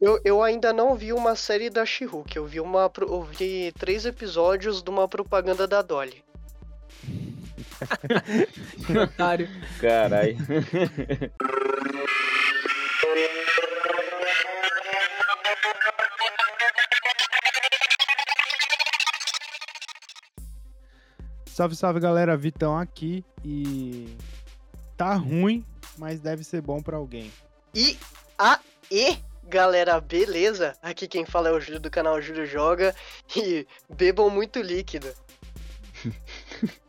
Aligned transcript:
Eu, 0.00 0.18
eu 0.24 0.42
ainda 0.42 0.72
não 0.72 0.96
vi 0.96 1.12
uma 1.12 1.36
série 1.36 1.68
da 1.68 1.84
She-Hulk. 1.84 2.34
Eu 2.34 2.46
vi 2.46 2.58
uma 2.58 2.90
eu 3.00 3.22
vi 3.22 3.70
três 3.72 4.06
episódios 4.06 4.82
de 4.82 4.88
uma 4.88 5.06
propaganda 5.06 5.68
da 5.68 5.82
Dolly. 5.82 6.24
Otário. 9.02 9.46
Caralho. 9.78 10.36
Salve, 21.46 21.76
salve 21.76 22.00
galera, 22.00 22.38
Vitão 22.38 22.78
aqui 22.78 23.22
e 23.44 24.16
tá 24.96 25.12
ruim, 25.12 25.62
mas 25.98 26.18
deve 26.20 26.42
ser 26.42 26.62
bom 26.62 26.80
pra 26.80 26.96
alguém. 26.96 27.30
E 27.74 27.98
aê, 28.38 29.18
galera, 29.50 30.00
beleza? 30.00 30.76
Aqui 30.80 31.08
quem 31.08 31.26
fala 31.26 31.48
é 31.48 31.52
o 31.52 31.60
Júlio 31.60 31.80
do 31.80 31.90
canal 31.90 32.22
Júlio 32.22 32.46
Joga 32.46 32.94
e 33.36 33.66
bebam 33.92 34.30
muito 34.30 34.62
líquido. 34.62 35.08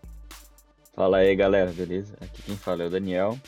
Fala 0.93 1.17
aí 1.17 1.35
galera, 1.35 1.71
beleza? 1.71 2.15
Aqui 2.21 2.43
quem 2.43 2.55
fala 2.55 2.83
é 2.83 2.85
o 2.85 2.89
Daniel. 2.89 3.39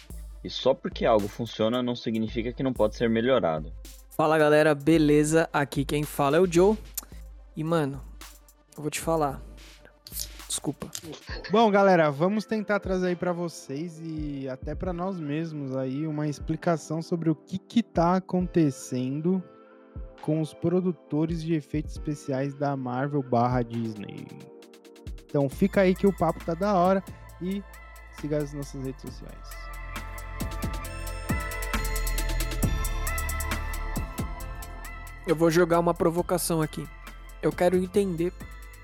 E 0.44 0.50
só 0.50 0.74
porque 0.74 1.06
algo 1.06 1.28
funciona 1.28 1.84
não 1.84 1.96
significa 1.96 2.52
que 2.52 2.64
não 2.64 2.74
pode 2.74 2.96
ser 2.96 3.08
melhorado. 3.08 3.72
Fala 4.10 4.38
galera, 4.38 4.74
beleza? 4.74 5.48
Aqui 5.54 5.86
quem 5.86 6.04
fala 6.04 6.38
é 6.38 6.40
o 6.40 6.52
Joe. 6.52 6.76
E 7.56 7.64
mano, 7.64 8.02
eu 8.76 8.82
vou 8.82 8.90
te 8.90 9.00
falar. 9.00 9.40
Desculpa. 10.54 10.88
Bom, 11.50 11.72
galera, 11.72 12.12
vamos 12.12 12.46
tentar 12.46 12.80
trazer 12.80 13.08
aí 13.08 13.16
para 13.16 13.34
vocês 13.34 14.00
e 14.00 14.48
até 14.48 14.76
para 14.76 14.94
nós 14.94 15.20
mesmos 15.20 15.76
aí 15.76 16.06
uma 16.06 16.28
explicação 16.28 17.02
sobre 17.02 17.28
o 17.28 17.34
que 17.34 17.58
que 17.58 17.82
tá 17.82 18.18
acontecendo 18.18 19.44
com 20.22 20.40
os 20.40 20.54
produtores 20.54 21.42
de 21.42 21.56
efeitos 21.56 21.94
especiais 21.94 22.54
da 22.54 22.78
Marvel 22.78 23.24
barra 23.24 23.64
Disney. 23.64 24.28
Então 25.26 25.50
fica 25.50 25.82
aí 25.82 25.96
que 25.96 26.06
o 26.06 26.16
papo 26.16 26.46
tá 26.46 26.54
da 26.54 26.76
hora 26.76 27.04
e 27.42 27.64
siga 28.22 28.38
as 28.38 28.54
nossas 28.54 28.86
redes 28.86 29.02
sociais. 29.02 29.50
Eu 35.26 35.36
vou 35.36 35.50
jogar 35.50 35.80
uma 35.80 35.96
provocação 35.96 36.62
aqui. 36.62 36.88
Eu 37.42 37.52
quero 37.52 37.76
entender 37.76 38.32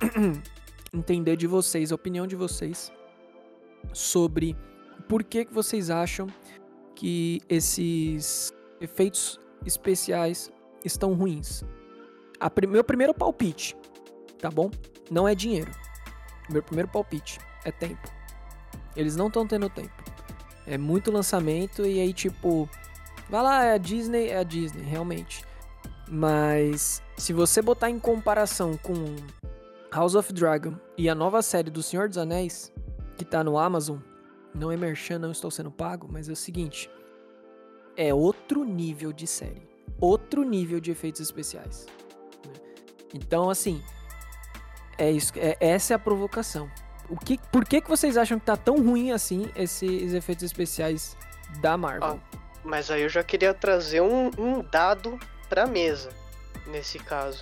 entender 0.94 1.36
de 1.36 1.48
vocês, 1.48 1.92
a 1.92 1.96
opinião 1.96 2.26
de 2.26 2.36
vocês 2.36 2.92
sobre 3.94 4.56
por 5.08 5.24
que, 5.24 5.46
vocês 5.52 5.90
acham 5.90 6.28
que 6.96 7.42
esses 7.48 8.54
efeitos 8.82 9.40
especiais 9.66 10.52
estão 10.84 11.14
ruins. 11.14 11.64
Meu 12.68 12.84
primeiro 12.84 13.14
palpite, 13.14 13.76
tá 14.40 14.50
bom? 14.50 14.70
Não 15.10 15.28
é 15.28 15.36
dinheiro. 15.36 15.72
Meu 16.50 16.64
primeiro 16.64 16.90
palpite 16.90 17.40
é 17.64 17.72
tempo. 17.72 18.10
Eles 18.96 19.16
não 19.16 19.28
estão 19.28 19.48
tendo 19.48 19.70
tempo. 19.70 20.04
É 20.66 20.78
muito 20.78 21.12
lançamento 21.12 21.86
e 21.86 22.00
aí, 22.00 22.14
tipo, 22.14 22.70
vai 23.30 23.42
lá, 23.42 23.66
é 23.66 23.74
a 23.74 23.78
Disney, 23.78 24.28
é 24.28 24.38
a 24.38 24.44
Disney, 24.44 24.84
realmente. 24.84 25.44
Mas 26.08 27.02
se 27.18 27.34
você 27.34 27.62
botar 27.62 27.90
em 27.90 28.00
comparação 28.00 28.78
com 28.78 28.94
House 29.92 30.14
of 30.14 30.32
Dragon 30.32 30.76
e 30.96 31.10
a 31.10 31.16
nova 31.16 31.42
série 31.42 31.72
do 31.72 31.82
Senhor 31.82 32.08
dos 32.08 32.18
Anéis, 32.18 32.72
que 33.18 33.26
tá 33.26 33.44
no 33.44 33.58
Amazon, 33.58 33.98
não 34.54 34.72
é 34.72 34.78
merchan, 34.78 35.18
não 35.18 35.32
estou 35.32 35.50
sendo 35.50 35.72
pago, 35.72 36.08
mas 36.10 36.30
é 36.30 36.32
o 36.32 36.36
seguinte: 36.36 36.90
é 37.98 38.14
outro 38.14 38.64
nível 38.64 39.12
de 39.12 39.26
série, 39.26 39.68
outro 40.00 40.44
nível 40.44 40.80
de 40.80 40.92
efeitos 40.92 41.22
especiais. 41.22 41.88
Né? 42.46 42.54
Então, 43.16 43.50
assim, 43.50 43.84
é 44.98 45.12
isso, 45.12 45.34
é, 45.36 45.58
essa 45.60 45.94
é 45.94 45.96
a 45.96 46.00
provocação. 46.00 46.70
O 47.10 47.18
que, 47.18 47.40
por 47.52 47.66
que, 47.66 47.82
que 47.82 47.90
vocês 47.90 48.16
acham 48.16 48.38
que 48.38 48.46
tá 48.46 48.56
tão 48.56 48.78
ruim 48.84 49.12
assim 49.12 49.50
esses 49.56 50.14
efeitos 50.14 50.44
especiais 50.44 51.18
da 51.62 51.76
Marvel? 51.76 52.20
Ah, 52.22 52.40
mas 52.64 52.92
aí 52.92 53.02
eu 53.02 53.10
já 53.10 53.24
queria 53.24 53.56
trazer 53.56 54.02
um, 54.02 54.30
um 54.38 54.62
dado 54.62 55.18
pra 55.50 55.66
mesa, 55.66 56.12
nesse 56.68 57.00
caso. 57.00 57.42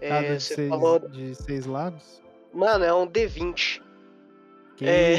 Cada 0.00 0.26
é, 0.26 0.34
de, 0.36 0.42
seis, 0.42 0.68
falou... 0.68 0.98
de 0.98 1.34
seis 1.34 1.66
lados? 1.66 2.22
Mano, 2.52 2.84
é 2.84 2.92
um 2.92 3.06
D20. 3.06 3.82
Que 4.76 4.88
é... 4.88 5.14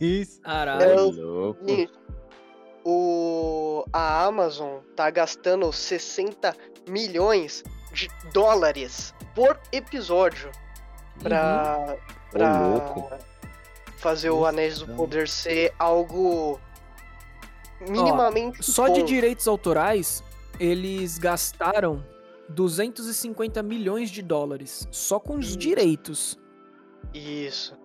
isso? 0.00 0.40
Caralho. 0.42 1.56
É 1.66 1.88
o... 2.84 3.84
A 3.92 4.24
Amazon 4.24 4.78
tá 4.94 5.10
gastando 5.10 5.72
60 5.72 6.54
milhões 6.88 7.64
de 7.92 8.08
dólares 8.32 9.12
por 9.34 9.58
episódio 9.72 10.50
pra, 11.22 11.78
uhum. 11.88 12.30
pra 12.30 13.18
fazer 13.96 14.30
o 14.30 14.46
Anéis 14.46 14.78
do 14.78 14.86
Poder 14.94 15.28
ser 15.28 15.74
algo 15.78 16.60
minimamente. 17.80 18.60
Ó, 18.60 18.62
só 18.62 18.86
bom. 18.86 18.94
de 18.94 19.02
direitos 19.02 19.48
autorais, 19.48 20.22
eles 20.58 21.18
gastaram 21.18 22.04
250 22.48 23.62
milhões 23.62 24.10
de 24.10 24.22
dólares 24.22 24.86
só 24.90 25.18
com 25.20 25.36
os 25.36 25.56
direitos. 25.56 26.38
Isso. 27.14 27.76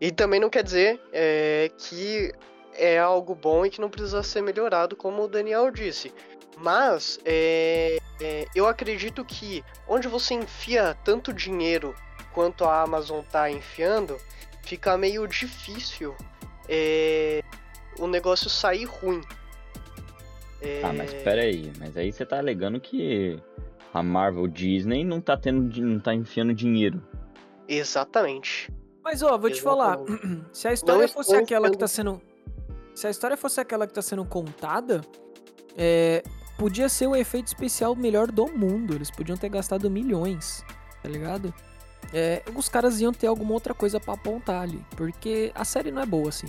E 0.00 0.10
também 0.10 0.40
não 0.40 0.50
quer 0.50 0.62
dizer 0.62 1.00
é, 1.12 1.70
que 1.76 2.32
é 2.74 2.98
algo 2.98 3.34
bom 3.34 3.66
e 3.66 3.70
que 3.70 3.80
não 3.80 3.90
precisa 3.90 4.22
ser 4.22 4.42
melhorado, 4.42 4.96
como 4.96 5.22
o 5.22 5.28
Daniel 5.28 5.70
disse. 5.70 6.12
Mas 6.56 7.18
é, 7.24 7.98
é, 8.20 8.46
eu 8.54 8.66
acredito 8.66 9.24
que 9.24 9.64
onde 9.86 10.08
você 10.08 10.34
enfia 10.34 10.96
tanto 11.04 11.32
dinheiro 11.32 11.94
quanto 12.32 12.64
a 12.64 12.82
Amazon 12.82 13.22
tá 13.30 13.50
enfiando, 13.50 14.16
fica 14.62 14.96
meio 14.96 15.26
difícil 15.26 16.14
é, 16.68 17.42
o 17.98 18.06
negócio 18.06 18.50
sair 18.50 18.84
ruim. 18.84 19.22
Ah, 20.82 20.92
mas 20.92 21.14
peraí, 21.14 21.72
mas 21.78 21.96
aí 21.96 22.10
você 22.10 22.26
tá 22.26 22.38
alegando 22.38 22.80
que 22.80 23.40
a 23.92 24.02
Marvel 24.02 24.46
Disney 24.46 25.04
não 25.04 25.20
tá 25.20 25.36
tendo 25.36 25.80
não 25.80 26.00
tá 26.00 26.14
enfiando 26.14 26.54
dinheiro. 26.54 27.02
Exatamente. 27.66 28.72
Mas 29.02 29.22
ó, 29.22 29.36
vou 29.38 29.48
Exatamente. 29.48 29.54
te 29.56 29.62
falar, 29.62 29.98
se 30.52 30.68
a 30.68 30.72
história 30.72 31.02
não 31.02 31.08
fosse 31.08 31.34
aquela 31.34 31.70
que 31.70 31.78
tá 31.78 31.88
sendo 31.88 32.20
se 32.98 33.06
a 33.06 33.10
história 33.10 33.36
fosse 33.36 33.60
aquela 33.60 33.86
que 33.86 33.94
tá 33.94 34.02
sendo 34.02 34.24
contada, 34.24 35.02
é, 35.76 36.24
podia 36.58 36.88
ser 36.88 37.06
o 37.06 37.14
efeito 37.14 37.46
especial 37.46 37.94
melhor 37.94 38.32
do 38.32 38.48
mundo. 38.48 38.92
Eles 38.92 39.08
podiam 39.08 39.38
ter 39.38 39.48
gastado 39.48 39.88
milhões, 39.88 40.64
tá 41.00 41.08
ligado? 41.08 41.54
É, 42.12 42.42
os 42.56 42.68
caras 42.68 43.00
iam 43.00 43.12
ter 43.12 43.28
alguma 43.28 43.54
outra 43.54 43.72
coisa 43.72 44.00
para 44.00 44.14
apontar 44.14 44.62
ali, 44.62 44.84
porque 44.96 45.52
a 45.54 45.64
série 45.64 45.92
não 45.92 46.02
é 46.02 46.06
boa 46.06 46.28
assim. 46.28 46.48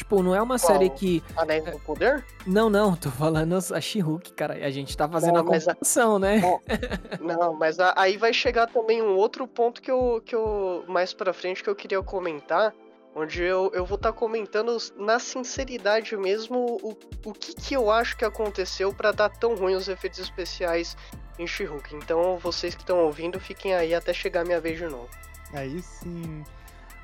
Tipo, 0.00 0.22
não 0.22 0.34
é 0.34 0.40
uma 0.40 0.58
Qual? 0.58 0.72
série 0.72 0.88
que. 0.88 1.22
Anéis 1.36 1.62
do 1.62 1.78
Poder? 1.80 2.24
Não, 2.46 2.70
não, 2.70 2.96
tô 2.96 3.10
falando 3.10 3.54
a 3.54 3.80
She-Hulk, 3.82 4.32
cara. 4.32 4.54
A 4.54 4.70
gente 4.70 4.96
tá 4.96 5.06
fazendo 5.06 5.34
não, 5.34 5.42
a 5.42 5.44
comparação, 5.44 6.16
a... 6.16 6.18
né? 6.18 6.40
não, 7.20 7.52
mas 7.52 7.78
a, 7.78 7.92
aí 7.94 8.16
vai 8.16 8.32
chegar 8.32 8.66
também 8.66 9.02
um 9.02 9.14
outro 9.14 9.46
ponto 9.46 9.82
que 9.82 9.90
eu, 9.90 10.22
que 10.24 10.34
eu. 10.34 10.86
Mais 10.88 11.12
pra 11.12 11.34
frente 11.34 11.62
que 11.62 11.68
eu 11.68 11.76
queria 11.76 12.02
comentar. 12.02 12.74
Onde 13.14 13.42
eu, 13.42 13.70
eu 13.74 13.84
vou 13.84 13.96
estar 13.96 14.12
tá 14.12 14.18
comentando 14.18 14.74
na 14.96 15.18
sinceridade 15.18 16.16
mesmo 16.16 16.78
o, 16.80 16.96
o 17.26 17.32
que, 17.34 17.54
que 17.54 17.74
eu 17.74 17.90
acho 17.90 18.16
que 18.16 18.24
aconteceu 18.24 18.94
para 18.94 19.12
dar 19.12 19.28
tão 19.28 19.54
ruim 19.54 19.74
os 19.74 19.86
efeitos 19.86 20.18
especiais 20.20 20.96
em 21.38 21.46
She-Hulk. 21.46 21.94
Então, 21.94 22.38
vocês 22.38 22.74
que 22.74 22.80
estão 22.80 23.00
ouvindo, 23.00 23.38
fiquem 23.38 23.74
aí 23.74 23.94
até 23.94 24.14
chegar 24.14 24.40
a 24.40 24.44
minha 24.44 24.60
vez 24.60 24.78
de 24.78 24.86
novo. 24.86 25.10
Aí 25.52 25.82
sim. 25.82 26.42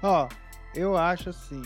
Ó, 0.03 0.28
eu 0.75 0.97
acho 0.97 1.28
assim 1.28 1.63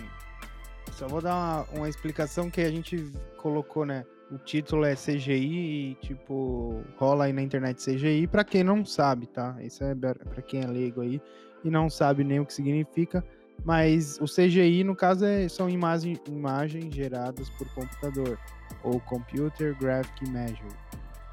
só 0.92 1.08
vou 1.08 1.20
dar 1.20 1.34
uma, 1.34 1.78
uma 1.78 1.88
explicação 1.88 2.50
que 2.50 2.60
a 2.60 2.70
gente 2.70 3.10
colocou, 3.36 3.84
né? 3.84 4.04
O 4.30 4.38
título 4.38 4.84
é 4.84 4.94
CGI 4.94 5.90
e, 5.90 5.94
tipo, 5.96 6.84
rola 6.96 7.24
aí 7.24 7.32
na 7.32 7.42
internet 7.42 7.82
CGI 7.84 8.26
para 8.26 8.44
quem 8.44 8.62
não 8.62 8.84
sabe, 8.84 9.26
tá? 9.26 9.56
Isso 9.60 9.82
é 9.82 9.94
para 9.94 10.42
quem 10.42 10.62
é 10.62 10.66
leigo 10.66 11.00
aí 11.00 11.20
e 11.64 11.70
não 11.70 11.90
sabe 11.90 12.22
nem 12.22 12.40
o 12.40 12.46
que 12.46 12.54
significa. 12.54 13.24
Mas 13.64 14.18
o 14.20 14.24
CGI, 14.24 14.84
no 14.84 14.96
caso, 14.96 15.24
é, 15.24 15.48
são 15.48 15.68
imagem, 15.68 16.18
imagens 16.28 16.94
geradas 16.94 17.50
por 17.50 17.68
computador, 17.74 18.38
ou 18.82 19.00
Computer 19.00 19.76
Graphic 19.78 20.28
Measure, 20.28 20.76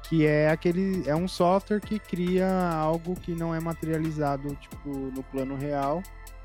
que 0.02 0.26
é 0.26 0.50
aquele 0.50 1.08
é 1.08 1.14
um 1.14 1.28
software 1.28 1.80
que 1.80 1.98
cria 1.98 2.48
algo 2.72 3.14
que 3.14 3.32
não 3.32 3.54
é 3.54 3.60
materializado 3.60 4.54
tipo 4.56 4.88
no 4.88 5.22
plano 5.22 5.56
real, 5.56 6.02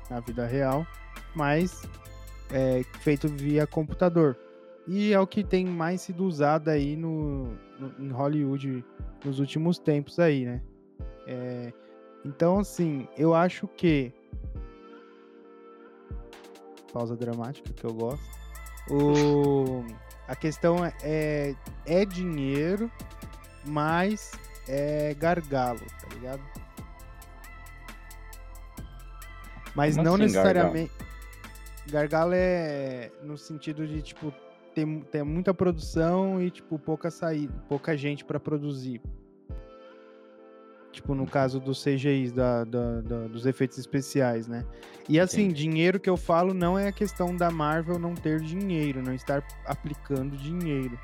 na 0.08 0.20
vida 0.20 0.46
real, 0.46 0.86
mas 1.34 1.82
é, 2.50 2.82
feito 3.00 3.28
via 3.28 3.66
computador. 3.66 4.36
E 4.86 5.12
é 5.12 5.20
o 5.20 5.26
que 5.26 5.42
tem 5.42 5.64
mais 5.64 6.02
sido 6.02 6.24
usado 6.24 6.68
aí 6.68 6.94
no, 6.94 7.46
no 7.78 7.94
em 7.98 8.10
Hollywood 8.10 8.84
nos 9.24 9.38
últimos 9.38 9.78
tempos 9.78 10.18
aí, 10.18 10.44
né? 10.44 10.62
É, 11.26 11.72
então, 12.24 12.58
assim, 12.58 13.08
eu 13.16 13.34
acho 13.34 13.66
que. 13.68 14.12
Pausa 16.92 17.16
dramática 17.16 17.72
que 17.72 17.84
eu 17.84 17.92
gosto. 17.92 18.24
O, 18.90 19.84
a 20.28 20.36
questão 20.36 20.84
é, 20.84 20.94
é, 21.02 21.54
é 21.86 22.04
dinheiro, 22.04 22.90
mais 23.66 24.32
é 24.68 25.14
gargalo, 25.14 25.80
tá 26.00 26.14
ligado? 26.14 26.42
Mas 29.74 29.96
Como 29.96 30.06
não 30.06 30.14
assim, 30.14 30.22
necessariamente. 30.24 30.92
Gargalo? 30.92 31.03
É 32.34 33.10
no 33.22 33.36
sentido 33.36 33.86
de, 33.86 34.02
tipo, 34.02 34.32
ter, 34.74 34.86
ter 35.10 35.22
muita 35.22 35.54
produção 35.54 36.42
e, 36.42 36.50
tipo, 36.50 36.78
pouca 36.78 37.10
saída, 37.10 37.54
pouca 37.68 37.96
gente 37.96 38.24
para 38.24 38.40
produzir. 38.40 39.00
Tipo, 40.90 41.14
no 41.14 41.26
caso 41.26 41.58
dos 41.58 41.82
CGIs, 41.82 42.32
da, 42.32 42.62
da, 42.62 43.00
da, 43.00 43.26
dos 43.26 43.46
efeitos 43.46 43.78
especiais, 43.78 44.46
né? 44.46 44.64
E 45.08 45.18
assim, 45.18 45.46
Entendi. 45.46 45.64
dinheiro 45.64 45.98
que 45.98 46.08
eu 46.08 46.16
falo 46.16 46.54
não 46.54 46.78
é 46.78 46.86
a 46.86 46.92
questão 46.92 47.36
da 47.36 47.50
Marvel 47.50 47.98
não 47.98 48.14
ter 48.14 48.40
dinheiro, 48.40 49.02
não 49.02 49.12
estar 49.12 49.44
aplicando 49.66 50.36
dinheiro. 50.36 50.98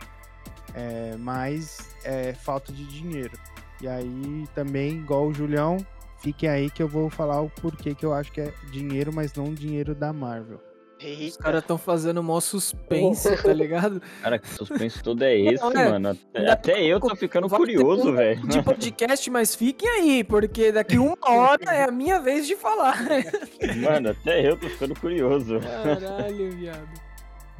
É, 0.74 1.16
mas 1.18 1.96
é 2.04 2.32
falta 2.32 2.72
de 2.72 2.86
dinheiro. 2.86 3.36
E 3.82 3.88
aí 3.88 4.46
também, 4.54 4.98
igual 4.98 5.26
o 5.26 5.34
Julião, 5.34 5.78
fiquem 6.18 6.48
aí 6.48 6.70
que 6.70 6.82
eu 6.82 6.88
vou 6.88 7.10
falar 7.10 7.40
o 7.40 7.50
porquê 7.50 7.92
que 7.92 8.06
eu 8.06 8.12
acho 8.12 8.30
que 8.30 8.40
é 8.42 8.54
dinheiro, 8.70 9.12
mas 9.12 9.34
não 9.34 9.52
dinheiro 9.52 9.92
da 9.92 10.12
Marvel. 10.12 10.69
Os 11.00 11.04
Eita. 11.06 11.38
caras 11.42 11.64
tão 11.64 11.78
fazendo 11.78 12.22
mó 12.22 12.38
suspense, 12.40 13.42
tá 13.42 13.52
ligado? 13.54 14.02
Cara, 14.22 14.38
que 14.38 14.46
suspense 14.48 15.02
todo 15.02 15.22
é 15.22 15.34
esse, 15.34 15.64
Não, 15.64 15.72
é. 15.72 15.88
mano? 15.90 16.08
Até, 16.10 16.38
Ainda 16.38 16.52
até 16.52 16.82
eu 16.84 17.00
tô 17.00 17.16
ficando 17.16 17.48
curioso, 17.48 18.12
velho. 18.12 18.46
De 18.46 18.62
podcast, 18.62 19.30
mas 19.30 19.54
fiquem 19.54 19.88
aí, 19.88 20.22
porque 20.22 20.70
daqui 20.70 20.98
uma 20.98 21.16
hora 21.26 21.64
é 21.74 21.84
a 21.84 21.90
minha 21.90 22.20
vez 22.20 22.46
de 22.46 22.54
falar. 22.54 22.98
Mano, 23.82 24.10
até 24.10 24.46
eu 24.46 24.56
tô 24.58 24.68
ficando 24.68 24.94
curioso. 25.00 25.58
Caralho, 25.60 26.50
viado. 26.52 26.88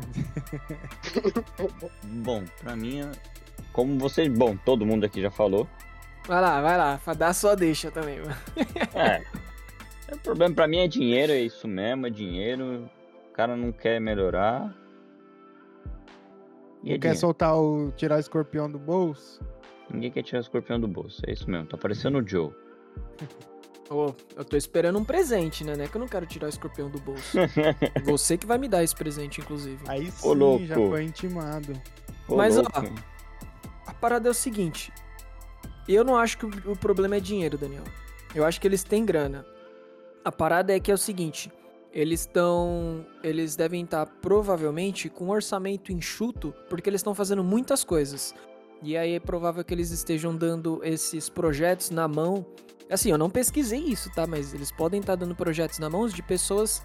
Bom, 2.05 2.45
pra 2.63 2.77
mim, 2.77 3.01
é- 3.01 3.11
como 3.73 3.99
vocês. 3.99 4.29
Bom, 4.29 4.57
todo 4.65 4.85
mundo 4.87 5.05
aqui 5.05 5.21
já 5.23 5.31
falou. 5.31 5.67
Vai 6.27 6.41
lá, 6.41 6.61
vai 6.61 6.77
lá, 6.77 7.01
dá 7.17 7.33
sua 7.33 7.57
deixa 7.57 7.91
também, 7.91 8.21
mano. 8.21 8.37
É. 8.95 9.23
O 10.13 10.19
problema 10.19 10.55
pra 10.55 10.69
mim 10.69 10.79
é 10.79 10.89
dinheiro, 10.89 11.33
é 11.33 11.41
isso 11.41 11.67
mesmo, 11.67 12.07
é 12.07 12.11
dinheiro. 12.11 12.89
O 13.31 13.33
cara 13.33 13.57
não 13.57 13.73
quer 13.73 14.01
melhorar. 14.01 14.75
E 16.83 16.91
é 16.91 16.93
Não 16.95 16.99
quer 16.99 16.99
dinheiro. 16.99 17.19
soltar 17.19 17.57
o. 17.57 17.93
tirar 17.93 18.17
o 18.17 18.21
escorpião 18.21 18.71
do 18.71 18.79
bolso? 18.79 19.41
Ninguém 19.91 20.11
quer 20.11 20.23
tirar 20.23 20.39
o 20.39 20.43
escorpião 20.43 20.79
do 20.81 20.89
bolso. 20.89 21.21
É 21.27 21.33
isso 21.33 21.49
mesmo, 21.51 21.67
tá 21.67 21.77
parecendo 21.77 22.19
o 22.19 22.27
Joe. 22.27 22.53
Ô, 23.91 24.15
eu 24.37 24.45
tô 24.45 24.57
esperando 24.57 24.99
um 25.01 25.05
presente, 25.05 25.65
né? 25.65 25.75
Não 25.75 25.85
é 25.85 25.89
que 25.89 25.97
eu 25.97 26.01
não 26.01 26.07
quero 26.07 26.25
tirar 26.25 26.47
o 26.47 26.49
escorpião 26.49 26.89
do 26.89 27.01
bolso. 27.01 27.37
Você 28.07 28.39
que 28.39 28.47
vai 28.47 28.57
me 28.57 28.69
dar 28.69 28.85
esse 28.85 28.95
presente, 28.95 29.41
inclusive. 29.41 29.83
Aí 29.89 30.09
sim, 30.13 30.29
Ô, 30.29 30.33
louco. 30.33 30.65
já 30.65 30.77
foi 30.77 31.03
intimado. 31.03 31.73
Ô, 32.29 32.37
Mas, 32.37 32.57
ó, 32.57 32.61
louco. 32.61 32.95
A 33.87 33.93
parada 33.95 34.29
é 34.29 34.31
o 34.31 34.35
seguinte. 34.35 34.93
Eu 35.89 36.05
não 36.05 36.17
acho 36.17 36.39
que 36.39 36.47
o 36.47 36.77
problema 36.77 37.17
é 37.17 37.21
dinheiro, 37.21 37.59
Daniel. 37.59 37.83
Eu 38.33 38.45
acho 38.45 38.61
que 38.61 38.69
eles 38.69 38.85
têm 38.85 39.05
grana. 39.05 39.45
A 40.25 40.31
parada 40.31 40.73
é 40.73 40.79
que 40.79 40.93
é 40.93 40.95
o 40.95 40.99
seguinte. 40.99 41.51
Eles 41.93 42.21
estão. 42.21 43.05
Eles 43.23 43.57
devem 43.57 43.85
estar 43.85 44.07
provavelmente 44.07 45.09
com 45.09 45.27
um 45.27 45.31
orçamento 45.31 45.93
enxuto, 45.93 46.55
porque 46.69 46.89
eles 46.89 47.01
estão 47.01 47.15
fazendo 47.15 47.43
muitas 47.43 47.83
coisas. 47.83 48.35
E 48.83 48.97
aí 48.97 49.15
é 49.15 49.21
provável 49.21 49.63
que 49.63 49.75
eles 49.75 49.91
estejam 49.91 50.35
dando 50.35 50.81
esses 50.83 51.29
projetos 51.29 51.91
na 51.91 52.09
mão. 52.09 52.47
Assim, 52.89 53.11
eu 53.11 53.19
não 53.19 53.29
pesquisei 53.29 53.81
isso, 53.81 54.11
tá? 54.15 54.27
Mas 54.27 54.55
eles 54.55 54.73
podem 54.73 55.01
estar 55.01 55.17
dando 55.17 55.35
projetos 55.35 55.79
na 55.79 55.91
mão 55.91 56.07
de 56.07 56.23
pessoas 56.23 56.83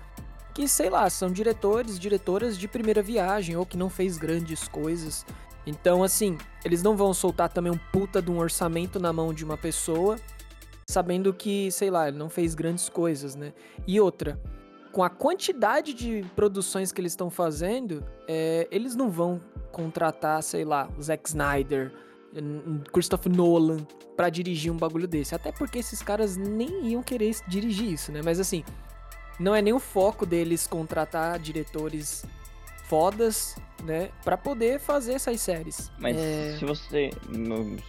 que, 0.54 0.68
sei 0.68 0.90
lá, 0.90 1.10
são 1.10 1.32
diretores, 1.32 2.00
diretoras 2.00 2.58
de 2.58 2.68
primeira 2.68 3.02
viagem 3.02 3.56
ou 3.56 3.66
que 3.66 3.78
não 3.78 3.90
fez 3.90 4.18
grandes 4.18 4.68
coisas. 4.68 5.26
Então, 5.66 6.04
assim, 6.04 6.38
eles 6.64 6.84
não 6.84 6.96
vão 6.96 7.14
soltar 7.14 7.50
também 7.50 7.72
um 7.72 7.80
puta 7.92 8.22
de 8.22 8.30
um 8.30 8.38
orçamento 8.38 9.00
na 9.00 9.12
mão 9.12 9.34
de 9.34 9.44
uma 9.44 9.58
pessoa, 9.58 10.18
sabendo 10.90 11.34
que, 11.34 11.72
sei 11.72 11.90
lá, 11.90 12.08
ele 12.08 12.18
não 12.18 12.30
fez 12.30 12.54
grandes 12.54 12.88
coisas, 12.88 13.36
né? 13.36 13.52
E 13.88 14.00
outra, 14.00 14.40
com 14.96 15.04
a 15.04 15.10
quantidade 15.10 15.94
de 15.94 16.26
produções 16.38 16.94
que 16.94 17.02
eles 17.02 17.12
estão 17.12 17.30
fazendo, 17.30 18.02
é, 18.30 18.66
eles 18.72 18.96
não 18.96 19.12
vão 19.12 19.42
contratar, 19.70 20.42
sei 20.42 20.64
lá, 20.64 20.88
Zack 21.02 21.28
Snyder, 21.28 21.92
Christopher 22.94 23.30
Nolan 23.30 23.86
pra 24.16 24.30
dirigir 24.30 24.72
um 24.72 24.78
bagulho 24.78 25.06
desse. 25.06 25.36
Até 25.36 25.52
porque 25.52 25.80
esses 25.80 26.02
caras 26.02 26.38
nem 26.38 26.92
iam 26.92 27.04
querer 27.04 27.36
dirigir 27.46 27.92
isso, 27.92 28.10
né? 28.10 28.22
Mas 28.24 28.40
assim, 28.40 28.64
não 29.38 29.54
é 29.54 29.62
nem 29.62 29.74
o 29.74 29.80
foco 29.80 30.26
deles 30.26 30.66
contratar 30.66 31.40
diretores 31.40 32.24
fodas, 32.88 33.56
né? 33.84 34.10
Pra 34.24 34.38
poder 34.38 34.80
fazer 34.80 35.14
essas 35.14 35.40
séries. 35.42 35.92
Mas 36.00 36.18
É, 36.18 36.56
se 36.58 36.66
você. 36.66 37.10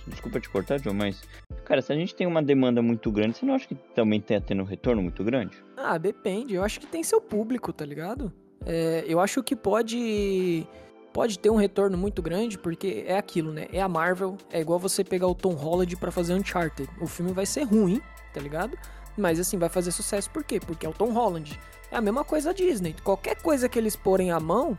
Desculpa 0.07 0.41
te 0.41 0.49
cortar, 0.49 0.81
Joe, 0.81 0.95
mas. 0.95 1.23
Cara, 1.65 1.83
se 1.83 1.93
a 1.93 1.97
gente 1.97 2.15
tem 2.15 2.27
uma 2.27 2.43
demanda 2.43 2.81
muito 2.83 3.11
grande, 3.11 3.39
você 3.39 3.47
não 3.47 3.55
acha 3.55 3.67
que 3.67 3.75
também 3.75 4.21
tá 4.21 4.41
tendo 4.41 4.63
um 4.63 4.67
retorno 4.67 5.03
muito 5.03 5.23
grande? 5.25 5.63
Ah, 5.77 5.99
depende. 5.99 6.55
Eu 6.55 6.63
acho 6.63 6.81
que 6.81 6.87
tem 6.87 7.03
seu 7.03 7.21
público, 7.21 7.73
tá 7.73 7.85
ligado? 7.85 8.33
É, 8.65 9.05
eu 9.07 9.21
acho 9.21 9.43
que 9.43 9.55
pode 9.55 10.67
pode 11.13 11.39
ter 11.39 11.49
um 11.49 11.57
retorno 11.57 11.97
muito 11.97 12.21
grande, 12.21 12.59
porque 12.59 13.05
é 13.07 13.17
aquilo, 13.17 13.51
né? 13.51 13.69
É 13.73 13.81
a 13.81 13.89
Marvel, 13.89 14.37
é 14.51 14.61
igual 14.61 14.79
você 14.79 15.03
pegar 15.03 15.27
o 15.27 15.35
Tom 15.35 15.55
Holland 15.55 15.97
pra 15.97 16.11
fazer 16.11 16.35
Uncharted. 16.35 16.91
O 17.01 17.07
filme 17.07 17.33
vai 17.33 17.47
ser 17.47 17.63
ruim, 17.63 18.03
tá 18.35 18.41
ligado? 18.41 18.77
Mas 19.17 19.41
assim, 19.41 19.59
vai 19.59 19.69
fazer 19.69 19.91
sucesso 19.91 20.31
por 20.31 20.45
quê? 20.45 20.61
Porque 20.61 20.85
é 20.85 20.89
o 20.89 20.93
Tom 20.93 21.11
Holland. 21.13 21.59
É 21.91 21.97
a 21.97 22.01
mesma 22.01 22.25
coisa 22.25 22.51
a 22.51 22.53
Disney. 22.53 22.95
Qualquer 23.03 23.41
coisa 23.41 23.69
que 23.69 23.79
eles 23.79 23.97
porem 23.97 24.31
a 24.31 24.41
mão, 24.41 24.77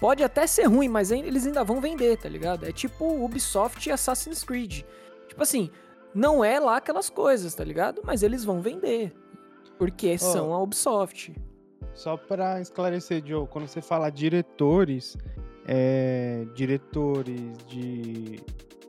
pode 0.00 0.22
até 0.22 0.46
ser 0.46 0.64
ruim, 0.64 0.88
mas 0.88 1.10
eles 1.10 1.46
ainda 1.46 1.62
vão 1.62 1.80
vender, 1.80 2.16
tá 2.16 2.28
ligado? 2.28 2.66
É 2.66 2.72
tipo 2.72 3.04
Ubisoft 3.24 3.88
e 3.88 3.92
Assassin's 3.92 4.42
Creed. 4.42 4.82
Tipo 5.28 5.42
assim, 5.42 5.70
não 6.14 6.44
é 6.44 6.58
lá 6.58 6.78
aquelas 6.78 7.10
coisas, 7.10 7.54
tá 7.54 7.62
ligado? 7.62 8.02
Mas 8.04 8.22
eles 8.22 8.44
vão 8.44 8.60
vender. 8.60 9.14
Porque 9.78 10.16
são 10.16 10.54
a 10.54 10.62
Ubisoft. 10.62 11.34
Só 11.92 12.16
pra 12.16 12.60
esclarecer, 12.60 13.22
Joe, 13.24 13.46
quando 13.46 13.66
você 13.66 13.82
fala 13.82 14.10
diretores, 14.10 15.16
é 15.66 16.46
diretores 16.54 17.56
de, 17.66 18.40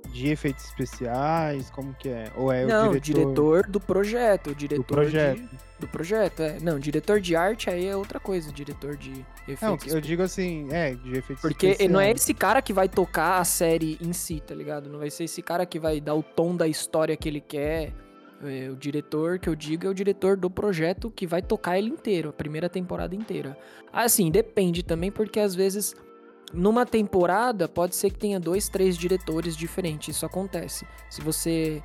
de 0.08 0.28
efeitos 0.30 0.66
especiais, 0.66 1.70
como 1.70 1.94
que 1.94 2.10
é? 2.10 2.32
Ou 2.36 2.52
é 2.52 2.66
não, 2.66 2.92
o 2.92 3.00
diretor, 3.00 3.02
diretor 3.24 3.68
do 3.68 3.80
projeto. 3.80 4.50
O 4.52 4.56
diretor 4.56 4.78
do 4.84 4.84
projeto? 4.86 5.40
de- 5.42 5.68
do 5.80 5.88
projeto, 5.88 6.42
é. 6.42 6.60
Não, 6.60 6.80
diretor 6.80 7.20
de 7.22 7.36
arte 7.36 7.70
aí 7.70 7.86
é 7.86 7.96
outra 7.96 8.20
coisa. 8.20 8.52
Diretor 8.52 8.96
de 8.98 9.24
efeitos 9.48 9.62
Não, 9.88 9.96
eu 9.96 10.02
digo 10.02 10.24
assim, 10.24 10.68
é, 10.72 10.96
de 10.96 11.12
efeitos 11.18 11.40
Porque 11.42 11.68
especiais. 11.68 11.92
não 11.92 12.00
é 12.00 12.10
esse 12.12 12.34
cara 12.34 12.62
que 12.64 12.74
vai 12.74 12.90
tocar 12.90 13.40
a 13.40 13.44
série 13.46 13.96
em 14.02 14.12
si, 14.12 14.42
tá 14.46 14.56
ligado? 14.56 14.90
Não 14.90 14.98
vai 14.98 15.12
ser 15.12 15.26
esse 15.26 15.42
cara 15.44 15.66
que 15.68 15.78
vai 15.80 16.02
dar 16.02 16.16
o 16.16 16.24
tom 16.24 16.56
da 16.56 16.68
história 16.68 17.16
que 17.16 17.30
ele 17.30 17.42
quer. 17.42 17.94
É, 18.44 18.70
o 18.72 18.76
diretor 18.76 19.40
que 19.40 19.50
eu 19.50 19.56
digo 19.56 19.86
é 19.88 19.90
o 19.90 19.94
diretor 19.94 20.38
do 20.38 20.50
projeto 20.50 21.10
que 21.12 21.26
vai 21.26 21.42
tocar 21.42 21.78
ele 21.78 21.90
inteiro, 21.90 22.30
a 22.30 22.34
primeira 22.34 22.70
temporada 22.70 23.16
inteira. 23.16 23.58
Assim, 23.92 24.30
depende 24.30 24.84
também, 24.84 25.12
porque 25.12 25.40
às 25.40 25.56
vezes 25.56 25.96
numa 26.54 26.86
temporada 26.86 27.68
pode 27.68 27.96
ser 27.96 28.10
que 28.12 28.18
tenha 28.20 28.40
dois, 28.40 28.70
três 28.70 28.98
diretores 28.98 29.56
diferentes. 29.56 30.16
Isso 30.16 30.26
acontece. 30.26 30.86
Se 31.10 31.22
você 31.22 31.82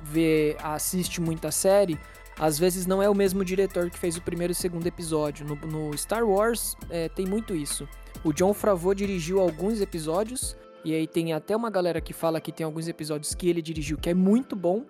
vê, 0.00 0.56
assiste 0.62 1.20
muita 1.20 1.50
série, 1.50 1.98
às 2.38 2.58
vezes 2.58 2.86
não 2.86 3.02
é 3.02 3.08
o 3.08 3.14
mesmo 3.14 3.44
diretor 3.44 3.90
que 3.90 3.98
fez 3.98 4.16
o 4.16 4.22
primeiro 4.22 4.52
e 4.52 4.54
segundo 4.54 4.86
episódio. 4.86 5.46
No, 5.46 5.54
no 5.56 5.96
Star 5.98 6.24
Wars 6.24 6.76
é, 6.88 7.08
tem 7.08 7.26
muito 7.26 7.54
isso. 7.54 7.88
O 8.24 8.32
John 8.32 8.54
Favreau 8.54 8.94
dirigiu 8.94 9.40
alguns 9.40 9.80
episódios, 9.80 10.56
e 10.84 10.94
aí 10.94 11.06
tem 11.06 11.32
até 11.32 11.54
uma 11.56 11.70
galera 11.70 12.00
que 12.00 12.12
fala 12.12 12.40
que 12.40 12.52
tem 12.52 12.64
alguns 12.64 12.88
episódios 12.88 13.34
que 13.34 13.48
ele 13.48 13.60
dirigiu 13.60 13.98
que 13.98 14.08
é 14.10 14.14
muito 14.14 14.54
bom. 14.56 14.84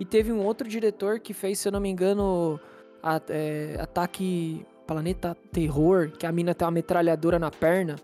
E 0.00 0.04
teve 0.04 0.32
um 0.32 0.40
outro 0.44 0.68
diretor 0.68 1.20
que 1.20 1.32
fez, 1.32 1.58
se 1.60 1.68
eu 1.68 1.72
não 1.72 1.78
me 1.80 1.88
engano, 1.88 2.58
a- 3.02 3.20
é, 3.28 3.76
Ataque 3.78 4.66
Planeta 4.86 5.36
Terror, 5.52 6.10
que 6.18 6.26
a 6.26 6.32
mina 6.32 6.52
tem 6.54 6.66
uma 6.66 6.72
metralhadora 6.72 7.38
na 7.38 7.50
perna. 7.50 7.96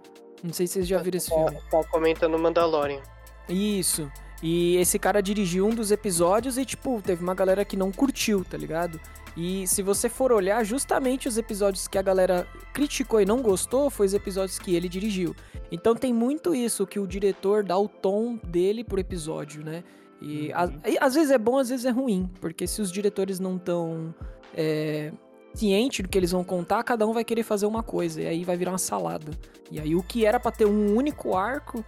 Não 0.42 0.52
sei 0.52 0.66
se 0.66 0.74
vocês 0.74 0.88
já 0.88 0.98
viram 0.98 1.16
esse 1.18 1.28
filme. 1.28 1.58
Tá 1.70 1.82
comentando 1.84 2.38
Mandalorian. 2.38 3.00
Isso. 3.48 4.10
E 4.42 4.76
esse 4.76 4.98
cara 4.98 5.20
dirigiu 5.22 5.66
um 5.66 5.70
dos 5.74 5.90
episódios 5.90 6.56
e, 6.56 6.64
tipo, 6.64 7.02
teve 7.02 7.22
uma 7.22 7.34
galera 7.34 7.64
que 7.64 7.76
não 7.76 7.92
curtiu, 7.92 8.42
tá 8.44 8.56
ligado? 8.56 8.98
E 9.36 9.66
se 9.66 9.82
você 9.82 10.08
for 10.08 10.32
olhar, 10.32 10.64
justamente 10.64 11.28
os 11.28 11.36
episódios 11.36 11.86
que 11.86 11.98
a 11.98 12.02
galera 12.02 12.46
criticou 12.72 13.20
e 13.20 13.26
não 13.26 13.42
gostou, 13.42 13.90
foi 13.90 14.06
os 14.06 14.14
episódios 14.14 14.58
que 14.58 14.74
ele 14.74 14.88
dirigiu. 14.88 15.36
Então 15.70 15.94
tem 15.94 16.12
muito 16.12 16.54
isso, 16.54 16.86
que 16.86 16.98
o 16.98 17.06
diretor 17.06 17.62
dá 17.62 17.78
o 17.78 17.86
tom 17.86 18.38
dele 18.42 18.82
pro 18.82 18.98
episódio, 18.98 19.62
né? 19.64 19.84
E 20.22 20.48
Uhum. 20.48 20.54
a- 20.84 20.88
e 20.88 20.98
às 21.00 21.14
vezes 21.14 21.30
é 21.30 21.38
bom, 21.38 21.58
às 21.58 21.68
vezes 21.68 21.84
é 21.86 21.90
ruim, 21.90 22.28
porque 22.40 22.66
se 22.66 22.80
os 22.82 22.90
diretores 22.90 23.38
não 23.38 23.56
estão 23.56 24.14
é, 24.56 25.12
cientes 25.54 26.02
do 26.02 26.08
que 26.08 26.18
eles 26.18 26.30
vão 26.30 26.44
contar, 26.44 26.82
cada 26.84 27.06
um 27.06 27.12
vai 27.12 27.24
querer 27.24 27.42
fazer 27.42 27.66
uma 27.66 27.82
coisa, 27.82 28.22
e 28.22 28.26
aí 28.26 28.44
vai 28.44 28.56
virar 28.56 28.72
uma 28.72 28.78
salada. 28.78 29.32
E 29.70 29.80
aí 29.80 29.94
o 29.94 30.02
que 30.02 30.24
era 30.24 30.38
pra 30.40 30.50
ter 30.50 30.66
um 30.66 30.94
único 30.94 31.36
arco 31.36 31.84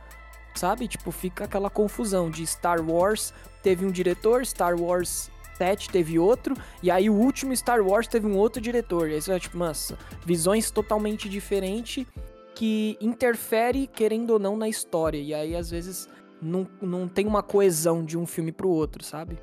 sabe? 0.54 0.88
Tipo, 0.88 1.11
fica 1.11 1.45
aquela 1.45 1.71
confusão 1.71 2.31
de 2.31 2.47
Star 2.47 2.81
Wars 2.81 3.33
teve 3.62 3.87
um 3.87 3.90
diretor, 3.90 4.45
Star 4.45 4.78
Wars 4.78 5.31
7 5.57 5.90
teve 5.90 6.19
outro, 6.19 6.57
e 6.83 6.90
aí 6.90 7.09
o 7.09 7.14
último 7.14 7.54
Star 7.57 7.81
Wars 7.81 8.09
teve 8.09 8.26
um 8.26 8.37
outro 8.37 8.61
diretor. 8.61 9.09
E 9.09 9.14
aí 9.14 9.23
você 9.23 9.31
vai, 9.31 9.40
tipo, 9.40 9.57
nossa, 9.57 9.97
visões 10.25 10.71
totalmente 10.71 11.28
diferentes 11.28 12.07
que 12.54 12.99
interfere, 13.00 13.87
querendo 13.87 14.31
ou 14.31 14.38
não, 14.38 14.57
na 14.57 14.69
história. 14.69 15.19
E 15.19 15.33
aí, 15.33 15.54
às 15.54 15.71
vezes, 15.71 16.09
não, 16.40 16.66
não 16.81 17.09
tem 17.09 17.26
uma 17.26 17.42
coesão 17.42 18.04
de 18.04 18.19
um 18.19 18.26
filme 18.26 18.52
pro 18.52 18.69
outro, 18.69 19.04
sabe? 19.04 19.38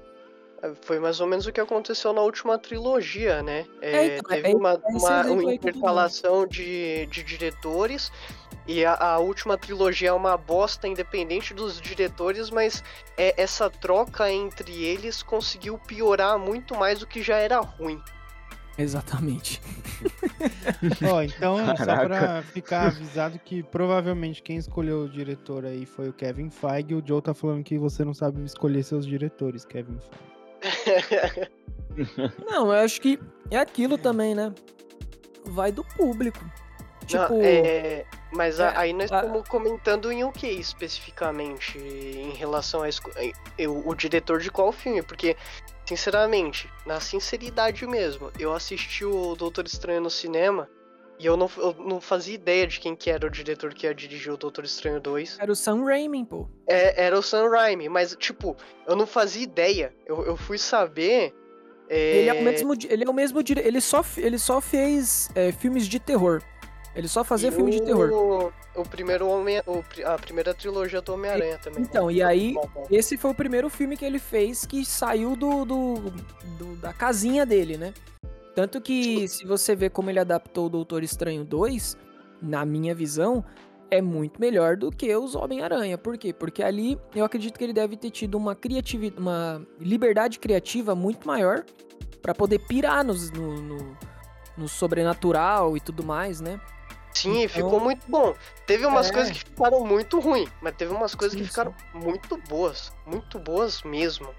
É, 0.62 0.74
foi 0.82 1.00
mais 1.00 1.20
ou 1.20 1.28
menos 1.28 1.46
o 1.46 1.52
que 1.52 1.62
aconteceu 1.62 2.14
na 2.14 2.22
última 2.22 2.58
trilogia, 2.58 3.42
né? 3.42 3.66
É, 3.82 3.96
é 3.96 4.18
então, 4.18 4.30
teve 4.30 4.52
é, 4.52 4.56
uma, 4.56 4.80
uma, 4.86 5.22
uma 5.28 5.54
intercalação 5.54 6.46
de, 6.46 7.06
de 7.08 7.24
diretores 7.24 8.12
e 8.68 8.86
a, 8.86 8.94
a, 8.94 9.20
última 9.20 9.58
trilogia 9.58 10.10
é 10.10 10.14
uma 10.14 10.38
bosta 10.38 10.88
independente 10.88 11.54
dos 11.54 11.82
diretores, 11.82 12.50
mas 12.50 12.84
é, 13.18 13.34
essa 13.42 13.70
troca 13.70 14.32
entre 14.32 14.84
eles 14.84 15.24
conseguiu 15.24 15.78
piorar 15.80 16.38
muito 16.38 16.76
mais 16.76 17.00
do 17.00 17.08
que 17.08 17.24
já 17.24 17.38
era 17.38 17.60
ruim. 17.60 18.00
Exatamente. 18.78 19.62
Ó, 21.04 21.18
oh, 21.18 21.22
então, 21.22 21.58
Caraca. 21.58 21.84
só 21.84 22.06
pra 22.06 22.42
ficar 22.44 22.88
avisado 22.88 23.40
que 23.40 23.62
provavelmente 23.64 24.42
quem 24.42 24.58
escolheu 24.58 25.02
o 25.02 25.10
diretor 25.10 25.66
aí 25.66 25.86
foi 25.86 26.08
o 26.10 26.14
Kevin 26.14 26.50
Feige, 26.50 26.92
e 26.92 26.96
o 26.96 27.04
Joe 27.06 27.22
tá 27.22 27.34
falando 27.34 27.64
que 27.64 27.78
você 27.78 28.06
não 28.06 28.14
sabe 28.14 28.42
escolher 28.44 28.84
seus 28.84 29.06
diretores, 29.06 29.66
Kevin 29.66 29.98
Feige. 30.00 30.39
não, 32.50 32.68
eu 32.68 32.84
acho 32.84 33.00
que 33.02 33.20
é 33.50 33.58
aquilo 33.58 33.98
também, 33.98 34.36
né? 34.36 34.54
Vai 35.46 35.72
do 35.72 35.84
público. 35.84 36.40
Tipo. 37.06 37.34
Não, 37.34 37.42
é... 37.42 38.06
Mas 38.32 38.60
é, 38.60 38.72
aí 38.76 38.94
nós 38.94 39.06
estamos 39.06 39.48
comentando 39.48 40.12
em 40.12 40.24
o 40.24 40.32
que 40.32 40.48
especificamente 40.48 41.78
em 41.80 42.32
relação 42.34 42.84
a 42.84 42.90
eu, 43.58 43.88
o 43.88 43.96
diretor 43.96 44.40
de 44.40 44.52
qual 44.52 44.72
filme? 44.72 45.02
Porque, 45.02 45.36
sinceramente, 45.86 46.72
na 46.86 47.00
sinceridade 47.00 47.88
mesmo, 47.88 48.32
eu 48.38 48.54
assisti 48.54 49.04
o 49.04 49.36
Doutor 49.36 49.66
Estranho 49.66 50.02
no 50.02 50.10
cinema 50.12 50.70
e 51.20 51.26
eu 51.26 51.36
não, 51.36 51.50
eu 51.58 51.76
não 51.78 52.00
fazia 52.00 52.34
ideia 52.34 52.66
de 52.66 52.80
quem 52.80 52.96
que 52.96 53.10
era 53.10 53.28
o 53.28 53.30
diretor 53.30 53.74
que 53.74 53.86
ia 53.86 53.94
dirigir 53.94 54.32
o 54.32 54.38
Doutor 54.38 54.64
Estranho 54.64 55.02
2. 55.02 55.38
Era 55.40 55.52
o 55.52 55.56
Sam 55.56 55.84
Raimi, 55.84 56.26
pô. 56.26 56.48
É, 56.66 57.06
era 57.06 57.20
o 57.20 57.22
Sam 57.22 57.50
Raimi, 57.50 57.90
mas, 57.90 58.16
tipo, 58.18 58.56
eu 58.88 58.96
não 58.96 59.06
fazia 59.06 59.44
ideia. 59.44 59.94
Eu, 60.06 60.26
eu 60.26 60.38
fui 60.38 60.58
saber. 60.58 61.36
É... 61.90 62.20
Ele 62.20 62.30
é 62.30 62.34
o 62.34 62.42
mesmo. 62.42 62.74
Ele 62.88 63.04
é 63.04 63.10
o 63.10 63.14
mesmo. 63.14 63.40
Ele 63.42 63.82
só, 63.82 64.02
ele 64.16 64.40
só 64.40 64.62
fez 64.62 65.30
é, 65.36 65.52
filmes 65.52 65.88
de 65.90 66.00
terror. 66.00 66.42
Ele 66.96 67.08
só 67.08 67.24
fazia 67.24 67.50
e 67.50 67.52
filme 67.52 67.72
o, 67.72 67.80
de 67.80 67.86
terror. 67.86 68.52
O 68.76 68.84
primeiro 68.84 69.28
Homem, 69.28 69.62
o, 69.68 69.84
a 70.06 70.18
primeira 70.18 70.54
trilogia 70.54 71.02
do 71.02 71.14
Homem-Aranha 71.14 71.58
também. 71.58 71.82
Então, 71.82 72.10
e 72.10 72.24
aí, 72.24 72.56
esse 72.90 73.18
foi 73.18 73.32
o 73.32 73.36
primeiro 73.36 73.70
filme 73.70 73.98
que 73.98 74.06
ele 74.06 74.20
fez 74.20 74.66
que 74.66 74.86
saiu 74.86 75.36
do, 75.36 75.66
do, 75.66 75.96
do 76.58 76.76
da 76.78 76.94
casinha 76.94 77.46
dele, 77.46 77.78
né? 77.78 77.94
Tanto 78.56 78.82
que, 78.82 79.28
se 79.28 79.46
você 79.46 79.76
vê 79.76 79.90
como 79.90 80.10
ele 80.10 80.20
adaptou 80.20 80.66
o 80.66 80.70
Doutor 80.70 81.04
Estranho 81.04 81.46
2, 81.46 81.98
na 82.42 82.66
minha 82.66 82.94
visão, 82.96 83.44
é 83.92 84.02
muito 84.02 84.40
melhor 84.40 84.78
do 84.78 84.92
que 84.92 85.16
os 85.16 85.36
Homem-Aranha. 85.36 85.98
Por 85.98 86.18
quê? 86.18 86.34
Porque 86.34 86.62
ali 86.62 87.00
eu 87.16 87.26
acredito 87.26 87.58
que 87.58 87.64
ele 87.64 87.74
deve 87.74 87.98
ter 87.98 88.12
tido 88.12 88.36
uma 88.36 88.56
criatividade, 88.56 89.22
uma 89.22 89.66
liberdade 89.80 90.40
criativa 90.40 90.94
muito 90.96 91.28
maior 91.28 91.64
para 92.22 92.34
poder 92.34 92.60
pirar 92.60 93.04
no, 93.04 93.14
no, 93.14 93.98
no 94.58 94.68
sobrenatural 94.68 95.76
e 95.78 95.80
tudo 95.80 96.04
mais, 96.04 96.42
né? 96.42 96.60
Sim, 97.14 97.44
então... 97.44 97.50
ficou 97.50 97.80
muito 97.80 98.06
bom. 98.08 98.36
Teve 98.66 98.86
umas 98.86 99.10
é. 99.10 99.14
coisas 99.14 99.32
que 99.32 99.40
ficaram 99.40 99.84
muito 99.84 100.20
ruins, 100.20 100.50
mas 100.62 100.76
teve 100.76 100.94
umas 100.94 101.16
coisas 101.16 101.38
que 101.38 101.46
ficaram 101.46 101.74
muito 101.94 102.38
boas. 102.48 102.94
Muito 103.06 103.40
boas 103.40 103.82
mesmo. 103.84 104.30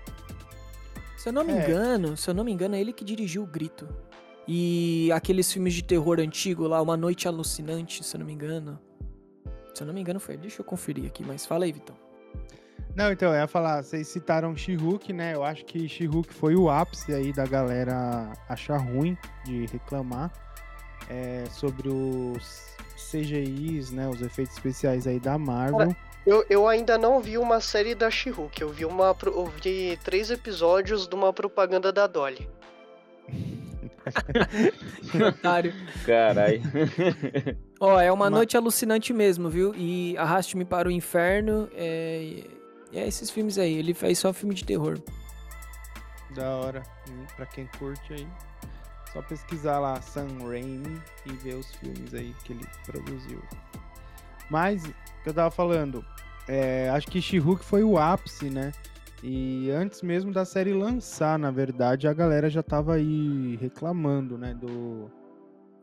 Se 1.21 1.29
eu 1.29 1.35
não 1.35 1.45
me 1.45 1.53
é. 1.53 1.62
engano, 1.62 2.17
se 2.17 2.31
eu 2.31 2.33
não 2.33 2.43
me 2.43 2.50
engano, 2.50 2.75
é 2.75 2.81
ele 2.81 2.95
que 2.95 3.05
dirigiu 3.05 3.43
o 3.43 3.47
Grito. 3.47 3.87
E 4.49 5.12
aqueles 5.12 5.53
filmes 5.53 5.75
de 5.75 5.85
terror 5.85 6.19
antigo 6.19 6.67
lá, 6.67 6.81
Uma 6.81 6.97
Noite 6.97 7.29
Alucinante, 7.29 8.03
se 8.03 8.17
eu 8.17 8.21
não 8.21 8.27
me 8.27 8.33
engano. 8.33 8.81
Se 9.75 9.83
eu 9.83 9.87
não 9.87 9.93
me 9.93 10.00
engano, 10.00 10.19
foi. 10.19 10.39
Deixa 10.39 10.62
eu 10.62 10.65
conferir 10.65 11.05
aqui, 11.05 11.23
mas 11.23 11.45
fala 11.45 11.67
aí, 11.67 11.73
Vitão. 11.73 11.95
Não, 12.97 13.12
então, 13.12 13.35
eu 13.35 13.39
ia 13.39 13.47
falar, 13.47 13.83
vocês 13.83 14.09
citaram 14.09 14.57
she 14.57 14.79
né? 15.12 15.35
Eu 15.35 15.45
acho 15.45 15.62
que 15.67 15.87
she 15.87 16.09
foi 16.31 16.57
o 16.57 16.71
ápice 16.71 17.12
aí 17.12 17.35
da 17.35 17.45
galera 17.45 18.33
achar 18.49 18.79
ruim 18.79 19.15
de 19.45 19.67
reclamar 19.67 20.33
é, 21.11 21.45
sobre 21.50 21.91
os 21.91 22.75
CGIs, 22.97 23.91
né, 23.91 24.09
os 24.09 24.23
efeitos 24.23 24.55
especiais 24.55 25.07
aí 25.07 25.21
da 25.21 25.37
Marvel. 25.37 25.95
Eu, 26.27 26.45
eu 26.50 26.69
ainda 26.69 26.99
não 26.99 27.21
vi 27.21 27.39
uma 27.39 27.61
série 27.61 27.95
da 27.95 28.11
she 28.11 28.31
eu 28.61 28.69
vi 28.69 28.85
uma 28.85 29.17
eu 29.25 29.47
vi 29.47 29.99
três 30.05 30.31
episódios 30.31 31.07
de 31.07 31.15
uma 31.15 31.33
propaganda 31.33 31.93
da 31.93 32.07
Dolly. 32.07 32.49
Otário. 35.29 35.73
Caralho. 36.05 36.61
Ó, 37.81 38.00
é 38.00 38.11
uma, 38.11 38.25
uma 38.27 38.31
noite 38.31 38.57
alucinante 38.57 39.12
mesmo, 39.12 39.49
viu? 39.49 39.75
E 39.75 40.17
Arraste-me 40.19 40.65
para 40.65 40.89
o 40.89 40.91
Inferno. 40.91 41.69
É... 41.75 42.45
é 42.93 43.07
esses 43.07 43.31
filmes 43.31 43.59
aí. 43.59 43.75
Ele 43.75 43.95
faz 43.95 44.19
só 44.19 44.33
filme 44.33 44.55
de 44.55 44.65
terror. 44.65 44.99
Da 46.35 46.57
hora. 46.57 46.83
E 47.09 47.35
pra 47.35 47.47
quem 47.47 47.67
curte 47.79 48.12
aí. 48.12 48.27
Só 49.12 49.23
pesquisar 49.23 49.79
lá 49.81 50.00
Sam 50.00 50.29
Raimi 50.47 51.00
e 51.27 51.33
ver 51.33 51.57
os 51.57 51.75
filmes 51.77 52.15
aí 52.15 52.35
que 52.45 52.53
ele 52.53 52.65
produziu. 52.87 53.43
Mas, 54.50 54.85
o 54.85 55.23
que 55.23 55.28
eu 55.28 55.35
tava 55.35 55.50
falando, 55.50 56.04
é, 56.49 56.90
acho 56.90 57.07
que 57.07 57.23
she 57.23 57.40
foi 57.61 57.85
o 57.85 57.97
ápice, 57.97 58.50
né? 58.50 58.73
E 59.23 59.71
antes 59.71 60.02
mesmo 60.02 60.33
da 60.33 60.45
série 60.45 60.73
lançar, 60.73 61.38
na 61.38 61.50
verdade, 61.50 62.09
a 62.09 62.12
galera 62.12 62.49
já 62.49 62.62
tava 62.62 62.95
aí 62.95 63.57
reclamando, 63.61 64.37
né? 64.37 64.54
Do, 64.54 65.11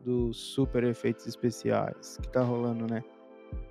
dos 0.04 0.36
super 0.36 0.84
efeitos 0.84 1.26
especiais 1.26 2.18
que 2.20 2.28
tá 2.28 2.42
rolando, 2.42 2.86
né? 2.86 3.02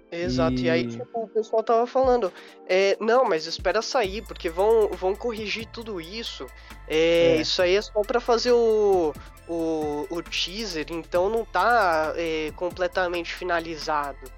Exato, 0.09 0.55
e... 0.55 0.63
e, 0.63 0.69
aí 0.69 0.87
tipo, 0.87 1.05
o 1.19 1.27
pessoal 1.27 1.61
tava 1.61 1.85
falando, 1.85 2.31
é, 2.65 2.95
não, 2.99 3.25
mas 3.25 3.45
espera 3.45 3.81
sair, 3.81 4.21
porque 4.21 4.49
vão, 4.49 4.87
vão 4.89 5.13
corrigir 5.13 5.67
tudo 5.67 5.99
isso. 5.99 6.47
É, 6.87 7.35
é. 7.35 7.41
Isso 7.41 7.61
aí 7.61 7.75
é 7.75 7.81
só 7.81 8.01
pra 8.01 8.21
fazer 8.21 8.53
o, 8.53 9.13
o, 9.49 10.07
o 10.09 10.23
teaser, 10.23 10.85
então 10.89 11.29
não 11.29 11.43
tá 11.43 12.13
é, 12.15 12.51
completamente 12.55 13.33
finalizado. 13.33 14.36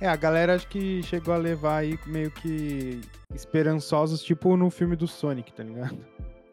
É, 0.00 0.06
a 0.06 0.16
galera 0.16 0.54
acho 0.54 0.68
que 0.68 1.02
chegou 1.02 1.32
a 1.32 1.38
levar 1.38 1.78
aí 1.78 1.98
meio 2.06 2.30
que 2.30 3.00
esperançosos, 3.34 4.22
tipo 4.22 4.56
no 4.56 4.70
filme 4.70 4.94
do 4.94 5.06
Sonic, 5.06 5.52
tá 5.52 5.62
ligado? 5.62 5.98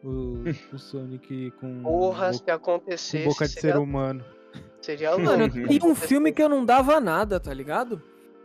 O, 0.02 0.44
o 0.72 0.78
Sonic 0.78 1.52
com. 1.60 1.82
Porra, 1.82 2.32
se 2.32 2.50
acontecesse. 2.50 3.24
Com 3.24 3.30
boca 3.30 3.46
de 3.46 3.52
seria... 3.52 3.72
ser 3.72 3.78
humano. 3.78 4.24
Seria 4.80 5.16
Mano, 5.16 5.50
tem 5.50 5.80
um 5.82 5.94
filme 5.94 6.30
que 6.30 6.42
eu 6.42 6.48
não 6.48 6.64
dava 6.64 7.00
nada, 7.00 7.40
tá 7.40 7.52
ligado? 7.52 8.02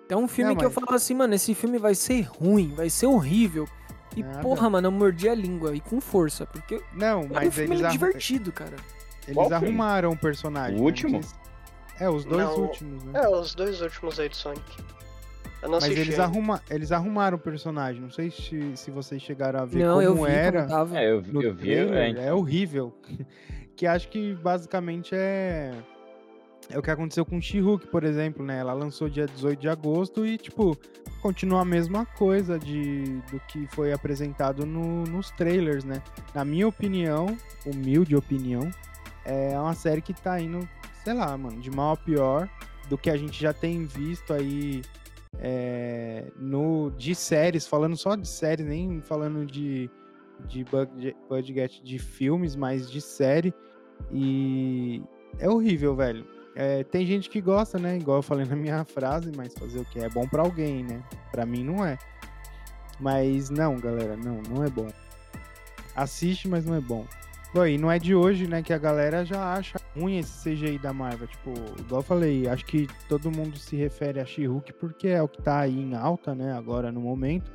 É 0.07 0.15
um 0.15 0.27
filme 0.27 0.55
que 0.55 0.65
eu 0.65 0.71
falava 0.71 0.95
assim, 0.95 1.13
mano, 1.13 1.35
esse 1.35 1.53
filme 1.53 1.77
vai 1.77 1.93
ser 1.93 2.21
ruim, 2.21 2.73
vai 2.75 2.89
ser 2.89 3.05
horrível. 3.05 3.67
E 4.15 4.23
Nada. 4.23 4.39
porra, 4.39 4.69
mano, 4.69 4.87
eu 4.87 4.91
mordi 4.91 5.29
a 5.29 5.35
língua 5.35 5.75
e 5.75 5.79
com 5.79 6.01
força, 6.01 6.47
porque 6.47 6.81
não, 6.93 7.27
mas 7.31 7.49
um 7.49 7.51
filme 7.51 7.75
eles 7.75 7.91
divertido, 7.91 8.51
cara. 8.51 8.75
Eles 9.27 9.35
Qual 9.35 9.53
arrumaram 9.53 10.11
o 10.11 10.17
personagem. 10.17 10.79
O 10.79 10.83
último? 10.83 11.21
É, 11.99 12.09
os 12.09 12.25
dois 12.25 12.43
não, 12.43 12.59
últimos, 12.61 13.03
né? 13.03 13.21
É, 13.21 13.29
os 13.29 13.53
dois 13.53 13.81
últimos 13.81 14.19
aí 14.19 14.29
de 14.29 14.37
Sonic. 14.37 14.77
Mas 15.61 15.83
eles, 15.83 16.17
arruma, 16.17 16.61
eles 16.69 16.89
arrumaram 16.91 17.35
o 17.35 17.39
personagem. 17.39 18.01
Não 18.01 18.09
sei 18.09 18.31
se, 18.31 18.77
se 18.77 18.89
vocês 18.89 19.21
chegaram 19.21 19.59
a 19.59 19.65
ver 19.65 19.83
não, 19.83 19.95
como 19.95 20.01
eu 20.01 20.15
vi 20.15 20.31
era. 20.31 20.59
Como 20.61 20.73
tava. 20.73 20.97
É, 20.97 21.11
eu 21.11 21.21
vi, 21.21 21.43
eu 21.43 21.53
vi 21.53 21.61
trailer, 21.63 22.17
é, 22.17 22.27
é 22.27 22.33
horrível. 22.33 22.93
que 23.75 23.85
acho 23.85 24.07
que 24.07 24.33
basicamente 24.35 25.13
é 25.13 25.73
é 26.71 26.77
o 26.77 26.83
que 26.83 26.91
aconteceu 26.91 27.25
com 27.25 27.41
She-Hulk, 27.41 27.87
por 27.87 28.03
exemplo, 28.03 28.45
né? 28.45 28.59
Ela 28.59 28.73
lançou 28.73 29.09
dia 29.09 29.25
18 29.25 29.59
de 29.59 29.67
agosto 29.67 30.25
e, 30.25 30.37
tipo, 30.37 30.77
continua 31.19 31.61
a 31.61 31.65
mesma 31.65 32.05
coisa 32.05 32.59
de, 32.59 33.03
do 33.31 33.39
que 33.47 33.65
foi 33.67 33.91
apresentado 33.91 34.65
no, 34.65 35.03
nos 35.05 35.31
trailers, 35.31 35.83
né? 35.83 36.01
Na 36.33 36.45
minha 36.45 36.67
opinião, 36.67 37.35
humilde 37.65 38.15
opinião, 38.15 38.69
é 39.25 39.59
uma 39.59 39.73
série 39.73 40.01
que 40.01 40.13
tá 40.13 40.39
indo, 40.39 40.67
sei 41.03 41.13
lá, 41.13 41.37
mano, 41.37 41.59
de 41.59 41.69
mal 41.71 41.93
a 41.93 41.97
pior 41.97 42.49
do 42.89 42.97
que 42.97 43.09
a 43.09 43.17
gente 43.17 43.39
já 43.39 43.53
tem 43.53 43.85
visto 43.85 44.33
aí 44.33 44.81
é, 45.37 46.31
no, 46.37 46.91
de 46.91 47.13
séries, 47.13 47.67
falando 47.67 47.95
só 47.95 48.15
de 48.15 48.27
séries, 48.27 48.65
nem 48.65 49.01
falando 49.01 49.45
de, 49.45 49.89
de 50.47 50.65
budget 51.29 51.83
de 51.83 51.99
filmes, 51.99 52.55
mas 52.55 52.89
de 52.89 53.01
série. 53.01 53.53
E 54.11 55.03
é 55.37 55.49
horrível, 55.49 55.95
velho 55.95 56.25
é, 56.59 56.83
tem 56.83 57.05
gente 57.05 57.29
que 57.29 57.39
gosta, 57.39 57.79
né? 57.79 57.97
Igual 57.97 58.17
eu 58.17 58.21
falei 58.21 58.45
na 58.45 58.55
minha 58.55 58.83
frase, 58.83 59.31
mas 59.33 59.53
fazer 59.53 59.79
o 59.79 59.85
que? 59.85 59.99
É 59.99 60.09
bom 60.09 60.27
para 60.27 60.41
alguém, 60.41 60.83
né? 60.83 61.01
Para 61.31 61.45
mim 61.45 61.63
não 61.63 61.85
é. 61.85 61.97
Mas 62.99 63.49
não, 63.49 63.77
galera, 63.77 64.17
não, 64.17 64.41
não 64.41 64.63
é 64.65 64.69
bom. 64.69 64.87
Assiste, 65.95 66.49
mas 66.49 66.65
não 66.65 66.75
é 66.75 66.81
bom. 66.81 67.05
Bom, 67.53 67.65
e 67.65 67.77
não 67.77 67.91
é 67.91 67.97
de 67.97 68.13
hoje, 68.13 68.47
né, 68.47 68.61
que 68.61 68.71
a 68.71 68.77
galera 68.77 69.25
já 69.25 69.53
acha 69.53 69.79
ruim 69.97 70.19
esse 70.19 70.49
CGI 70.51 70.77
da 70.77 70.93
Marvel. 70.93 71.27
Tipo, 71.27 71.51
igual 71.79 72.01
eu 72.01 72.03
falei, 72.05 72.47
acho 72.47 72.63
que 72.65 72.87
todo 73.07 73.31
mundo 73.31 73.57
se 73.57 73.75
refere 73.75 74.19
a 74.19 74.25
She-Hulk 74.25 74.73
porque 74.73 75.07
é 75.07 75.21
o 75.21 75.27
que 75.27 75.41
tá 75.41 75.59
aí 75.59 75.79
em 75.79 75.95
alta, 75.95 76.35
né, 76.35 76.53
agora 76.53 76.91
no 76.91 77.01
momento. 77.01 77.51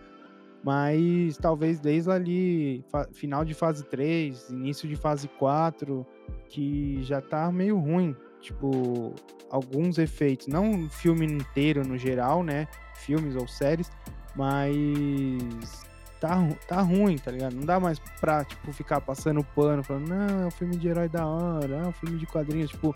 Mas 0.64 1.36
talvez 1.36 1.78
desde 1.78 2.10
ali, 2.10 2.84
final 3.12 3.44
de 3.44 3.54
fase 3.54 3.84
3, 3.84 4.48
início 4.48 4.88
de 4.88 4.96
fase 4.96 5.28
4, 5.28 6.04
que 6.48 7.02
já 7.02 7.20
tá 7.20 7.52
meio 7.52 7.78
ruim 7.78 8.16
tipo, 8.44 9.14
alguns 9.50 9.98
efeitos, 9.98 10.46
não 10.46 10.70
um 10.70 10.90
filme 10.90 11.26
inteiro 11.26 11.86
no 11.86 11.96
geral, 11.96 12.42
né? 12.42 12.68
Filmes 12.94 13.34
ou 13.34 13.48
séries, 13.48 13.90
Mas 14.36 15.86
tá, 16.20 16.36
tá 16.66 16.80
ruim, 16.80 17.16
tá 17.18 17.30
ligado? 17.30 17.54
Não 17.54 17.64
dá 17.64 17.78
mais 17.78 17.98
pra, 18.20 18.44
tipo, 18.44 18.72
ficar 18.72 19.00
passando 19.00 19.44
pano, 19.54 19.82
falando, 19.82 20.08
não, 20.08 20.42
é 20.42 20.46
um 20.46 20.50
filme 20.50 20.76
de 20.76 20.88
herói 20.88 21.08
da 21.08 21.26
hora, 21.26 21.76
é 21.76 21.86
um 21.86 21.92
filme 21.92 22.18
de 22.18 22.26
quadrinhos, 22.26 22.70
tipo, 22.70 22.94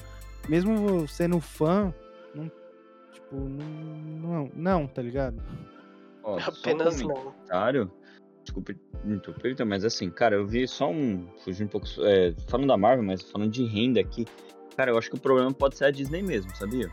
mesmo 0.48 1.06
sendo 1.08 1.40
fã, 1.40 1.92
não, 2.34 2.50
tipo, 3.12 3.36
não, 3.36 3.66
não, 3.66 4.50
não 4.54 4.86
tá 4.86 5.02
ligado? 5.02 5.42
Ó, 6.22 6.38
Apenas 6.38 7.00
um 7.00 7.08
não. 7.08 7.14
comentário. 7.14 7.90
Desculpa 8.44 8.74
interromper, 9.04 9.64
mas 9.64 9.84
assim, 9.84 10.10
cara, 10.10 10.36
eu 10.36 10.46
vi 10.46 10.66
só 10.66 10.90
um. 10.90 11.26
Fugir 11.44 11.64
um 11.64 11.68
pouco. 11.68 11.86
é, 12.00 12.34
falando 12.48 12.68
da 12.68 12.76
Marvel, 12.76 13.04
mas 13.04 13.22
falando 13.22 13.50
de 13.50 13.64
renda 13.64 14.00
aqui. 14.00 14.26
Cara, 14.76 14.90
eu 14.90 14.98
acho 14.98 15.10
que 15.10 15.16
o 15.16 15.20
problema 15.20 15.52
pode 15.52 15.76
ser 15.76 15.86
a 15.86 15.90
Disney 15.90 16.22
mesmo, 16.22 16.54
sabia? 16.56 16.90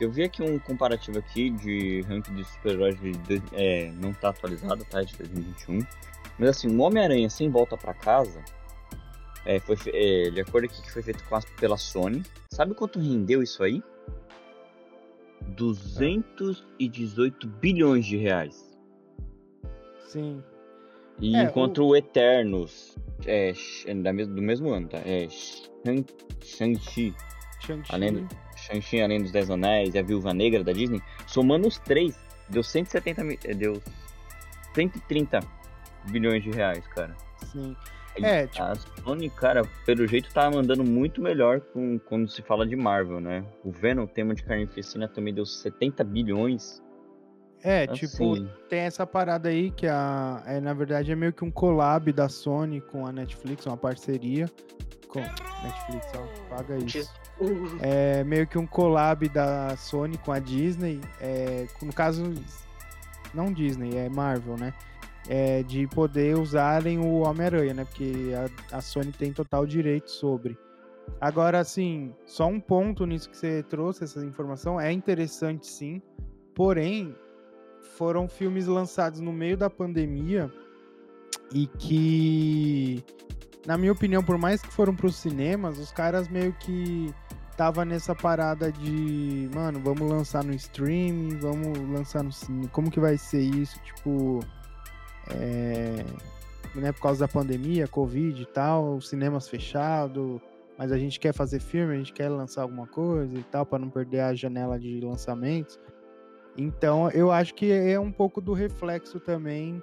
Eu 0.00 0.10
vi 0.10 0.22
aqui 0.22 0.42
um 0.42 0.58
comparativo 0.58 1.18
aqui 1.18 1.50
de 1.50 2.02
ranking 2.02 2.34
de 2.34 2.44
super-heróis 2.44 2.98
de, 3.00 3.12
dois- 3.12 3.42
é, 3.52 3.90
não 4.00 4.12
tá 4.12 4.28
atualizado, 4.30 4.84
tá? 4.84 5.02
De 5.02 5.16
2021. 5.16 5.80
Mas 6.38 6.50
assim, 6.50 6.68
o 6.68 6.80
Homem-Aranha 6.82 7.28
sem 7.28 7.48
volta 7.50 7.76
pra 7.76 7.92
casa. 7.94 8.42
É, 9.44 9.58
foi, 9.58 9.76
é, 9.86 10.30
de 10.30 10.40
acordo 10.40 10.66
aqui 10.66 10.80
que 10.82 10.90
foi 10.92 11.02
feito 11.02 11.24
com 11.24 11.34
a- 11.36 11.40
pela 11.58 11.76
Sony. 11.76 12.22
Sabe 12.52 12.74
quanto 12.74 12.98
rendeu 13.00 13.42
isso 13.42 13.62
aí? 13.62 13.82
218 15.48 17.46
bilhões 17.48 18.06
de 18.06 18.16
reais. 18.16 18.68
Sim. 20.08 20.42
E 21.20 21.34
É, 21.34 21.42
enquanto 21.44 21.84
o 21.84 21.96
Eternos 21.96 22.96
é, 23.26 23.52
é 23.86 23.94
da 23.94 24.12
mes- 24.12 24.28
do 24.28 24.40
mesmo 24.40 24.70
ano, 24.70 24.88
tá? 24.88 24.98
É 24.98 25.28
Shang- 25.28 26.06
Shang-Chi, 26.44 27.14
Shang-Chi. 27.60 27.92
Além 27.94 28.12
do- 28.12 28.28
Shang-Chi 28.68 29.00
Além 29.02 29.22
dos 29.22 29.32
Dez 29.32 29.50
Anéis 29.50 29.94
e 29.94 29.98
a 29.98 30.02
Viúva 30.02 30.32
Negra 30.34 30.62
da 30.62 30.72
Disney, 30.72 31.00
somando 31.26 31.66
os 31.66 31.78
três, 31.78 32.18
deu 32.48 32.62
170 32.62 33.24
mi- 33.24 33.38
eh, 33.44 33.54
deu 33.54 33.80
130 34.74 35.40
bilhões 36.10 36.42
de 36.42 36.50
reais, 36.50 36.86
cara. 36.88 37.14
Sim. 37.52 37.74
É, 38.20 38.46
tipo- 38.48 38.62
A 38.64 38.74
Sony, 38.74 39.30
cara, 39.30 39.62
pelo 39.86 40.04
jeito 40.06 40.32
tá 40.34 40.50
mandando 40.50 40.82
muito 40.82 41.22
melhor 41.22 41.60
com, 41.60 41.98
quando 42.00 42.28
se 42.28 42.42
fala 42.42 42.66
de 42.66 42.74
Marvel, 42.74 43.20
né? 43.20 43.44
O 43.64 43.70
Venom, 43.70 44.06
tema 44.06 44.34
de 44.34 44.42
carnificina, 44.42 45.06
também 45.06 45.32
deu 45.32 45.46
70 45.46 46.02
bilhões. 46.02 46.82
É, 47.62 47.86
tipo, 47.88 48.32
Assim, 48.34 48.48
tem 48.68 48.80
essa 48.80 49.06
parada 49.06 49.48
aí 49.48 49.70
que 49.70 49.86
a, 49.86 50.42
é, 50.46 50.60
na 50.60 50.72
verdade 50.74 51.10
é 51.12 51.14
meio 51.16 51.32
que 51.32 51.44
um 51.44 51.50
collab 51.50 52.12
da 52.12 52.28
Sony 52.28 52.80
com 52.80 53.06
a 53.06 53.12
Netflix, 53.12 53.66
uma 53.66 53.76
parceria 53.76 54.46
com 55.08 55.20
Netflix, 55.20 56.06
ó, 56.14 56.54
paga 56.54 56.76
isso. 56.76 57.10
É 57.80 58.22
meio 58.24 58.46
que 58.46 58.58
um 58.58 58.66
collab 58.66 59.28
da 59.28 59.76
Sony 59.76 60.18
com 60.18 60.32
a 60.32 60.38
Disney, 60.38 61.00
é, 61.20 61.66
no 61.82 61.92
caso 61.92 62.32
não 63.34 63.52
Disney, 63.52 63.96
é 63.96 64.08
Marvel, 64.08 64.56
né? 64.56 64.74
É, 65.28 65.62
de 65.62 65.86
poder 65.88 66.38
usarem 66.38 66.98
o 66.98 67.20
Homem-Aranha, 67.20 67.74
né? 67.74 67.84
Porque 67.84 68.32
a, 68.72 68.78
a 68.78 68.80
Sony 68.80 69.12
tem 69.12 69.32
total 69.32 69.66
direito 69.66 70.10
sobre. 70.10 70.56
Agora, 71.20 71.58
assim, 71.58 72.14
só 72.26 72.46
um 72.46 72.60
ponto 72.60 73.04
nisso 73.04 73.28
que 73.28 73.36
você 73.36 73.62
trouxe, 73.62 74.04
essa 74.04 74.24
informação, 74.24 74.80
é 74.80 74.92
interessante 74.92 75.66
sim, 75.66 76.00
porém, 76.54 77.14
foram 77.96 78.28
filmes 78.28 78.66
lançados 78.66 79.20
no 79.20 79.32
meio 79.32 79.56
da 79.56 79.68
pandemia 79.68 80.52
e 81.52 81.66
que, 81.66 83.04
na 83.66 83.76
minha 83.76 83.92
opinião, 83.92 84.22
por 84.22 84.38
mais 84.38 84.62
que 84.62 84.68
foram 84.68 84.94
para 84.94 85.06
os 85.06 85.16
cinemas, 85.16 85.78
os 85.78 85.92
caras 85.92 86.28
meio 86.28 86.52
que 86.54 87.12
tava 87.56 87.84
nessa 87.84 88.14
parada 88.14 88.70
de, 88.70 89.50
mano, 89.52 89.80
vamos 89.80 90.08
lançar 90.08 90.44
no 90.44 90.52
streaming, 90.54 91.38
vamos 91.38 91.76
lançar 91.90 92.22
no 92.22 92.30
cinema, 92.30 92.68
como 92.68 92.90
que 92.90 93.00
vai 93.00 93.18
ser 93.18 93.40
isso, 93.40 93.78
tipo, 93.80 94.40
é, 95.30 96.04
né, 96.76 96.92
por 96.92 97.02
causa 97.02 97.26
da 97.26 97.28
pandemia, 97.28 97.88
Covid 97.88 98.40
e 98.40 98.46
tal, 98.46 98.96
os 98.96 99.08
cinemas 99.08 99.48
fechados, 99.48 100.40
mas 100.78 100.92
a 100.92 100.98
gente 100.98 101.18
quer 101.18 101.34
fazer 101.34 101.58
filme, 101.58 101.94
a 101.94 101.98
gente 101.98 102.12
quer 102.12 102.28
lançar 102.28 102.62
alguma 102.62 102.86
coisa 102.86 103.36
e 103.36 103.42
tal, 103.42 103.66
para 103.66 103.80
não 103.80 103.90
perder 103.90 104.20
a 104.20 104.34
janela 104.34 104.78
de 104.78 105.00
lançamentos. 105.00 105.80
Então, 106.56 107.10
eu 107.10 107.32
acho 107.32 107.54
que 107.54 107.72
é 107.72 107.98
um 107.98 108.12
pouco 108.12 108.40
do 108.40 108.52
reflexo 108.52 109.18
também 109.18 109.82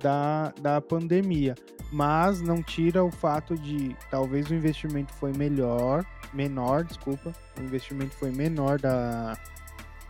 da, 0.00 0.52
da 0.60 0.80
pandemia. 0.80 1.54
Mas 1.92 2.40
não 2.40 2.62
tira 2.62 3.04
o 3.04 3.10
fato 3.10 3.54
de 3.54 3.96
talvez 4.10 4.50
o 4.50 4.54
investimento 4.54 5.12
foi 5.14 5.32
melhor, 5.32 6.04
menor, 6.32 6.84
desculpa. 6.84 7.32
O 7.58 7.62
investimento 7.62 8.14
foi 8.14 8.30
menor 8.30 8.78
da, 8.78 9.36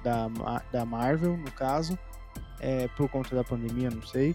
da, 0.02 0.28
da 0.70 0.84
Marvel, 0.84 1.36
no 1.36 1.50
caso, 1.50 1.98
é, 2.60 2.86
por 2.88 3.08
conta 3.08 3.34
da 3.34 3.42
pandemia, 3.42 3.90
não 3.90 4.02
sei. 4.02 4.34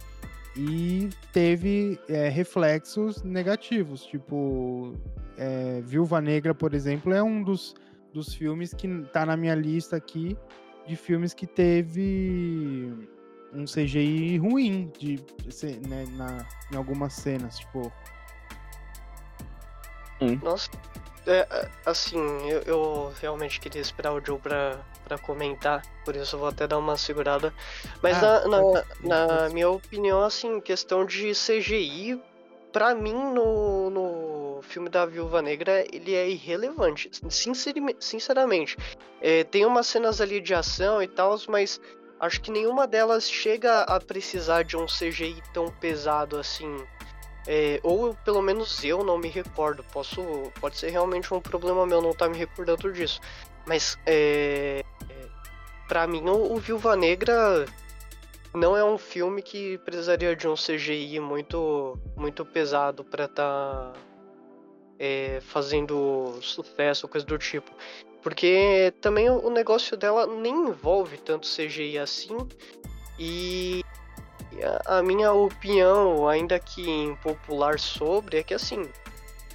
E 0.56 1.10
teve 1.32 2.00
é, 2.10 2.30
reflexos 2.30 3.24
negativos, 3.24 4.06
tipo, 4.06 4.94
é, 5.38 5.82
Viúva 5.86 6.20
Negra, 6.20 6.54
por 6.54 6.74
exemplo, 6.74 7.14
é 7.14 7.22
um 7.24 7.42
dos, 7.44 7.76
dos 8.14 8.34
filmes 8.34 8.74
que 8.74 8.88
tá 9.14 9.26
na 9.26 9.38
minha 9.38 9.56
lista 9.56 9.96
aqui 9.96 10.36
de 10.88 10.96
filmes 10.96 11.34
que 11.34 11.46
teve 11.46 12.92
um 13.54 13.66
CGI 13.66 14.38
ruim 14.38 14.92
de, 15.00 15.24
né, 15.88 16.06
na, 16.12 16.46
em 16.72 16.76
algumas 16.76 17.14
cenas, 17.14 17.58
tipo. 17.60 17.92
Nossa, 20.42 20.70
é, 21.28 21.46
é, 21.50 21.70
assim, 21.86 22.18
eu, 22.50 22.62
eu 22.64 23.14
realmente 23.22 23.60
queria 23.60 23.82
esperar 23.82 24.14
o 24.14 24.24
Joe 24.26 24.40
pra, 24.40 24.80
pra 25.06 25.18
comentar, 25.18 25.84
por 26.04 26.16
isso 26.16 26.36
eu 26.36 26.40
vou 26.40 26.48
até 26.50 26.66
dar 26.68 26.78
uma 26.80 26.98
segurada. 26.98 27.54
Mas 28.02 28.18
Ah, 28.24 28.42
na, 28.42 28.48
na, 28.48 28.62
pode- 28.62 28.86
na 29.04 29.28
pode- 29.28 29.54
minha 29.54 29.70
opinião, 29.70 30.24
assim, 30.24 30.60
questão 30.60 31.06
de 31.06 31.34
CGI, 31.34 32.20
pra 32.74 32.96
mim, 32.96 33.14
no, 33.14 33.90
no 33.92 34.62
filme 34.64 34.90
da 34.90 35.06
Viúva 35.06 35.42
Negra, 35.42 35.86
ele 35.94 36.16
é 36.16 36.28
irrelevante, 36.28 37.12
sincerime- 37.30 37.96
sinceramente. 38.00 38.76
É, 39.22 39.44
tem 39.44 39.66
umas 39.68 39.86
cenas 39.86 40.20
ali 40.20 40.40
de 40.42 40.54
ação 40.56 41.02
e 41.02 41.08
tal, 41.08 41.36
mas 41.48 41.80
acho 42.20 42.42
que 42.42 42.52
nenhuma 42.52 42.88
delas 42.88 43.30
chega 43.30 43.82
a 43.82 44.00
precisar 44.00 44.64
de 44.64 44.76
um 44.76 44.86
CGI 44.86 45.42
tão 45.54 45.70
pesado 45.70 46.38
assim. 46.38 46.86
É, 47.48 47.80
ou 47.82 48.14
pelo 48.26 48.42
menos 48.42 48.84
eu 48.84 49.04
não 49.04 49.18
me 49.18 49.30
recordo. 49.30 49.84
Posso, 49.92 50.22
pode 50.60 50.78
ser 50.78 50.90
realmente 50.90 51.34
um 51.34 51.40
problema 51.40 51.86
meu 51.86 52.02
não 52.02 52.12
estar 52.12 52.30
me 52.30 52.38
recordando 52.38 52.92
disso. 52.92 53.22
Mas 53.66 53.98
é, 54.06 54.84
é, 55.10 55.26
para 55.88 56.06
mim 56.08 56.24
o, 56.28 56.54
o 56.54 56.58
Viúva 56.58 56.96
Negra 56.96 57.66
não 58.54 58.76
é 58.76 58.84
um 58.84 58.98
filme 58.98 59.42
que 59.42 59.78
precisaria 59.80 60.36
de 60.36 60.48
um 60.48 60.56
CGI 60.56 61.20
muito 61.20 61.98
muito 62.16 62.46
pesado 62.46 63.04
para 63.04 63.26
estar 63.26 63.94
fazendo 65.42 66.40
sucesso, 66.42 67.08
coisa 67.08 67.26
do 67.26 67.38
tipo. 67.38 67.72
Porque 68.22 68.94
também 69.02 69.30
o, 69.30 69.50
negócio 69.50 69.96
dela 69.96 70.26
nem 70.28 70.54
envolve 70.54 71.18
tanto 71.18 71.48
CGI 71.48 71.98
assim. 72.00 72.38
E 73.20 73.84
a, 74.86 75.02
minha 75.02 75.32
opinião, 75.32 76.28
ainda 76.28 76.60
que 76.60 76.90
impopular 76.90 77.80
sobre, 77.80 78.38
é 78.40 78.44
que 78.44 78.54
assim, 78.54 78.84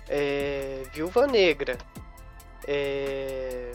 é, 0.09 0.83
Viúva 0.93 1.27
Negra, 1.27 1.77
é, 2.67 3.73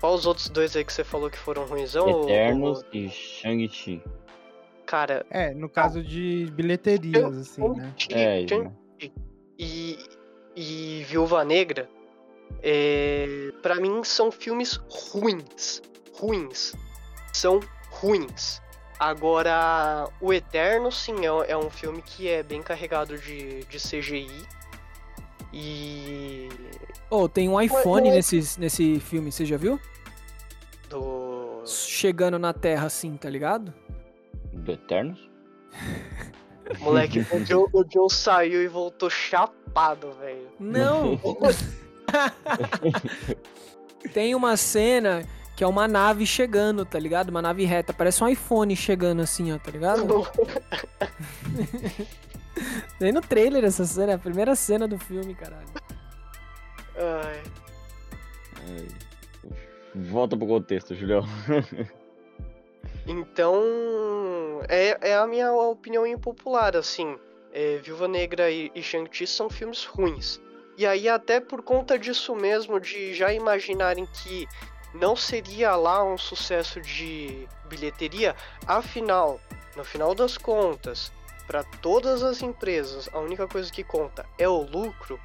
qual 0.00 0.14
os 0.14 0.26
outros 0.26 0.48
dois 0.48 0.76
aí 0.76 0.84
que 0.84 0.92
você 0.92 1.04
falou 1.04 1.30
que 1.30 1.38
foram 1.38 1.64
ruimzão? 1.64 2.06
ô- 2.06 2.24
Eternos 2.24 2.80
ô- 2.80 2.84
e 2.92 3.08
Shang-Chi. 3.08 4.02
Cara, 4.84 5.26
É, 5.30 5.52
no 5.52 5.68
caso 5.68 6.02
de 6.02 6.48
bilheterias, 6.52 7.36
assim, 7.36 7.68
né? 7.74 7.92
É, 8.10 8.46
e, 9.58 9.98
e 10.54 11.04
Viúva 11.08 11.44
Negra, 11.44 11.88
é, 12.62 13.52
para 13.62 13.76
mim 13.76 14.02
são 14.04 14.30
filmes 14.30 14.80
ruins, 14.88 15.82
ruins, 16.14 16.74
são 17.32 17.60
ruins. 17.90 18.60
Agora, 18.98 20.08
o 20.20 20.32
Eterno, 20.32 20.90
sim, 20.90 21.26
é, 21.26 21.50
é 21.52 21.56
um 21.56 21.68
filme 21.68 22.00
que 22.00 22.28
é 22.28 22.42
bem 22.42 22.62
carregado 22.62 23.18
de, 23.18 23.64
de 23.64 23.78
CGI. 23.78 24.46
E. 25.52 26.48
Oh, 27.10 27.28
tem 27.28 27.48
um 27.48 27.60
iPhone 27.60 28.08
Ué, 28.08 28.16
nesse, 28.16 28.58
nesse 28.58 28.98
filme, 29.00 29.30
você 29.30 29.44
já 29.44 29.56
viu? 29.56 29.78
Do. 30.88 31.62
Chegando 31.66 32.38
na 32.38 32.52
Terra 32.52 32.86
assim, 32.86 33.16
tá 33.16 33.28
ligado? 33.28 33.72
Do 34.52 34.72
Eternos? 34.72 35.28
Moleque, 36.80 37.20
o 37.32 37.44
Joe, 37.44 37.66
o 37.72 37.84
Joe 37.88 38.10
saiu 38.10 38.62
e 38.62 38.68
voltou 38.68 39.10
chapado, 39.10 40.12
velho. 40.12 40.48
Não! 40.58 41.20
tem 44.12 44.34
uma 44.34 44.56
cena 44.56 45.24
que 45.56 45.64
é 45.64 45.66
uma 45.66 45.88
nave 45.88 46.26
chegando, 46.26 46.84
tá 46.84 46.98
ligado? 46.98 47.30
Uma 47.30 47.40
nave 47.40 47.64
reta, 47.64 47.92
parece 47.92 48.22
um 48.22 48.28
iPhone 48.28 48.76
chegando 48.76 49.22
assim, 49.22 49.52
ó, 49.52 49.58
tá 49.58 49.70
ligado? 49.70 50.06
Tem 52.98 53.12
no 53.12 53.20
trailer 53.20 53.64
essa 53.64 53.84
cena, 53.84 54.12
é 54.12 54.14
a 54.14 54.18
primeira 54.18 54.54
cena 54.54 54.86
do 54.86 54.98
filme, 54.98 55.34
caralho. 55.34 55.66
Ai, 56.96 57.42
Ai. 58.68 58.86
Volta 59.94 60.36
pro 60.36 60.46
contexto, 60.46 60.94
Julião. 60.94 61.24
Então, 63.08 63.62
é, 64.68 65.10
é 65.10 65.16
a 65.16 65.24
minha 65.28 65.52
opinião 65.52 66.04
impopular, 66.04 66.76
assim. 66.76 67.16
É, 67.52 67.78
Viúva 67.78 68.08
Negra 68.08 68.50
e, 68.50 68.68
e 68.74 68.82
Shang-Chi 68.82 69.28
são 69.28 69.48
filmes 69.48 69.84
ruins. 69.84 70.40
E 70.76 70.86
aí, 70.86 71.08
até 71.08 71.40
por 71.40 71.62
conta 71.62 71.98
disso 71.98 72.36
mesmo, 72.36 72.78
de 72.78 73.14
já 73.14 73.32
imaginarem 73.32 74.06
que 74.06 74.46
não 74.94 75.16
seria 75.16 75.74
lá 75.74 76.04
um 76.04 76.18
sucesso 76.18 76.80
de 76.80 77.48
bilheteria, 77.66 78.36
afinal, 78.66 79.40
no 79.74 79.84
final 79.84 80.14
das 80.14 80.36
contas, 80.36 81.10
para 81.46 81.64
todas 81.64 82.22
as 82.22 82.42
empresas, 82.42 83.08
a 83.12 83.18
única 83.18 83.46
coisa 83.46 83.72
que 83.72 83.82
conta 83.82 84.26
é 84.38 84.48
o 84.48 84.62
lucro. 84.62 85.18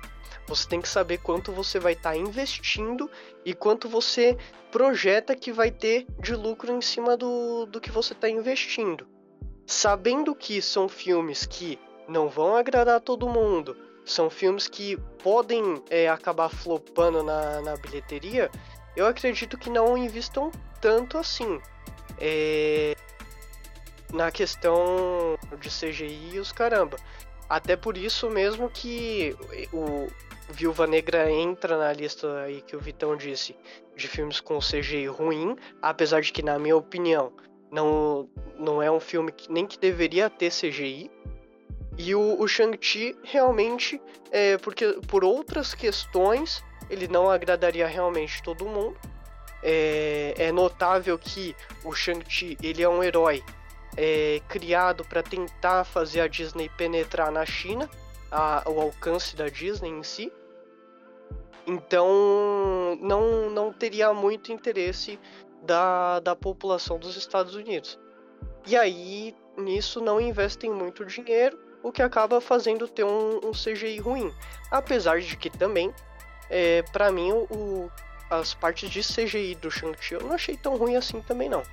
Você 0.47 0.67
tem 0.67 0.81
que 0.81 0.87
saber 0.87 1.17
quanto 1.17 1.51
você 1.51 1.79
vai 1.79 1.93
estar 1.93 2.11
tá 2.11 2.17
investindo 2.17 3.09
e 3.43 3.53
quanto 3.53 3.89
você 3.89 4.37
projeta 4.71 5.35
que 5.35 5.51
vai 5.51 5.69
ter 5.69 6.05
de 6.19 6.35
lucro 6.35 6.71
em 6.71 6.81
cima 6.81 7.17
do, 7.17 7.65
do 7.65 7.81
que 7.81 7.91
você 7.91 8.13
está 8.13 8.29
investindo. 8.29 9.07
Sabendo 9.65 10.35
que 10.35 10.61
são 10.61 10.87
filmes 10.87 11.45
que 11.45 11.79
não 12.07 12.27
vão 12.27 12.55
agradar 12.55 12.99
todo 12.99 13.29
mundo, 13.29 13.77
são 14.11 14.29
filmes 14.29 14.67
que 14.67 14.97
podem 15.23 15.81
é, 15.89 16.09
acabar 16.09 16.49
flopando 16.49 17.23
na, 17.23 17.61
na 17.61 17.75
bilheteria, 17.77 18.49
eu 18.95 19.05
acredito 19.05 19.57
que 19.57 19.69
não 19.69 19.97
investam 19.97 20.51
tanto 20.79 21.17
assim. 21.17 21.59
É, 22.19 22.95
na 24.13 24.31
questão 24.31 25.37
de 25.59 25.69
CGI 25.69 26.31
e 26.33 26.39
os 26.39 26.51
caramba. 26.51 26.97
Até 27.49 27.75
por 27.75 27.97
isso 27.97 28.29
mesmo 28.29 28.69
que 28.69 29.35
o 29.73 30.07
Viúva 30.49 30.85
Negra 30.87 31.29
entra 31.31 31.77
na 31.77 31.91
lista 31.93 32.41
aí 32.41 32.61
que 32.61 32.75
o 32.75 32.79
Vitão 32.79 33.15
disse 33.15 33.55
de 33.95 34.07
filmes 34.07 34.39
com 34.39 34.59
CGI 34.59 35.07
ruim, 35.07 35.55
apesar 35.81 36.21
de 36.21 36.31
que 36.31 36.41
na 36.41 36.57
minha 36.59 36.75
opinião 36.75 37.31
não, 37.71 38.29
não 38.57 38.81
é 38.81 38.91
um 38.91 38.99
filme 38.99 39.31
que 39.31 39.51
nem 39.51 39.65
que 39.65 39.79
deveria 39.79 40.29
ter 40.29 40.51
CGI. 40.51 41.09
E 42.03 42.15
o, 42.15 42.41
o 42.41 42.47
Shang-Chi 42.47 43.15
realmente, 43.23 44.01
é, 44.31 44.57
porque 44.57 44.99
por 45.07 45.23
outras 45.23 45.75
questões, 45.75 46.63
ele 46.89 47.07
não 47.07 47.29
agradaria 47.29 47.85
realmente 47.85 48.41
todo 48.41 48.65
mundo. 48.65 48.97
É, 49.61 50.33
é 50.35 50.51
notável 50.51 51.15
que 51.19 51.55
o 51.83 51.93
Shang-Chi 51.93 52.57
ele 52.63 52.81
é 52.81 52.89
um 52.89 53.03
herói 53.03 53.43
é, 53.95 54.41
criado 54.49 55.05
para 55.05 55.21
tentar 55.21 55.83
fazer 55.83 56.21
a 56.21 56.27
Disney 56.27 56.69
penetrar 56.69 57.31
na 57.31 57.45
China, 57.45 57.87
a, 58.31 58.63
o 58.67 58.81
alcance 58.81 59.35
da 59.35 59.47
Disney 59.47 59.91
em 59.91 60.01
si. 60.01 60.33
Então 61.67 62.97
não, 62.99 63.47
não 63.51 63.71
teria 63.71 64.11
muito 64.11 64.51
interesse 64.51 65.19
da, 65.61 66.19
da 66.19 66.35
população 66.35 66.97
dos 66.97 67.15
Estados 67.15 67.53
Unidos. 67.53 67.99
E 68.65 68.75
aí 68.75 69.35
nisso 69.55 70.01
não 70.01 70.19
investem 70.19 70.71
muito 70.71 71.05
dinheiro, 71.05 71.70
o 71.83 71.91
que 71.91 72.01
acaba 72.01 72.39
fazendo 72.39 72.87
ter 72.87 73.03
um, 73.03 73.37
um 73.43 73.51
CGI 73.51 73.99
ruim. 73.99 74.31
Apesar 74.69 75.19
de 75.19 75.35
que 75.35 75.49
também, 75.49 75.93
é, 76.49 76.83
para 76.91 77.11
mim, 77.11 77.31
o, 77.31 77.89
as 78.29 78.53
partes 78.53 78.89
de 78.89 79.01
CGI 79.01 79.55
do 79.55 79.69
Shang-Chi 79.69 80.15
eu 80.15 80.21
não 80.21 80.33
achei 80.33 80.55
tão 80.55 80.77
ruim 80.77 80.95
assim 80.95 81.21
também 81.21 81.49
não. 81.49 81.63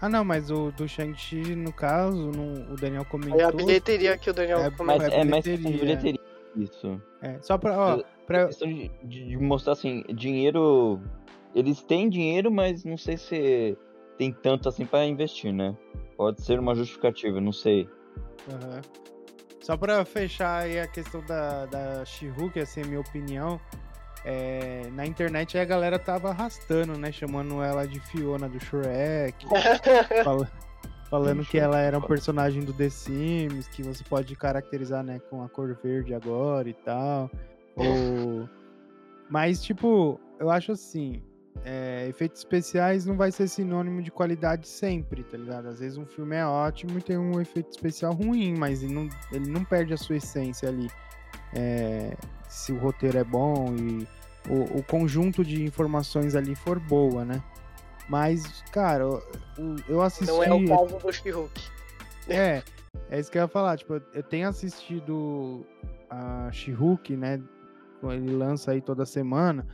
Ah, 0.00 0.08
não, 0.08 0.24
mas 0.24 0.50
o 0.50 0.70
do 0.72 0.88
Shang-Chi, 0.88 1.54
no 1.54 1.72
caso, 1.72 2.30
no, 2.30 2.72
o 2.72 2.76
Daniel 2.76 3.04
comentou. 3.04 3.38
É 3.38 3.44
a 3.44 3.52
bilheteria 3.52 4.16
que 4.16 4.30
o 4.30 4.32
Daniel 4.32 4.60
é, 4.60 4.70
comentou. 4.70 5.06
Mas 5.06 5.12
é, 5.12 5.24
mais 5.24 5.44
bilheteria. 5.44 5.78
bilheteria. 5.78 6.20
Isso. 6.56 7.00
É, 7.20 7.38
só 7.42 7.58
pra. 7.58 7.78
Ó, 7.78 7.98
é, 7.98 8.04
pra... 8.26 8.46
questão 8.46 8.72
de, 8.72 8.90
de, 9.04 9.36
mostrar 9.36 9.74
assim, 9.74 10.02
dinheiro. 10.14 10.98
Eles 11.54 11.82
têm 11.82 12.08
dinheiro, 12.08 12.50
mas 12.50 12.82
não 12.84 12.96
sei 12.96 13.18
se 13.18 13.76
tem 14.16 14.32
tanto 14.32 14.68
assim 14.68 14.86
para 14.86 15.04
investir, 15.04 15.52
né? 15.52 15.76
Pode 16.16 16.40
ser 16.40 16.58
uma 16.58 16.74
justificativa, 16.74 17.40
não 17.40 17.52
sei. 17.52 17.86
Uhum. 18.48 18.80
Só 19.70 19.76
pra 19.76 20.04
fechar 20.04 20.64
aí 20.64 20.80
a 20.80 20.86
questão 20.88 21.22
da, 21.24 21.64
da 21.66 22.04
She-Hulk, 22.04 22.58
assim, 22.58 22.82
minha 22.82 22.98
opinião. 22.98 23.60
É, 24.24 24.90
na 24.94 25.06
internet 25.06 25.56
a 25.56 25.64
galera 25.64 25.96
tava 25.96 26.30
arrastando, 26.30 26.98
né? 26.98 27.12
Chamando 27.12 27.62
ela 27.62 27.86
de 27.86 28.00
Fiona 28.00 28.48
do 28.48 28.58
Shrek. 28.58 29.46
fal 30.24 30.44
falando 31.08 31.44
que 31.44 31.56
ela 31.56 31.78
era 31.78 31.96
um 31.96 32.02
personagem 32.02 32.64
do 32.64 32.72
The 32.72 32.90
Sims, 32.90 33.68
que 33.68 33.84
você 33.84 34.02
pode 34.02 34.34
caracterizar, 34.34 35.04
né, 35.04 35.20
com 35.30 35.40
a 35.42 35.48
cor 35.48 35.78
verde 35.80 36.14
agora 36.14 36.68
e 36.68 36.74
tal. 36.74 37.30
Ou... 37.76 38.48
Mas, 39.28 39.62
tipo, 39.62 40.20
eu 40.40 40.50
acho 40.50 40.72
assim. 40.72 41.22
É, 41.64 42.06
efeitos 42.08 42.40
especiais 42.40 43.04
não 43.04 43.16
vai 43.16 43.30
ser 43.30 43.46
sinônimo 43.46 44.02
de 44.02 44.10
qualidade 44.10 44.66
sempre, 44.66 45.22
tá 45.22 45.36
ligado? 45.36 45.68
Às 45.68 45.80
vezes 45.80 45.98
um 45.98 46.06
filme 46.06 46.34
é 46.36 46.46
ótimo 46.46 46.98
e 46.98 47.02
tem 47.02 47.18
um 47.18 47.40
efeito 47.40 47.70
especial 47.70 48.14
ruim, 48.14 48.56
mas 48.56 48.82
ele 48.82 48.94
não, 48.94 49.08
ele 49.30 49.50
não 49.50 49.64
perde 49.64 49.92
a 49.92 49.96
sua 49.96 50.16
essência 50.16 50.68
ali. 50.68 50.88
É, 51.54 52.16
se 52.48 52.72
o 52.72 52.78
roteiro 52.78 53.18
é 53.18 53.24
bom 53.24 53.74
e 53.76 54.08
o, 54.48 54.78
o, 54.78 54.82
conjunto 54.82 55.44
de 55.44 55.62
informações 55.62 56.34
ali 56.34 56.54
for 56.54 56.78
boa, 56.78 57.24
né? 57.24 57.42
Mas, 58.08 58.62
cara, 58.72 59.04
eu, 59.04 59.22
eu 59.88 60.00
assisti. 60.00 60.32
Não 60.32 60.42
é 60.42 60.52
o 60.52 60.66
caso 60.66 60.98
do 60.98 61.12
she 61.12 61.30
É, 62.28 62.62
é 63.10 63.20
isso 63.20 63.30
que 63.30 63.38
eu 63.38 63.42
ia 63.42 63.48
falar. 63.48 63.76
Tipo, 63.76 64.00
eu 64.14 64.22
tenho 64.22 64.48
assistido 64.48 65.66
a 66.08 66.50
she 66.52 66.74
né? 67.16 67.40
Ele 68.02 68.34
lança 68.34 68.72
aí 68.72 68.80
toda 68.80 69.04
semana. 69.04 69.66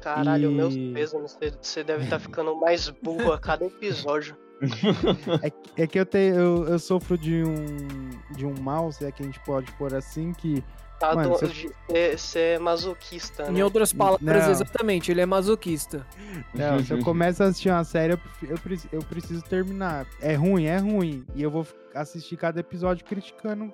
Caralho, 0.00 0.50
e... 0.50 0.54
meus 0.54 0.76
pesos, 0.76 1.38
você 1.60 1.82
deve 1.82 2.04
estar 2.04 2.18
tá 2.18 2.20
ficando 2.20 2.54
mais 2.56 2.88
burro 2.88 3.32
a 3.32 3.38
cada 3.38 3.64
episódio. 3.64 4.36
é, 5.42 5.82
é, 5.82 5.86
que 5.86 5.98
eu, 5.98 6.06
tenho, 6.06 6.34
eu, 6.34 6.68
eu, 6.68 6.78
sofro 6.78 7.18
de 7.18 7.42
um, 7.42 8.34
de 8.36 8.46
um 8.46 8.54
mal, 8.60 8.92
se 8.92 9.04
é 9.04 9.10
que 9.10 9.22
a 9.22 9.26
gente 9.26 9.40
pode 9.40 9.70
pôr 9.72 9.94
assim, 9.94 10.32
que 10.32 10.62
Tá 10.98 11.12
Mano, 11.14 11.30
você... 11.30 12.38
é 12.38 12.58
masoquista, 12.58 13.50
né? 13.50 13.58
Em 13.58 13.62
outras 13.62 13.92
palavras, 13.92 14.44
não. 14.44 14.50
exatamente, 14.50 15.10
ele 15.10 15.20
é 15.20 15.26
masoquista. 15.26 16.06
Não, 16.54 16.78
se 16.78 16.92
eu 16.92 17.00
começo 17.04 17.42
a 17.42 17.46
assistir 17.46 17.68
uma 17.68 17.82
série, 17.82 18.12
eu, 18.12 18.18
eu, 18.42 18.56
eu 18.92 19.02
preciso 19.02 19.42
terminar. 19.42 20.06
É 20.20 20.34
ruim, 20.34 20.64
é 20.64 20.78
ruim. 20.78 21.26
E 21.34 21.42
eu 21.42 21.50
vou 21.50 21.66
assistir 21.94 22.36
cada 22.36 22.60
episódio 22.60 23.04
criticando 23.04 23.72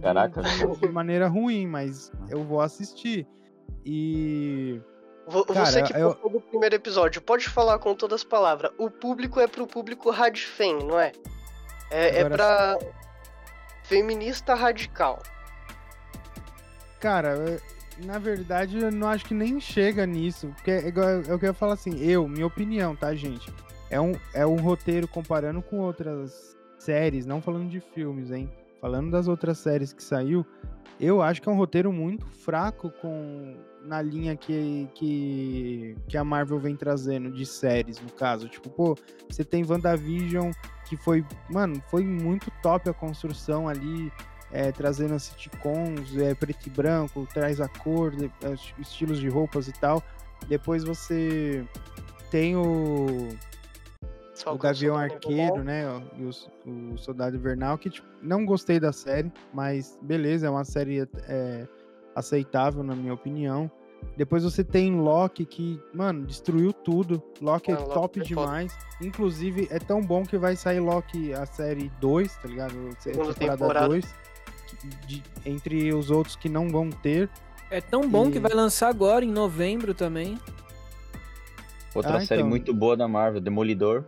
Caraca. 0.00 0.42
De, 0.42 0.80
de 0.80 0.88
maneira 0.88 1.26
ruim, 1.26 1.66
mas 1.66 2.12
eu 2.28 2.44
vou 2.44 2.60
assistir. 2.60 3.26
E. 3.84 4.80
Você 5.28 5.82
que 5.82 5.92
eu... 5.92 6.14
do 6.14 6.40
primeiro 6.40 6.74
episódio, 6.74 7.20
pode 7.20 7.48
falar 7.48 7.78
com 7.78 7.94
todas 7.94 8.20
as 8.20 8.24
palavras. 8.24 8.72
O 8.78 8.90
público 8.90 9.38
é 9.40 9.46
pro 9.46 9.66
público 9.66 10.10
radfem, 10.10 10.78
não 10.78 10.98
é? 10.98 11.12
É, 11.90 12.20
é 12.20 12.28
pra 12.28 12.78
feminista 13.82 14.54
radical. 14.54 15.22
Cara, 17.00 17.60
na 17.98 18.18
verdade, 18.18 18.78
eu 18.78 18.90
não 18.90 19.08
acho 19.08 19.24
que 19.26 19.34
nem 19.34 19.60
chega 19.60 20.06
nisso. 20.06 20.48
Porque 20.56 20.70
é, 20.70 20.92
é 21.28 21.34
o 21.34 21.38
que 21.38 21.46
eu 21.46 21.54
falo 21.54 21.72
assim, 21.72 22.02
eu, 22.02 22.26
minha 22.26 22.46
opinião, 22.46 22.96
tá, 22.96 23.14
gente? 23.14 23.52
É 23.90 24.00
um, 24.00 24.12
é 24.34 24.46
um 24.46 24.56
roteiro 24.56 25.06
comparando 25.08 25.62
com 25.62 25.78
outras 25.78 26.56
séries, 26.78 27.26
não 27.26 27.40
falando 27.40 27.68
de 27.68 27.80
filmes, 27.80 28.30
hein? 28.30 28.50
Falando 28.80 29.10
das 29.10 29.28
outras 29.28 29.58
séries 29.58 29.92
que 29.92 30.02
saiu, 30.02 30.46
eu 31.00 31.22
acho 31.22 31.40
que 31.40 31.48
é 31.48 31.52
um 31.52 31.56
roteiro 31.56 31.92
muito 31.92 32.26
fraco 32.26 32.90
com 33.00 33.56
na 33.84 34.02
linha 34.02 34.36
que, 34.36 34.88
que, 34.94 35.96
que 36.08 36.16
a 36.16 36.24
Marvel 36.24 36.58
vem 36.58 36.76
trazendo 36.76 37.30
de 37.30 37.46
séries, 37.46 38.00
no 38.00 38.10
caso. 38.12 38.48
Tipo, 38.48 38.68
pô, 38.68 38.96
você 39.28 39.42
tem 39.42 39.64
WandaVision, 39.64 40.50
que 40.84 40.96
foi, 40.96 41.24
mano, 41.48 41.82
foi 41.88 42.04
muito 42.04 42.50
top 42.62 42.90
a 42.90 42.92
construção 42.92 43.68
ali 43.68 44.12
é, 44.50 44.72
trazendo 44.72 45.18
sitcoms, 45.18 46.16
é, 46.16 46.34
preto 46.34 46.66
e 46.66 46.70
branco, 46.70 47.26
traz 47.32 47.60
a 47.60 47.68
cor, 47.68 48.12
é, 48.14 48.54
estilos 48.78 49.18
de 49.18 49.28
roupas 49.28 49.68
e 49.68 49.72
tal. 49.72 50.02
Depois 50.48 50.84
você 50.84 51.64
tem 52.30 52.56
o, 52.56 53.28
Só 54.38 54.54
o 54.54 54.58
Gavião 54.58 54.96
Arqueiro, 54.96 55.64
né? 55.64 55.84
E 56.16 56.24
o, 56.24 56.92
o 56.92 56.96
Soldado 56.96 57.36
Invernal, 57.36 57.76
que 57.76 57.90
tipo, 57.90 58.06
não 58.22 58.46
gostei 58.46 58.78
da 58.78 58.92
série, 58.92 59.32
mas 59.52 59.98
beleza, 60.00 60.46
é 60.46 60.50
uma 60.50 60.64
série 60.64 61.08
é, 61.28 61.66
aceitável, 62.14 62.84
na 62.84 62.94
minha 62.94 63.12
opinião. 63.12 63.68
Depois 64.16 64.44
você 64.44 64.62
tem 64.62 64.94
Loki, 64.94 65.44
que, 65.44 65.80
mano, 65.92 66.24
destruiu 66.24 66.72
tudo. 66.72 67.20
Loki 67.40 67.72
é, 67.72 67.74
é 67.74 67.76
top 67.78 68.20
Loki 68.20 68.20
demais. 68.20 68.72
É 69.02 69.06
Inclusive, 69.06 69.66
é 69.72 69.80
tão 69.80 70.00
bom 70.00 70.22
que 70.22 70.38
vai 70.38 70.54
sair 70.54 70.78
Loki 70.78 71.34
a 71.34 71.44
série 71.44 71.90
2, 72.00 72.36
tá 72.36 72.48
ligado? 72.48 72.74
Segunda 73.00 73.34
temporada 73.34 73.88
2 73.88 74.04
de, 75.04 75.20
entre 75.44 75.92
os 75.92 76.12
outros 76.12 76.36
que 76.36 76.48
não 76.48 76.68
vão 76.68 76.90
ter. 76.90 77.28
É 77.72 77.80
tão 77.80 78.08
bom 78.08 78.28
e... 78.28 78.32
que 78.32 78.38
vai 78.38 78.52
lançar 78.52 78.88
agora, 78.88 79.24
em 79.24 79.32
novembro 79.32 79.94
também. 79.94 80.38
Outra 81.92 82.18
ah, 82.18 82.20
série 82.20 82.42
então... 82.42 82.48
muito 82.48 82.72
boa 82.72 82.96
da 82.96 83.08
Marvel, 83.08 83.40
Demolidor. 83.40 84.04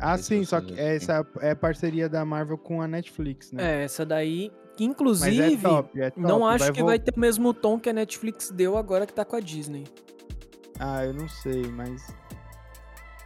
Ah, 0.00 0.18
sim, 0.18 0.44
só 0.44 0.60
que 0.60 0.78
essa 0.78 1.26
é 1.40 1.54
parceria 1.54 2.08
da 2.08 2.24
Marvel 2.24 2.58
com 2.58 2.80
a 2.80 2.88
Netflix, 2.88 3.52
né? 3.52 3.80
É, 3.80 3.84
essa 3.84 4.04
daí, 4.04 4.52
que 4.76 4.84
inclusive, 4.84 5.54
é 5.54 5.56
top, 5.56 6.00
é 6.00 6.10
top. 6.10 6.20
não 6.20 6.46
acho 6.46 6.64
vai 6.64 6.72
que 6.72 6.82
vai 6.82 6.98
ter 6.98 7.14
o 7.16 7.20
mesmo 7.20 7.52
tom 7.52 7.78
que 7.78 7.88
a 7.88 7.92
Netflix 7.92 8.50
deu 8.50 8.76
agora 8.76 9.06
que 9.06 9.12
tá 9.12 9.24
com 9.24 9.36
a 9.36 9.40
Disney. 9.40 9.84
Ah, 10.78 11.04
eu 11.04 11.12
não 11.12 11.28
sei, 11.28 11.64
mas... 11.68 12.14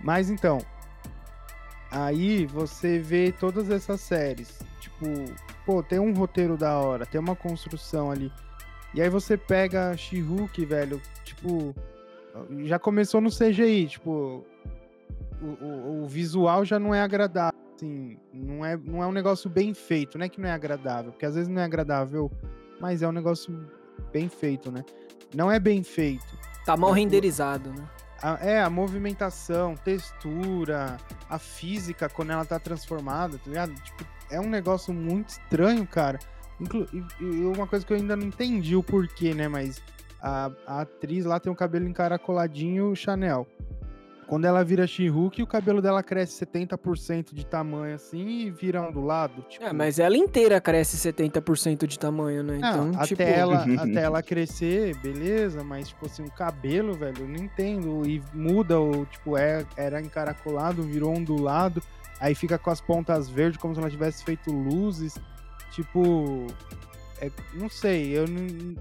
Mas 0.00 0.30
então, 0.30 0.58
Aí 1.92 2.46
você 2.46 2.98
vê 2.98 3.30
todas 3.38 3.68
essas 3.68 4.00
séries. 4.00 4.61
Tipo, 4.80 5.04
pô, 5.66 5.82
tem 5.82 5.98
um 5.98 6.14
roteiro 6.14 6.56
da 6.56 6.78
hora, 6.78 7.04
tem 7.04 7.20
uma 7.20 7.37
construção 7.37 8.11
ali. 8.11 8.32
E 8.94 9.02
aí 9.02 9.11
você 9.11 9.37
pega 9.37 9.94
She-Hulk, 9.94 10.64
velho, 10.64 11.00
tipo, 11.22 11.74
já 12.64 12.78
começou 12.78 13.20
no 13.20 13.28
CGI, 13.28 13.88
tipo, 13.88 14.42
o, 15.42 15.64
o, 15.64 16.02
o, 16.02 16.07
visual 16.07 16.64
já 16.64 16.78
não 16.78 16.94
é 16.94 17.02
agradável, 17.02 17.59
assim, 17.74 18.16
não 18.33 18.64
é, 18.64 18.76
não 18.76 19.02
é 19.02 19.07
um 19.07 19.12
negócio 19.12 19.50
bem 19.50 19.74
feito, 19.74 20.16
não 20.16 20.24
é 20.24 20.28
que 20.28 20.40
não 20.40 20.48
é 20.48 20.52
agradável, 20.52 21.12
porque 21.12 21.26
às 21.26 21.35
vezes 21.35 21.48
não 21.48 21.61
é 21.61 21.64
agradável, 21.64 22.31
mas 22.81 23.02
é 23.02 23.09
um 23.09 23.12
negócio 23.12 23.68
bem 24.12 24.28
feito, 24.28 24.70
né? 24.70 24.85
Não 25.35 25.50
é 25.50 25.59
bem 25.59 25.83
feito. 25.83 26.38
Tá 26.64 26.76
mal 26.76 26.92
renderizado, 26.92 27.70
né? 27.70 27.88
A, 28.22 28.38
é, 28.40 28.62
a 28.62 28.70
movimentação, 28.70 29.74
textura, 29.74 30.96
a 31.28 31.38
física 31.38 32.09
quando 32.09 32.31
ela 32.31 32.44
tá 32.44 32.59
transformada, 32.59 33.37
tá 33.38 33.50
ligado? 33.50 33.74
Tipo, 33.74 34.05
é 34.31 34.40
um 34.40 34.48
negócio 34.48 34.94
muito 34.94 35.31
estranho, 35.31 35.87
cara. 35.87 36.18
Inclu 36.61 36.87
e, 36.92 37.44
uma 37.44 37.66
coisa 37.66 37.85
que 37.85 37.92
eu 37.92 37.96
ainda 37.96 38.14
não 38.14 38.26
entendi 38.26 38.76
o 38.76 38.83
porquê, 38.83 39.35
né? 39.35 39.48
Mas 39.48 39.83
a, 40.20 40.52
a 40.66 40.81
atriz 40.83 41.24
lá 41.24 41.40
tem 41.40 41.50
um 41.50 41.57
cabelo 41.57 41.87
encaracoladinho 41.87 42.94
Chanel. 42.94 43.46
Quando 44.33 44.47
ela 44.47 44.64
vira 44.64 44.87
She-Hulk, 44.87 45.42
o 45.42 45.47
cabelo 45.47 45.83
dela 45.83 46.03
cresce 46.03 46.47
70% 46.47 47.35
de 47.35 47.45
tamanho 47.45 47.95
assim 47.95 48.47
e 48.47 48.51
vira 48.51 48.81
ondulado. 48.81 49.42
Tipo... 49.42 49.62
É, 49.62 49.75
mas 49.75 49.99
ela 49.99 50.16
inteira 50.16 50.59
cresce 50.59 50.97
70% 50.97 51.87
de 51.87 51.99
tamanho, 51.99 52.42
né? 52.42 52.57
Então, 52.57 52.92
até, 52.95 53.07
tipo... 53.09 53.23
ela, 53.23 53.62
até 53.79 54.01
ela 54.01 54.23
crescer, 54.23 54.97
beleza, 55.03 55.62
mas 55.62 55.88
tipo 55.88 56.07
assim, 56.07 56.25
o 56.25 56.31
cabelo, 56.31 56.95
velho, 56.95 57.18
eu 57.18 57.29
não 57.29 57.45
entendo. 57.45 58.09
E 58.09 58.23
muda, 58.33 58.81
o, 58.81 59.05
tipo, 59.05 59.37
é, 59.37 59.66
era 59.77 60.01
encaracolado, 60.01 60.83
virou 60.83 61.14
ondulado, 61.14 61.83
aí 62.18 62.35
fica 62.35 62.57
com 62.57 62.71
as 62.71 62.81
pontas 62.81 63.29
verdes 63.29 63.61
como 63.61 63.75
se 63.75 63.81
ela 63.83 63.90
tivesse 63.90 64.25
feito 64.25 64.51
luzes. 64.51 65.14
Tipo, 65.73 66.47
é, 67.21 67.31
não 67.53 67.68
sei, 67.68 68.16
eu 68.16 68.27
não, 68.27 68.77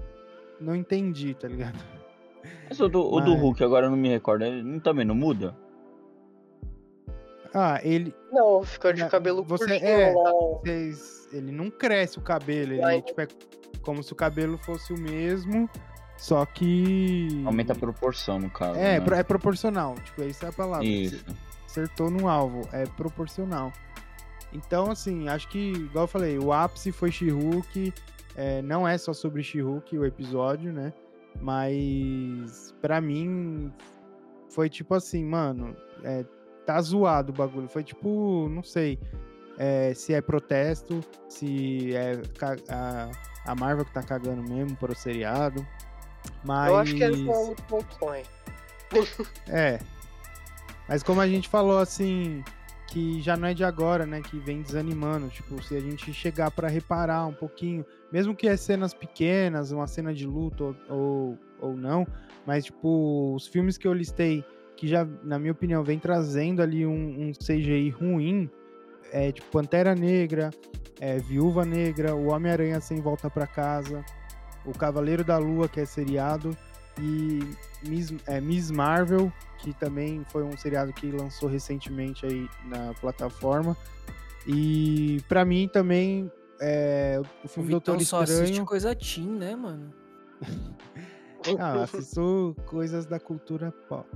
não 0.58 0.74
entendi, 0.74 1.34
tá 1.34 1.46
ligado? 1.46 1.78
Mas 2.68 2.80
o 2.80 2.88
do, 2.88 2.98
Mas... 2.98 3.12
o 3.12 3.20
do 3.20 3.34
Hulk, 3.34 3.62
agora 3.62 3.86
eu 3.86 3.90
não 3.90 3.96
me 3.96 4.08
recordo, 4.08 4.44
ele 4.44 4.80
também 4.80 5.04
não 5.04 5.14
muda? 5.14 5.56
Ah, 7.54 7.80
ele. 7.82 8.14
Não, 8.32 8.62
fica 8.62 8.92
de 8.94 9.06
cabelo 9.08 9.44
você, 9.44 9.74
é, 9.74 10.12
vocês, 10.12 11.28
Ele 11.32 11.52
não 11.52 11.70
cresce 11.70 12.18
o 12.18 12.22
cabelo, 12.22 12.72
ele 12.72 13.02
tipo, 13.02 13.20
é 13.20 13.28
como 13.82 14.02
se 14.02 14.12
o 14.12 14.16
cabelo 14.16 14.56
fosse 14.58 14.92
o 14.92 14.98
mesmo, 14.98 15.68
só 16.16 16.46
que. 16.46 17.42
Aumenta 17.44 17.72
a 17.72 17.76
proporção, 17.76 18.38
no 18.38 18.48
caso. 18.48 18.78
É, 18.78 19.00
né? 19.00 19.18
é 19.18 19.22
proporcional. 19.22 19.94
Tipo, 19.96 20.22
essa 20.22 20.46
é 20.46 20.48
a 20.48 20.52
palavra. 20.52 20.86
Isso. 20.86 21.24
Acertou 21.66 22.10
no 22.10 22.28
alvo, 22.28 22.66
é 22.72 22.86
proporcional. 22.86 23.72
Então, 24.52 24.90
assim, 24.90 25.28
acho 25.28 25.48
que, 25.48 25.72
igual 25.72 26.04
eu 26.04 26.08
falei, 26.08 26.38
o 26.38 26.52
ápice 26.52 26.92
foi 26.92 27.10
She-Hulk. 27.10 27.92
É, 28.36 28.62
não 28.62 28.86
é 28.86 28.96
só 28.96 29.12
sobre 29.12 29.42
She-Hulk 29.42 29.98
o 29.98 30.04
episódio, 30.04 30.72
né? 30.72 30.92
Mas 31.40 32.74
para 32.80 33.00
mim 33.00 33.72
foi 34.48 34.68
tipo 34.68 34.94
assim, 34.94 35.24
mano, 35.24 35.76
é, 36.04 36.24
tá 36.66 36.80
zoado 36.80 37.32
o 37.32 37.34
bagulho. 37.34 37.68
Foi 37.68 37.82
tipo, 37.82 38.48
não 38.48 38.62
sei 38.62 38.98
é, 39.58 39.92
se 39.94 40.14
é 40.14 40.20
protesto, 40.20 41.00
se 41.28 41.94
é 41.94 42.20
a, 42.68 43.10
a 43.46 43.54
Marvel 43.54 43.84
que 43.84 43.92
tá 43.92 44.02
cagando 44.02 44.42
mesmo 44.42 44.76
para 44.76 44.92
o 44.92 44.94
seriado. 44.94 45.66
Mas. 46.44 46.68
Eu 46.68 46.76
acho 46.76 46.94
que 46.94 47.02
eles 47.02 47.20
vão 47.20 47.46
muito 47.46 47.62
bom 47.68 47.82
É. 49.48 49.78
Mas 50.88 51.02
como 51.02 51.20
a 51.20 51.28
gente 51.28 51.48
falou 51.48 51.78
assim, 51.78 52.44
que 52.88 53.22
já 53.22 53.36
não 53.36 53.48
é 53.48 53.54
de 53.54 53.64
agora, 53.64 54.04
né? 54.04 54.20
Que 54.20 54.38
vem 54.38 54.62
desanimando. 54.62 55.28
Tipo, 55.28 55.62
se 55.62 55.76
a 55.76 55.80
gente 55.80 56.12
chegar 56.12 56.50
para 56.50 56.68
reparar 56.68 57.26
um 57.26 57.32
pouquinho, 57.32 57.84
mesmo 58.12 58.36
que 58.36 58.46
é 58.46 58.56
cenas 58.56 58.92
pequenas, 58.92 59.72
uma 59.72 59.86
cena 59.86 60.12
de 60.12 60.26
luta 60.26 60.64
ou, 60.64 60.76
ou, 60.88 61.38
ou, 61.60 61.76
não, 61.76 62.06
mas, 62.46 62.64
tipo, 62.64 63.34
os 63.34 63.46
filmes 63.46 63.78
que 63.78 63.86
eu 63.86 63.92
listei, 63.92 64.44
que 64.76 64.86
já, 64.86 65.06
na 65.22 65.38
minha 65.38 65.52
opinião, 65.52 65.82
vem 65.82 65.98
trazendo 65.98 66.60
ali 66.60 66.84
um, 66.84 67.28
um 67.28 67.32
CGI 67.32 67.90
ruim, 67.90 68.50
é 69.12 69.30
tipo 69.30 69.50
Pantera 69.50 69.94
Negra, 69.94 70.50
é, 71.00 71.18
Viúva 71.18 71.64
Negra, 71.64 72.14
O 72.14 72.30
Homem-Aranha 72.30 72.80
Sem 72.80 73.00
Volta 73.00 73.30
para 73.30 73.46
Casa, 73.46 74.04
O 74.64 74.72
Cavaleiro 74.72 75.22
da 75.22 75.38
Lua, 75.38 75.68
que 75.68 75.80
é 75.80 75.84
seriado, 75.84 76.56
e 77.00 77.40
Miss, 77.88 78.14
é, 78.26 78.40
Miss 78.40 78.70
Marvel, 78.70 79.32
que 79.58 79.72
também 79.74 80.24
foi 80.30 80.42
um 80.42 80.56
seriado 80.56 80.92
que 80.92 81.10
lançou 81.10 81.48
recentemente 81.48 82.26
aí 82.26 82.48
na 82.66 82.92
plataforma. 82.94 83.76
E 84.46 85.20
para 85.28 85.44
mim 85.44 85.68
também 85.72 86.30
é, 86.64 87.20
o 87.44 87.48
filme 87.48 87.68
o 87.68 87.70
Doutor 87.72 88.00
só 88.04 88.22
Estranho... 88.22 88.44
assiste 88.44 88.64
coisa 88.64 88.94
teen, 88.94 89.26
né, 89.26 89.56
mano? 89.56 89.92
ah, 91.58 91.82
assisto 91.82 92.54
coisas 92.66 93.04
da 93.04 93.18
cultura 93.18 93.72
pop. 93.88 94.06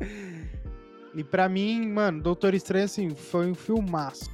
e 1.14 1.22
para 1.22 1.48
mim, 1.48 1.88
mano, 1.88 2.20
Doutor 2.20 2.52
Estranho 2.52 2.86
assim 2.86 3.10
foi 3.10 3.48
um 3.48 3.54
filmaço. 3.54 4.28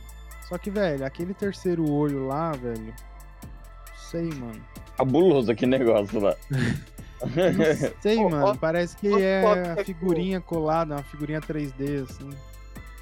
Só 0.48 0.56
que, 0.56 0.70
velho, 0.70 1.04
aquele 1.04 1.34
terceiro 1.34 1.88
olho 1.88 2.26
lá, 2.26 2.52
velho, 2.52 2.94
sei, 4.10 4.30
mano. 4.30 4.64
Cabuloso 4.96 5.52
aquele 5.52 5.78
negócio 5.78 6.18
lá. 6.18 6.34
Não 7.20 8.00
sei, 8.00 8.16
mano. 8.26 8.56
Parece 8.56 8.96
que 8.96 9.22
é 9.22 9.42
a 9.78 9.84
figurinha 9.84 10.40
colada, 10.40 10.94
uma 10.94 11.02
figurinha 11.02 11.42
3D, 11.42 12.04
assim. 12.04 12.30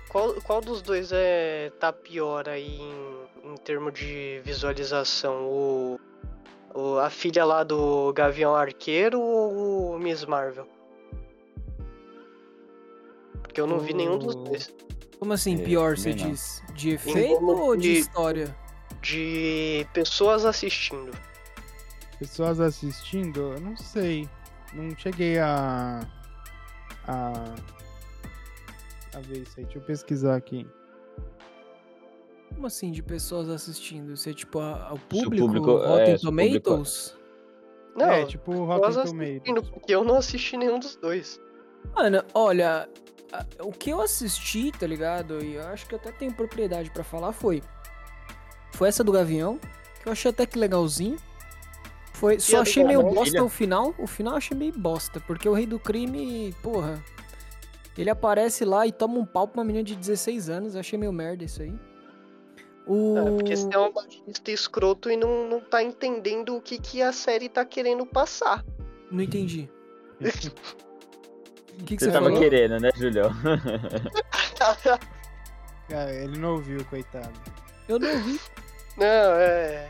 Qual, 0.08 0.34
qual 0.42 0.60
dos 0.60 0.82
dois 0.82 1.10
é 1.12 1.70
tá 1.78 1.92
pior 1.92 2.48
aí 2.48 2.80
em, 2.80 3.52
em 3.52 3.56
termos 3.58 3.92
de 3.92 4.40
visualização? 4.44 5.46
O, 5.46 6.00
o, 6.74 6.98
a 6.98 7.10
filha 7.10 7.44
lá 7.44 7.62
do 7.62 8.12
Gavião 8.12 8.54
Arqueiro 8.54 9.20
ou 9.20 9.94
o 9.94 9.98
Miss 9.98 10.24
Marvel? 10.24 10.66
Porque 13.42 13.60
eu 13.60 13.66
não 13.66 13.76
o... 13.76 13.80
vi 13.80 13.94
nenhum 13.94 14.18
dos 14.18 14.34
dois. 14.34 14.74
Como 15.18 15.32
assim, 15.32 15.60
é, 15.60 15.64
pior, 15.64 15.96
você 15.96 16.14
diz? 16.14 16.62
De 16.74 16.90
efeito 16.90 17.44
ou 17.44 17.76
de, 17.76 17.82
de 17.82 17.98
história? 18.00 18.56
De 19.00 19.86
pessoas 19.92 20.44
assistindo 20.44 21.10
pessoas 22.18 22.60
assistindo, 22.60 23.52
eu 23.52 23.60
não 23.60 23.76
sei. 23.76 24.28
Não 24.72 24.94
cheguei 24.96 25.38
a. 25.38 26.06
a. 27.06 27.54
a 29.18 29.20
ver 29.20 29.38
isso 29.38 29.54
aí. 29.58 29.64
Deixa 29.64 29.78
eu 29.78 29.82
pesquisar 29.82 30.36
aqui. 30.36 30.66
Como 32.54 32.66
assim, 32.66 32.90
de 32.90 33.02
pessoas 33.02 33.48
assistindo? 33.48 34.16
Você, 34.16 34.32
tipo, 34.32 34.58
ao 34.58 34.98
público? 34.98 35.46
público 35.46 35.76
Rotten 35.76 36.14
é, 36.14 36.18
Tomatoes? 36.18 37.10
Público... 37.10 37.18
Não, 37.96 38.10
é, 38.10 38.24
tipo 38.24 38.52
Rotten 38.64 39.04
Tomatoes. 39.04 39.70
Porque 39.70 39.94
eu 39.94 40.04
não 40.04 40.16
assisti 40.16 40.56
nenhum 40.56 40.78
dos 40.78 40.96
dois. 40.96 41.40
Mano, 41.94 42.24
olha, 42.34 42.88
o 43.60 43.72
que 43.72 43.90
eu 43.90 44.00
assisti, 44.00 44.72
tá 44.72 44.86
ligado? 44.86 45.44
E 45.44 45.54
eu 45.54 45.66
acho 45.68 45.86
que 45.86 45.94
eu 45.94 45.98
até 45.98 46.10
tenho 46.12 46.32
propriedade 46.32 46.90
para 46.90 47.04
falar 47.04 47.32
foi. 47.32 47.62
Foi 48.72 48.88
essa 48.88 49.02
do 49.02 49.12
Gavião, 49.12 49.58
que 50.02 50.08
eu 50.08 50.12
achei 50.12 50.30
até 50.30 50.46
que 50.46 50.58
legalzinho. 50.58 51.16
Foi, 52.14 52.40
só 52.40 52.62
achei 52.62 52.82
meio 52.82 53.02
bosta 53.02 53.44
o 53.44 53.48
final. 53.48 53.94
O 53.98 54.06
final 54.06 54.34
eu 54.34 54.38
achei 54.38 54.56
meio 54.56 54.72
bosta, 54.72 55.20
porque 55.20 55.48
o 55.48 55.52
rei 55.52 55.66
do 55.66 55.78
crime, 55.78 56.54
porra. 56.62 57.02
Ele 57.98 58.10
aparece 58.10 58.64
lá 58.64 58.86
e 58.86 58.92
toma 58.92 59.18
um 59.18 59.26
pau 59.26 59.48
pra 59.48 59.60
uma 59.60 59.64
menina 59.64 59.84
de 59.84 59.96
16 59.96 60.48
anos. 60.48 60.74
Eu 60.74 60.80
achei 60.80 60.98
meio 60.98 61.12
merda 61.12 61.44
isso 61.44 61.60
aí. 61.60 61.74
O... 62.86 63.18
É, 63.18 63.30
porque 63.32 63.56
você 63.56 63.74
é 63.74 63.78
um 63.78 63.92
bagista 63.92 64.50
escroto 64.50 65.10
e 65.10 65.16
não, 65.16 65.48
não 65.48 65.60
tá 65.60 65.82
entendendo 65.82 66.56
o 66.56 66.60
que, 66.60 66.78
que 66.78 67.02
a 67.02 67.12
série 67.12 67.48
tá 67.48 67.64
querendo 67.64 68.06
passar. 68.06 68.64
Não 69.10 69.22
entendi. 69.22 69.68
O 71.80 71.84
que, 71.84 71.96
que 71.96 72.02
você, 72.02 72.06
você 72.06 72.12
tava 72.12 72.26
falou? 72.26 72.40
querendo, 72.40 72.80
né, 72.80 72.90
Julião? 72.96 73.30
Cara, 75.88 76.12
ele 76.12 76.36
não 76.36 76.54
ouviu, 76.54 76.84
coitado. 76.86 77.32
Eu 77.88 78.00
não 78.00 78.10
ouvi. 78.10 78.40
Não, 78.96 79.06
é 79.06 79.88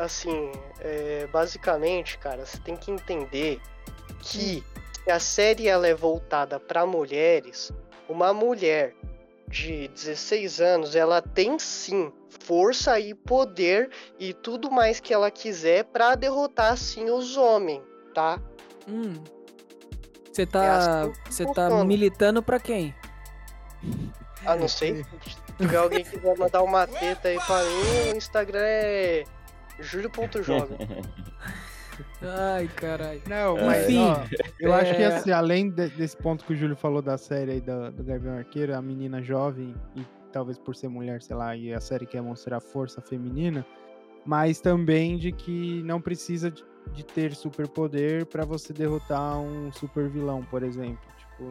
assim, 0.00 0.50
é, 0.80 1.28
basicamente, 1.28 2.18
cara, 2.18 2.44
você 2.44 2.58
tem 2.58 2.76
que 2.76 2.90
entender 2.90 3.60
que 4.20 4.64
se 5.04 5.10
a 5.10 5.18
série 5.18 5.68
ela 5.68 5.86
é 5.86 5.94
voltada 5.94 6.58
para 6.60 6.86
mulheres, 6.86 7.72
uma 8.08 8.32
mulher 8.32 8.94
de 9.48 9.88
16 9.88 10.60
anos, 10.60 10.94
ela 10.94 11.20
tem 11.20 11.58
sim 11.58 12.12
força 12.40 12.98
e 13.00 13.14
poder 13.14 13.90
e 14.18 14.32
tudo 14.32 14.70
mais 14.70 15.00
que 15.00 15.12
ela 15.12 15.30
quiser 15.30 15.84
para 15.84 16.14
derrotar 16.14 16.76
sim 16.76 17.10
os 17.10 17.36
homens, 17.36 17.82
tá? 18.14 18.40
Hum. 18.88 19.14
Você 20.32 20.46
tá, 20.46 20.64
é 20.64 20.68
assim 20.68 21.12
você 21.28 21.52
tá 21.52 21.84
militando 21.84 22.42
para 22.42 22.60
quem? 22.60 22.94
Ah, 24.46 24.56
não 24.56 24.68
sei. 24.68 25.04
Se 25.04 25.56
tiver 25.58 25.76
alguém 25.76 26.04
que 26.04 26.10
quiser 26.10 26.36
mandar 26.38 26.62
uma 26.62 26.86
teta 26.86 27.28
aí 27.28 27.38
pra 27.40 27.62
mim, 27.64 28.12
o 28.12 28.16
Instagram 28.16 28.62
é 28.62 29.24
Júlio.joga. 29.80 30.76
Ai, 32.22 32.68
caralho. 32.68 33.22
Não, 33.26 33.56
É. 33.58 33.64
mas 33.66 33.84
Enfim, 33.88 33.98
ó, 33.98 34.16
eu 34.60 34.72
acho 34.74 34.94
que 34.94 35.02
é- 35.02 35.06
assim, 35.06 35.30
além 35.30 35.70
de- 35.70 35.88
desse 35.88 36.16
ponto 36.16 36.44
que 36.44 36.52
o 36.52 36.56
Júlio 36.56 36.76
falou 36.76 37.00
da 37.00 37.16
série 37.16 37.52
aí 37.52 37.60
do, 37.60 37.90
do 37.92 38.04
Gavião 38.04 38.36
Arqueiro, 38.36 38.76
a 38.76 38.82
menina 38.82 39.22
jovem, 39.22 39.74
e 39.96 40.02
talvez 40.32 40.58
por 40.58 40.76
ser 40.76 40.88
mulher, 40.88 41.22
sei 41.22 41.34
lá, 41.34 41.56
e 41.56 41.72
a 41.72 41.80
série 41.80 42.04
quer 42.06 42.20
mostrar 42.20 42.60
força 42.60 43.00
feminina, 43.00 43.64
mas 44.24 44.60
também 44.60 45.16
de 45.16 45.32
que 45.32 45.82
não 45.84 46.00
precisa 46.00 46.50
de, 46.50 46.62
de 46.92 47.02
ter 47.04 47.34
superpoder 47.34 48.26
pra 48.26 48.44
você 48.44 48.72
derrotar 48.72 49.38
um 49.38 49.72
super 49.72 50.08
vilão, 50.08 50.42
por 50.50 50.62
exemplo. 50.62 51.00
Tipo, 51.18 51.50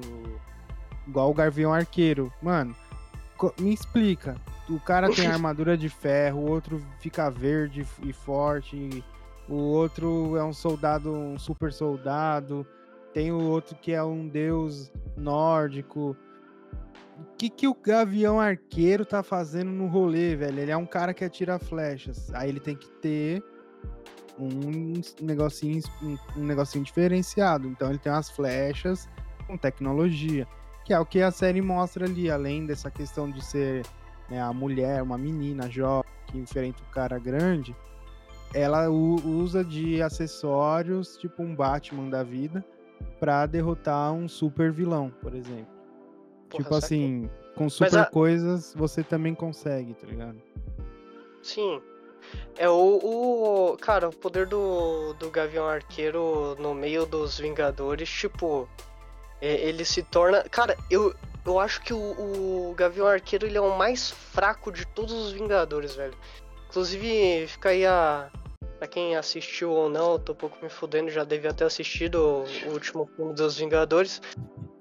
igual 1.07 1.31
o 1.31 1.33
Gavião 1.33 1.73
Arqueiro. 1.73 2.31
Mano, 2.43 2.75
me 3.59 3.73
explica. 3.73 4.35
O 4.69 4.79
cara 4.79 5.09
tem 5.09 5.25
armadura 5.27 5.75
de 5.75 5.89
ferro, 5.89 6.41
o 6.41 6.49
outro 6.51 6.79
fica 6.99 7.27
verde 7.31 7.83
e 8.03 8.13
forte, 8.13 8.75
e 8.77 9.03
o 9.49 9.55
outro 9.55 10.37
é 10.37 10.43
um 10.43 10.53
soldado, 10.53 11.11
um 11.11 11.37
super 11.39 11.73
soldado. 11.73 12.65
Tem 13.11 13.31
o 13.31 13.41
outro 13.41 13.75
que 13.75 13.91
é 13.91 14.03
um 14.03 14.27
deus 14.27 14.91
nórdico. 15.17 16.15
O 17.17 17.35
que, 17.35 17.49
que 17.49 17.67
o 17.67 17.73
Gavião 17.73 18.39
Arqueiro 18.39 19.03
tá 19.03 19.23
fazendo 19.23 19.71
no 19.71 19.87
rolê, 19.87 20.35
velho? 20.35 20.59
Ele 20.59 20.71
é 20.71 20.77
um 20.77 20.85
cara 20.85 21.15
que 21.15 21.25
atira 21.25 21.57
flechas. 21.57 22.31
Aí 22.35 22.47
ele 22.47 22.59
tem 22.59 22.75
que 22.75 22.87
ter 23.01 23.43
um 24.37 25.01
negocinho, 25.19 25.81
um, 26.37 26.43
negocinho 26.43 26.83
diferenciado. 26.83 27.67
Então 27.67 27.89
ele 27.89 27.97
tem 27.97 28.11
umas 28.11 28.29
flechas 28.29 29.09
com 29.47 29.57
tecnologia. 29.57 30.47
Que 30.85 30.93
é 30.93 30.99
o 30.99 31.05
que 31.05 31.23
a 31.23 31.31
série 31.31 31.61
mostra 31.61 32.05
ali, 32.05 32.29
além 32.29 32.67
dessa 32.67 32.91
questão 32.91 33.29
de 33.29 33.43
ser 33.43 33.83
né, 34.29 34.39
a 34.39 34.53
mulher, 34.53 35.01
uma 35.01 35.17
menina 35.17 35.67
jovem 35.71 36.09
que 36.27 36.37
enfrenta 36.37 36.83
um 36.83 36.91
cara 36.91 37.17
grande 37.17 37.75
ela 38.53 38.89
usa 38.89 39.63
de 39.63 40.01
acessórios, 40.01 41.17
tipo 41.17 41.41
um 41.43 41.55
Batman 41.55 42.09
da 42.09 42.23
vida, 42.23 42.63
pra 43.19 43.45
derrotar 43.45 44.11
um 44.13 44.27
super 44.27 44.71
vilão, 44.71 45.11
por 45.21 45.33
exemplo. 45.35 45.67
Porra, 46.49 46.63
tipo 46.63 46.75
assim, 46.75 47.29
com 47.55 47.69
super 47.69 47.99
a- 47.99 48.05
coisas 48.05 48.73
você 48.75 49.03
também 49.03 49.35
consegue, 49.35 49.93
tá 49.93 50.07
ligado? 50.07 50.41
Sim. 51.43 51.81
É 52.57 52.69
o, 52.69 52.73
o. 53.73 53.77
Cara, 53.77 54.09
o 54.09 54.15
poder 54.15 54.45
do, 54.45 55.13
do 55.13 55.29
Gavião 55.31 55.67
Arqueiro 55.67 56.55
no 56.59 56.73
meio 56.73 57.05
dos 57.05 57.39
Vingadores, 57.39 58.09
tipo. 58.09 58.67
é, 59.41 59.55
ele 59.67 59.85
se 59.85 60.03
torna. 60.03 60.43
Cara, 60.43 60.75
eu, 60.91 61.13
eu 61.45 61.59
acho 61.59 61.81
que 61.81 61.93
o, 61.93 61.97
o 62.69 62.73
Gavião 62.75 63.07
Arqueiro 63.07 63.45
ele 63.45 63.57
é 63.57 63.61
o 63.61 63.77
mais 63.77 64.11
fraco 64.11 64.71
de 64.71 64.85
todos 64.87 65.13
os 65.13 65.31
Vingadores, 65.31 65.95
velho. 65.95 66.13
Inclusive, 66.69 67.47
fica 67.47 67.69
aí 67.69 67.85
a. 67.85 68.29
Pra 68.77 68.87
quem 68.87 69.17
assistiu 69.17 69.71
ou 69.71 69.89
não, 69.89 70.13
eu 70.13 70.19
tô 70.19 70.31
um 70.31 70.35
pouco 70.35 70.57
me 70.63 70.69
fudendo, 70.69 71.09
já 71.09 71.25
devia 71.25 71.53
ter 71.53 71.65
assistido 71.65 72.45
o, 72.65 72.71
último 72.71 73.09
filme 73.13 73.33
dos 73.33 73.57
Vingadores. 73.57 74.21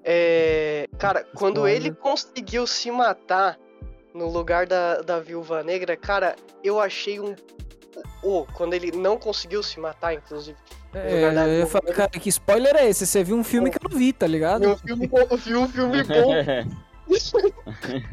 É, 0.03 0.87
cara, 0.97 1.25
quando 1.35 1.67
Spoiler. 1.67 1.75
ele 1.75 1.91
conseguiu 1.93 2.65
se 2.65 2.89
matar 2.89 3.59
no 4.13 4.29
lugar 4.29 4.65
da, 4.65 5.01
da 5.01 5.19
Viúva 5.19 5.63
Negra, 5.63 5.97
cara, 5.97 6.37
eu 6.63 6.79
achei 6.79 7.19
um. 7.19 7.35
Oh, 8.23 8.45
quando 8.53 8.73
ele 8.73 8.91
não 8.91 9.17
conseguiu 9.17 9.61
se 9.61 9.79
matar, 9.81 10.13
inclusive. 10.13 10.57
É, 10.93 11.25
eu 11.25 11.59
ia 11.59 11.67
falar, 11.67 11.93
cara, 11.93 12.09
que 12.09 12.29
spoiler 12.29 12.75
é 12.75 12.87
esse? 12.87 13.05
Você 13.05 13.21
viu 13.21 13.35
um 13.35 13.43
filme 13.43 13.69
que 13.69 13.77
eu 13.77 13.89
não 13.89 13.97
vi, 13.97 14.13
tá 14.13 14.25
ligado? 14.25 14.69
Um 14.69 14.77
filme 14.77 15.07
bom, 15.07 15.27
viu 15.35 15.61
um 15.61 15.67
filme 15.67 16.03
bom. 16.03 16.33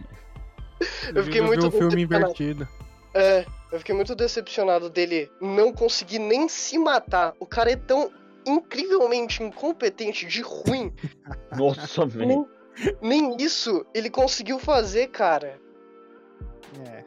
Eu 1.15 1.25
fiquei 1.25 1.41
muito 1.41 1.71
viu 1.71 1.87
um 1.87 1.91
filme 1.91 2.03
invertido. 2.03 2.69
É, 3.15 3.47
eu 3.77 3.81
fiquei 3.81 3.95
muito 3.95 4.15
decepcionado 4.15 4.89
dele 4.91 5.31
não 5.41 5.73
conseguir 5.73 6.19
nem 6.19 6.49
se 6.49 6.79
matar. 6.79 7.35
O 7.39 7.47
cara 7.47 7.71
é 7.71 7.77
tão 7.77 8.11
incrivelmente 8.47 9.43
incompetente 9.43 10.27
de 10.27 10.41
ruim. 10.41 10.93
Nossa, 11.57 12.07
velho. 12.07 12.49
nem, 13.01 13.29
nem 13.29 13.37
isso 13.39 13.85
ele 13.95 14.09
conseguiu 14.09 14.59
fazer, 14.59 15.09
cara. 15.09 15.61
É. 16.89 16.99
é. 16.99 17.05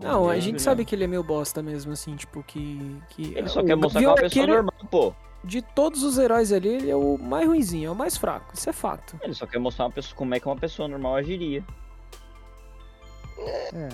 Não, 0.00 0.28
a 0.28 0.38
gente 0.38 0.54
né? 0.54 0.58
sabe 0.58 0.84
que 0.84 0.94
ele 0.94 1.04
é 1.04 1.06
meio 1.06 1.22
bosta 1.22 1.62
mesmo, 1.62 1.92
assim, 1.92 2.16
tipo, 2.16 2.42
que. 2.42 3.00
que 3.10 3.34
Ele 3.34 3.48
só 3.48 3.60
o 3.60 3.64
quer 3.64 3.76
mostrar 3.76 4.00
que 4.00 4.06
é 4.06 4.08
uma 4.08 4.14
pessoa 4.14 4.26
Arqueiro, 4.26 4.52
normal, 4.54 4.88
pô. 4.90 5.14
De 5.44 5.60
todos 5.60 6.04
os 6.04 6.18
heróis 6.18 6.52
ali, 6.52 6.68
ele 6.68 6.90
é 6.90 6.94
o 6.94 7.18
mais 7.18 7.48
ruinzinho, 7.48 7.88
é 7.88 7.90
o 7.90 7.96
mais 7.96 8.16
fraco. 8.16 8.54
Isso 8.54 8.70
é 8.70 8.72
fato. 8.72 9.18
Ele 9.22 9.34
só 9.34 9.44
quer 9.46 9.58
mostrar 9.58 9.86
uma 9.86 9.90
pessoa, 9.90 10.16
como 10.16 10.34
é 10.34 10.38
que 10.40 10.46
uma 10.46 10.56
pessoa 10.56 10.86
normal 10.86 11.16
agiria. 11.16 11.64
É. 13.74 13.88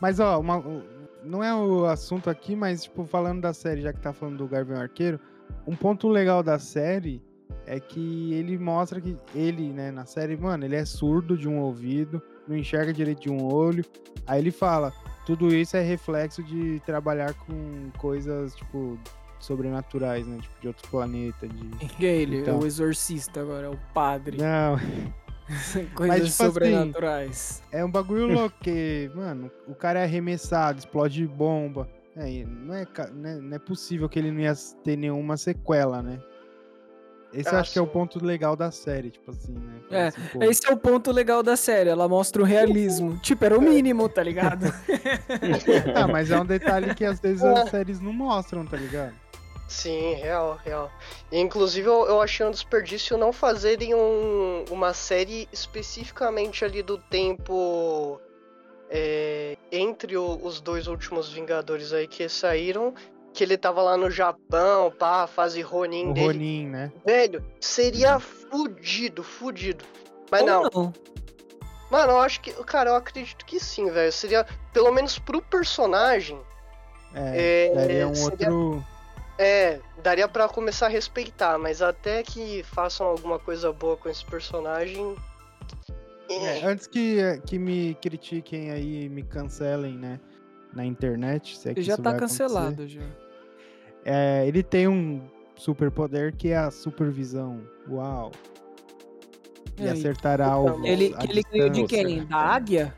Mas, 0.00 0.20
ó, 0.20 0.38
uma- 0.40 0.58
o- 0.58 0.82
não 1.26 1.42
é 1.42 1.54
o 1.54 1.86
assunto 1.86 2.30
aqui, 2.30 2.54
mas, 2.56 2.84
tipo, 2.84 3.04
falando 3.04 3.42
da 3.42 3.52
série, 3.52 3.82
já 3.82 3.92
que 3.92 4.00
tá 4.00 4.12
falando 4.12 4.38
do 4.38 4.48
Gavião 4.48 4.80
Arqueiro, 4.80 5.20
um 5.66 5.74
ponto 5.74 6.08
legal 6.08 6.42
da 6.42 6.58
série 6.58 7.22
é 7.66 7.80
que 7.80 8.32
ele 8.32 8.56
mostra 8.56 9.00
que 9.00 9.16
ele, 9.34 9.72
né, 9.72 9.90
na 9.90 10.06
série, 10.06 10.36
mano, 10.36 10.64
ele 10.64 10.76
é 10.76 10.84
surdo 10.84 11.36
de 11.36 11.48
um 11.48 11.58
ouvido, 11.58 12.22
não 12.46 12.56
enxerga 12.56 12.92
direito 12.92 13.22
de 13.22 13.30
um 13.30 13.44
olho. 13.44 13.84
Aí 14.26 14.40
ele 14.40 14.52
fala, 14.52 14.92
tudo 15.26 15.54
isso 15.54 15.76
é 15.76 15.82
reflexo 15.82 16.42
de 16.42 16.80
trabalhar 16.86 17.34
com 17.34 17.90
coisas, 17.98 18.54
tipo, 18.54 18.98
sobrenaturais, 19.40 20.26
né? 20.26 20.38
Tipo, 20.40 20.60
de 20.60 20.68
outro 20.68 20.88
planeta, 20.88 21.48
de... 21.48 21.70
Ele, 22.04 22.38
Então. 22.38 22.54
é 22.54 22.58
o 22.58 22.66
exorcista 22.66 23.40
agora, 23.40 23.66
é 23.66 23.70
o 23.70 23.78
padre. 23.92 24.38
Não, 24.38 24.76
Coisas 25.94 26.16
tipo 26.16 26.42
assim, 26.42 26.52
sobrenaturais. 26.52 27.62
É 27.72 27.84
um 27.84 27.90
bagulho 27.90 28.26
louco, 28.26 28.56
que, 28.60 29.10
mano, 29.14 29.50
o 29.68 29.74
cara 29.74 30.00
é 30.00 30.04
arremessado, 30.04 30.78
explode 30.78 31.26
bomba. 31.26 31.88
É, 32.16 32.44
não, 32.44 32.74
é, 32.74 32.84
ca- 32.86 33.10
não, 33.12 33.52
é, 33.52 33.56
é 33.56 33.58
possível 33.58 34.08
que 34.08 34.18
ele 34.18 34.30
não 34.30 34.40
ia 34.40 34.54
ter 34.82 34.96
nenhuma 34.96 35.36
sequela, 35.36 36.02
né? 36.02 36.18
Esse 37.32 37.50
eu 37.50 37.58
Ah, 37.58 37.60
acho 37.60 37.72
que 37.72 37.78
é 37.78 37.82
o 37.82 37.86
ponto 37.86 38.24
legal 38.24 38.56
da 38.56 38.70
série, 38.70 39.10
tipo 39.10 39.30
assim, 39.30 39.52
né? 39.52 39.80
É, 39.90 40.06
Assim, 40.06 40.22
Esse 40.40 40.66
é 40.66 40.72
o 40.72 40.76
ponto 40.76 41.12
legal 41.12 41.42
da 41.42 41.56
série, 41.56 41.90
ela 41.90 42.08
mostra 42.08 42.40
o 42.40 42.44
realismo. 42.44 43.18
tipo, 43.20 43.44
era 43.44 43.58
o 43.58 43.60
mínimo, 43.60 44.08
tá 44.08 44.22
ligado? 44.22 44.64
Ah, 45.94 46.06
mas 46.08 46.30
é 46.30 46.40
um 46.40 46.44
detalhe 46.46 46.94
que 46.94 47.04
às 47.04 47.20
vezes 47.20 47.44
as 47.44 47.68
séries 47.70 48.00
não 48.00 48.12
mostram, 48.12 48.64
tá 48.64 48.76
ligado? 48.76 49.14
Sim, 49.76 50.14
real, 50.14 50.58
real. 50.64 50.90
E, 51.30 51.38
inclusive 51.38 51.86
eu, 51.86 52.06
eu 52.06 52.22
achei 52.22 52.46
um 52.46 52.50
desperdício 52.50 53.18
não 53.18 53.30
fazerem 53.30 53.94
um- 53.94 54.64
uma 54.70 54.94
série 54.94 55.46
especificamente 55.52 56.64
ali 56.64 56.82
do 56.82 56.96
tempo 56.96 58.18
é, 58.88 59.56
entre 59.70 60.16
o- 60.16 60.38
os 60.42 60.60
dois 60.60 60.86
últimos 60.86 61.28
Vingadores 61.30 61.92
aí 61.92 62.06
que 62.06 62.26
saíram, 62.28 62.94
que 63.34 63.42
ele 63.44 63.58
tava 63.58 63.82
lá 63.82 63.96
no 63.98 64.10
Japão, 64.10 64.90
pá, 64.96 65.24
a 65.24 65.26
fase 65.26 65.60
Ronin 65.60 66.10
O 66.10 66.14
dele. 66.14 66.26
Ronin, 66.28 66.66
né? 66.68 66.92
Velho, 67.04 67.44
seria 67.60 68.18
fudido, 68.20 69.22
fudido. 69.22 69.84
Mas 70.30 70.40
Ou 70.42 70.46
não, 70.46 70.62
não. 70.72 70.92
mano, 71.90 72.12
eu 72.12 72.20
acho 72.20 72.40
que, 72.40 72.50
cara, 72.64 72.90
eu 72.90 72.94
acredito 72.94 73.44
que 73.44 73.58
sim, 73.60 73.90
velho. 73.90 74.12
Seria, 74.12 74.46
pelo 74.72 74.90
menos 74.92 75.18
pro 75.18 75.42
personagem, 75.42 76.40
É, 77.14 77.68
É, 77.70 77.74
daria 77.74 78.08
um 78.08 78.14
seria- 78.14 78.52
outro. 78.52 78.84
É, 79.38 79.80
daria 80.02 80.26
pra 80.26 80.48
começar 80.48 80.86
a 80.86 80.88
respeitar, 80.88 81.58
mas 81.58 81.82
até 81.82 82.22
que 82.22 82.62
façam 82.62 83.06
alguma 83.06 83.38
coisa 83.38 83.72
boa 83.72 83.96
com 83.96 84.08
esse 84.08 84.24
personagem. 84.24 85.14
É, 86.30 86.64
antes 86.64 86.86
que, 86.86 87.18
que 87.46 87.58
me 87.58 87.94
critiquem 88.00 88.70
aí 88.70 89.04
e 89.04 89.08
me 89.08 89.22
cancelem, 89.22 89.96
né? 89.96 90.18
Na 90.72 90.84
internet, 90.84 91.56
se 91.56 91.70
é 91.70 91.74
que 91.74 91.82
já 91.82 91.94
isso 91.94 92.02
tá 92.02 92.10
vai 92.10 92.18
acontecer. 92.18 92.42
cancelado 92.44 92.88
já. 92.88 93.02
É, 94.04 94.46
ele 94.46 94.62
tem 94.62 94.88
um 94.88 95.22
superpoder 95.54 96.34
que 96.34 96.48
é 96.48 96.56
a 96.56 96.70
supervisão. 96.70 97.60
Uau. 97.88 98.32
E 99.78 99.82
É, 99.82 99.86
e- 99.86 99.88
acertará 99.90 100.46
alvo. 100.48 100.86
Ele, 100.86 101.14
ele 101.28 101.42
ganhou 101.50 101.70
de 101.70 101.84
quem? 101.84 102.26
Da 102.26 102.36
águia? 102.36 102.94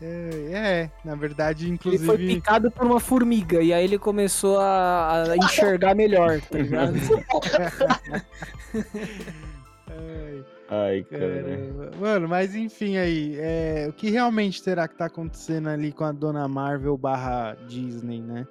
É, 0.00 0.52
é, 0.52 0.90
na 1.04 1.14
verdade, 1.14 1.64
Ele 1.64 1.74
inclusive. 1.74 2.06
foi 2.06 2.16
picado 2.18 2.70
por 2.70 2.86
uma 2.86 3.00
formiga 3.00 3.60
e 3.60 3.72
aí 3.72 3.84
ele 3.84 3.98
começou 3.98 4.58
a, 4.60 5.24
a 5.24 5.36
enxergar 5.38 5.94
melhor, 5.94 6.40
tá 6.40 6.58
ligado? 6.58 6.94
Ai, 9.88 10.44
Ai, 10.70 11.04
cara. 11.10 11.42
caramba. 11.42 11.90
Mano, 12.00 12.28
mas 12.28 12.54
enfim 12.54 12.96
aí, 12.96 13.36
é, 13.38 13.86
o 13.88 13.92
que 13.92 14.10
realmente 14.10 14.62
será 14.62 14.88
que 14.88 14.96
tá 14.96 15.06
acontecendo 15.06 15.68
ali 15.68 15.92
com 15.92 16.04
a 16.04 16.12
Dona 16.12 16.48
Marvel 16.48 16.96
barra 16.96 17.56
Disney, 17.66 18.20
né? 18.22 18.46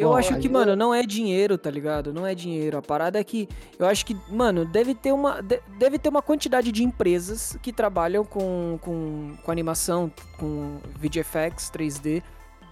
Eu 0.00 0.08
Bom, 0.08 0.16
acho 0.16 0.38
que, 0.38 0.46
eu- 0.46 0.50
mano, 0.52 0.74
não 0.74 0.94
é 0.94 1.02
dinheiro, 1.04 1.58
tá 1.58 1.70
ligado? 1.70 2.12
Não 2.12 2.26
é 2.26 2.34
dinheiro. 2.34 2.78
A 2.78 2.82
parada 2.82 3.18
é 3.20 3.24
que 3.24 3.48
eu 3.78 3.86
acho 3.86 4.04
que, 4.06 4.16
mano, 4.30 4.64
deve 4.64 4.94
ter 4.94 5.12
uma, 5.12 5.42
de- 5.42 5.60
deve 5.78 5.98
ter 5.98 6.08
uma 6.08 6.22
quantidade 6.22 6.72
de 6.72 6.82
empresas 6.82 7.58
que 7.62 7.72
trabalham 7.72 8.24
com, 8.24 8.78
com, 8.80 9.36
com 9.44 9.50
animação, 9.52 10.10
com 10.38 10.78
VFX 10.98 11.70
3D. 11.70 12.22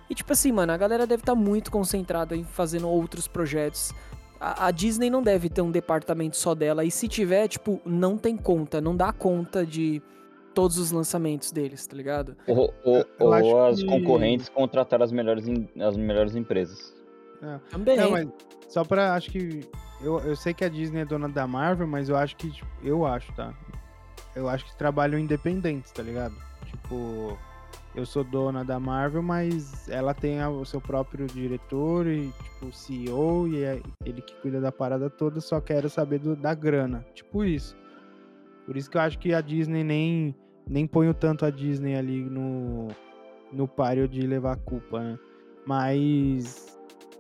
E, 0.09 0.15
tipo 0.15 0.33
assim, 0.33 0.51
mano, 0.53 0.73
a 0.73 0.77
galera 0.77 1.07
deve 1.07 1.21
estar 1.23 1.35
muito 1.35 1.71
concentrada 1.71 2.35
em 2.35 2.43
fazendo 2.45 2.89
outros 2.89 3.29
projetos. 3.29 3.93
A, 4.41 4.67
a 4.69 4.71
Disney 4.71 5.11
não 5.11 5.23
deve 5.23 5.49
ter 5.51 5.61
um 5.61 5.71
departamento 5.71 6.37
só 6.37 6.55
dela. 6.55 6.85
E 6.85 6.91
se 6.91 7.09
tiver, 7.09 7.47
tipo, 7.49 7.81
não 7.85 8.17
tem 8.17 8.37
conta, 8.37 8.81
não 8.81 8.97
dá 8.97 9.13
conta 9.13 9.67
de 9.67 10.01
todos 10.55 10.79
os 10.79 10.91
lançamentos 10.91 11.53
deles, 11.53 11.87
tá 11.87 11.95
ligado? 11.97 12.37
Ou, 12.47 12.73
ou- 12.85 13.05
ou 13.19 13.63
as 13.67 13.81
que- 13.83 13.87
concorrentes 13.87 14.49
contrataram 14.49 15.05
as 15.05 15.13
melhores, 15.13 15.45
as 15.81 15.97
melhores 15.97 16.35
empresas. 16.35 16.97
Também. 17.71 17.97
Não, 17.97 18.11
mas 18.11 18.29
só 18.69 18.85
pra. 18.85 19.15
Acho 19.15 19.31
que. 19.31 19.69
Eu, 20.01 20.19
eu 20.21 20.37
sei 20.37 20.55
que 20.55 20.65
a 20.65 20.69
Disney 20.69 21.01
é 21.01 21.05
dona 21.05 21.29
da 21.29 21.47
Marvel, 21.47 21.87
mas 21.87 22.09
eu 22.09 22.17
acho 22.17 22.37
que. 22.37 22.51
tipo, 22.51 22.69
eu 22.83 23.05
acho, 23.07 23.33
tá? 23.33 23.53
Eu 24.37 24.49
acho 24.49 24.65
que 24.67 24.77
trabalham 24.77 25.19
independentes, 25.19 25.91
tá 25.93 26.03
ligado? 26.03 26.35
Tipo. 26.67 27.37
Eu 27.95 28.07
sou 28.07 28.23
dona 28.23 28.65
da 28.65 28.79
Marvel, 28.79 29.23
mas 29.23 29.89
ela 29.89 30.15
tem 30.15 30.41
a- 30.41 30.49
o 30.51 30.65
seu 30.65 30.81
próprio 30.81 31.27
diretor 31.27 32.07
e, 32.07 32.31
tipo, 32.45 32.71
CEO, 32.73 33.49
e 33.49 33.65
é 33.65 33.81
ele 34.05 34.23
que 34.23 34.35
cuida 34.37 34.61
da 34.61 34.71
parada 34.71 35.11
toda, 35.11 35.41
só 35.41 35.61
quero 35.61 35.89
saber 35.91 36.19
do- 36.21 36.37
da 36.37 36.55
grana. 36.55 37.05
Tipo 37.15 37.45
isso. 37.45 37.77
Por 38.67 38.77
isso 38.77 38.89
que 38.91 38.97
eu 38.97 39.01
acho 39.01 39.19
que 39.19 39.33
a 39.35 39.41
Disney 39.41 39.83
nem, 39.83 40.35
nem 40.69 40.87
ponho 40.87 41.13
tanto 41.13 41.45
a 41.45 41.51
Disney 41.51 41.97
ali 41.97 42.23
no, 42.23 42.89
no 43.53 43.67
páreo 43.67 44.07
de 44.07 44.21
levar 44.27 44.53
a 44.53 44.57
culpa, 44.57 45.01
né? 45.01 45.19
Mas 45.67 46.78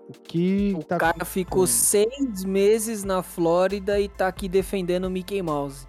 o 0.08 0.12
que 0.12 0.74
O 0.76 0.82
tá 0.82 0.96
cara 0.96 1.24
ficou 1.24 1.66
seis 1.66 2.44
meses 2.44 3.04
na 3.04 3.22
Flórida 3.22 4.00
e 4.00 4.08
tá 4.08 4.26
aqui 4.28 4.48
defendendo 4.48 5.04
o 5.04 5.10
Mickey 5.10 5.42
Mouse. 5.42 5.86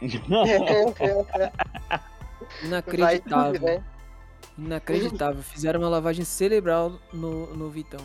Vai 0.00 1.50
Inacreditável. 2.64 3.52
tudo, 3.52 3.64
né? 3.66 3.84
Inacreditável. 4.58 5.42
Fizeram 5.42 5.80
uma 5.80 5.88
lavagem 5.88 6.24
cerebral 6.24 6.98
no, 7.12 7.54
no 7.54 7.70
Vitão. 7.70 8.00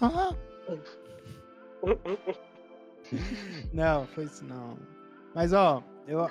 Ah! 0.00 0.34
Não, 3.72 4.06
foi 4.08 4.24
isso 4.24 4.44
não. 4.44 4.76
Mas 5.34 5.54
ó, 5.54 5.82
eu. 6.06 6.28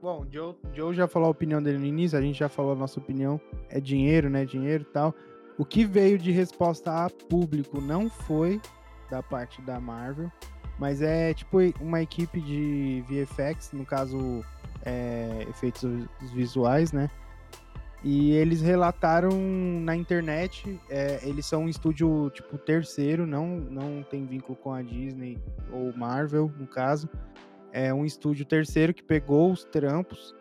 Bom, 0.00 0.24
Joe, 0.30 0.54
Joe 0.72 0.94
já 0.94 1.08
falou 1.08 1.26
a 1.26 1.30
opinião 1.30 1.62
dele 1.62 1.78
no 1.78 1.84
início, 1.84 2.16
a 2.16 2.22
gente 2.22 2.38
já 2.38 2.48
falou 2.48 2.72
a 2.72 2.76
nossa 2.76 3.00
opinião. 3.00 3.40
É 3.68 3.80
dinheiro, 3.80 4.30
né? 4.30 4.44
Dinheiro 4.44 4.86
e 4.88 4.92
tal. 4.92 5.14
O 5.60 5.64
que 5.66 5.84
veio 5.84 6.16
de 6.16 6.30
resposta 6.30 7.04
a 7.04 7.10
público 7.10 7.82
não 7.82 8.08
foi 8.08 8.58
da 9.10 9.22
parte 9.22 9.60
da 9.60 9.78
Marvel, 9.78 10.32
mas 10.78 11.02
é 11.02 11.34
tipo 11.34 11.58
uma 11.82 12.00
equipe 12.00 12.40
de 12.40 13.04
VFX, 13.06 13.72
no 13.74 13.84
caso, 13.84 14.42
é, 14.86 15.44
efeitos 15.50 15.82
visuais, 16.32 16.92
né? 16.92 17.10
E 18.02 18.30
eles 18.30 18.62
relataram 18.62 19.28
na 19.82 19.94
internet, 19.94 20.80
é, 20.88 21.20
eles 21.24 21.44
são 21.44 21.64
um 21.64 21.68
estúdio 21.68 22.30
tipo 22.30 22.56
terceiro, 22.56 23.26
não, 23.26 23.58
não 23.58 24.02
tem 24.02 24.24
vínculo 24.24 24.56
com 24.56 24.72
a 24.72 24.80
Disney 24.80 25.36
ou 25.70 25.94
Marvel, 25.94 26.50
no 26.58 26.66
caso. 26.66 27.06
É 27.70 27.92
um 27.92 28.06
estúdio 28.06 28.46
terceiro 28.46 28.94
que 28.94 29.02
pegou 29.02 29.52
os 29.52 29.62
trampos 29.62 30.34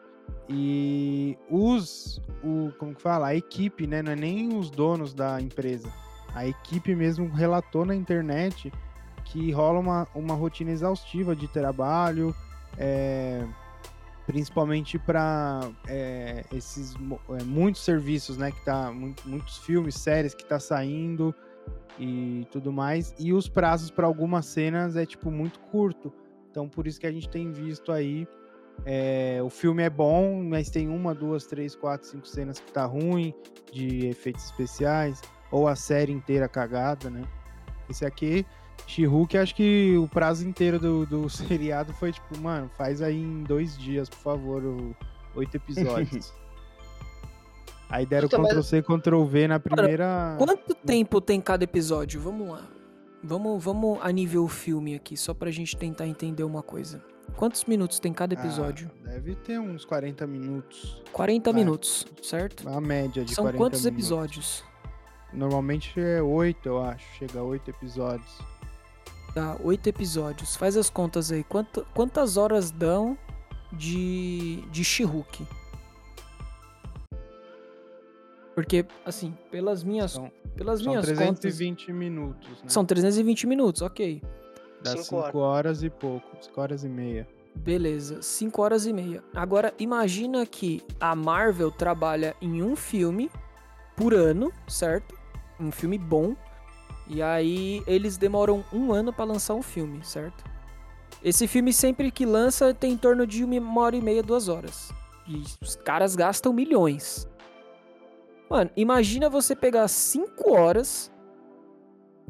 e 0.48 1.38
os, 1.50 2.22
o, 2.44 2.72
como 2.78 2.96
que 2.96 3.02
fala, 3.02 3.28
a 3.28 3.36
equipe, 3.36 3.86
né, 3.86 4.02
não 4.02 4.12
é 4.12 4.16
nem 4.16 4.58
os 4.58 4.70
donos 4.70 5.14
da 5.14 5.40
empresa. 5.40 5.92
A 6.34 6.48
equipe 6.48 6.96
mesmo 6.96 7.30
relatou 7.30 7.86
na 7.86 7.96
internet 7.96 8.72
que 9.26 9.52
rola 9.52 9.80
uma, 9.80 10.08
uma 10.16 10.34
rotina 10.34 10.72
exaustiva 10.72 11.36
de 11.36 11.48
trabalho, 11.48 12.36
é, 12.78 13.46
principalmente 14.26 14.98
para 14.98 15.62
esses 16.52 16.96
mo- 16.98 17.20
é, 17.30 17.44
muitos 17.44 17.84
serviços, 17.84 18.38
né, 18.38 18.52
que 18.52 18.64
tá 18.66 18.92
mu- 18.92 19.16
muitos 19.26 19.58
filmes, 19.60 19.96
séries 19.96 20.34
que 20.34 20.46
tá 20.46 20.60
saindo 20.60 21.34
e 22.00 22.48
tudo 22.52 22.72
mais, 22.72 23.14
e 23.20 23.34
os 23.34 23.50
prazos 23.50 23.92
para 23.92 24.08
algumas 24.08 24.46
cenas 24.46 24.96
é 24.96 25.06
tipo 25.06 25.30
muito 25.30 25.60
curto. 25.60 26.12
Então 26.50 26.68
por 26.68 26.88
isso 26.88 27.00
que 27.00 27.06
a 27.06 27.12
gente 27.12 27.30
tem 27.30 27.52
visto 27.52 27.92
aí 27.92 28.28
é, 28.86 29.40
o 29.44 29.50
filme 29.50 29.84
é 29.84 29.90
bom, 29.90 30.42
mas 30.44 30.70
tem 30.70 30.88
uma, 30.88 31.14
duas, 31.14 31.46
três, 31.46 31.76
quatro, 31.76 32.08
cinco 32.08 32.28
cenas 32.28 32.60
que 32.60 32.72
tá 32.72 32.86
ruim 32.86 33.34
de 33.72 34.08
efeitos 34.08 34.46
especiais, 34.46 35.22
ou 35.52 35.68
a 35.68 35.76
série 35.76 36.12
inteira 36.12 36.48
cagada, 36.48 37.10
né? 37.10 37.24
Esse 37.90 38.06
aqui, 38.06 38.46
She-Hulk, 38.88 39.38
acho 39.38 39.56
que 39.56 39.96
o 39.98 40.08
prazo 40.08 40.48
inteiro 40.48 40.80
do, 40.80 41.06
do 41.06 41.30
seriado 41.30 41.94
foi 41.94 42.12
tipo, 42.12 42.38
mano, 42.40 42.70
faz 42.78 43.02
aí 43.02 43.22
em 43.22 43.44
dois 43.44 43.78
dias, 43.78 44.10
por 44.10 44.20
favor, 44.20 44.64
o- 44.64 44.96
oito 45.36 45.56
episódios. 45.56 46.34
aí 47.90 48.06
deram 48.06 48.28
Puta, 48.28 48.42
mas- 48.42 48.50
Ctrl-C, 48.52 48.82
Ctrl-V 48.84 49.48
na 49.48 49.60
primeira... 49.60 50.36
Quanto 50.38 50.76
tempo 50.76 51.20
tem 51.20 51.40
cada 51.42 51.64
episódio? 51.64 52.20
Vamos 52.22 52.50
lá. 52.50 52.68
Vamos, 53.22 53.62
vamos 53.64 54.00
a 54.02 54.12
nível 54.12 54.48
filme 54.48 54.96
aqui, 54.96 55.18
só 55.18 55.34
pra 55.34 55.52
gente 55.52 55.76
tentar 55.76 56.08
entender 56.08 56.44
uma 56.44 56.64
coisa. 56.64 57.04
Quantos 57.36 57.64
minutos 57.66 58.00
tem 58.00 58.12
cada 58.14 58.34
episódio? 58.34 58.92
Ah, 59.06 59.10
deve 59.10 59.36
ter 59.36 59.60
uns 59.60 59.86
40 59.86 60.28
minutos. 60.28 61.02
40 61.12 61.52
vai. 61.52 61.62
minutos, 61.62 62.06
certo? 62.22 62.68
A 62.68 62.80
média 62.82 63.24
de 63.24 63.34
São 63.34 63.44
40 63.46 63.58
quantos 63.58 63.84
minutos. 63.86 64.04
episódios? 64.06 64.64
Normalmente 65.32 66.00
é 66.00 66.22
oito, 66.22 66.68
eu 66.68 66.82
acho. 66.82 67.06
Chega 67.18 67.40
a 67.40 67.44
oito 67.44 67.70
episódios. 67.70 68.38
Tá, 69.34 69.56
oito 69.64 69.88
episódios. 69.88 70.56
Faz 70.56 70.76
as 70.76 70.90
contas 70.90 71.32
aí. 71.32 71.44
Quanto- 71.44 71.86
quantas 71.94 72.36
horas 72.36 72.72
dão 72.72 73.18
de, 73.72 74.62
de 74.72 74.84
She-Hulk? 74.84 75.46
Porque, 78.56 78.86
assim, 79.06 79.34
pelas 79.52 79.84
minhas, 79.84 80.12
São, 80.12 80.32
pelas 80.56 80.80
são 80.82 80.90
minhas 80.90 81.06
contas... 81.06 81.40
320 81.40 81.94
minutos, 81.94 82.50
né? 82.50 82.68
São 82.68 82.84
320 82.84 83.48
minutos, 83.48 83.82
ok. 83.82 84.22
Dá 84.84 84.92
Cinco 84.92 85.04
5 85.04 85.16
horas. 85.18 85.36
horas. 85.36 85.84
e 85.84 85.90
pouco. 85.90 86.28
5 86.42 86.62
horas 86.62 86.84
e 86.84 86.90
meia. 86.90 87.28
Beleza, 87.56 88.22
5 88.22 88.62
horas 88.62 88.86
e 88.86 88.94
meia. 88.94 89.24
Agora, 89.34 89.74
imagina 89.80 90.46
que 90.46 90.82
a 91.00 91.16
Marvel 91.16 91.72
trabalha 91.72 92.36
em 92.42 92.64
um 92.64 92.76
filme 92.76 93.30
por 93.96 94.14
ano, 94.14 94.52
certo? 94.68 95.18
Um 95.60 95.72
filme 95.72 95.98
bom. 95.98 96.36
E 97.08 97.22
aí 97.22 97.84
eles 97.88 98.18
demoram 98.18 98.64
um 98.72 98.94
ano 98.94 99.12
pra 99.12 99.26
lançar 99.26 99.56
um 99.56 99.64
filme, 99.64 100.06
certo? 100.06 100.44
Esse 101.24 101.48
filme 101.48 101.74
sempre 101.74 102.12
que 102.12 102.26
lança 102.26 102.74
tem 102.74 102.94
em 102.94 102.98
torno 102.98 103.28
de 103.28 103.44
uma 103.44 103.82
hora 103.82 103.96
e 103.96 104.02
meia, 104.02 104.24
duas 104.24 104.48
horas. 104.48 104.94
E 105.28 105.44
os 105.62 105.76
caras 105.76 106.16
gastam 106.16 106.54
milhões. 106.54 107.28
Mano, 108.50 108.70
imagina 108.76 109.30
você 109.30 109.56
pegar 109.56 109.88
cinco 109.88 110.54
horas 110.54 111.12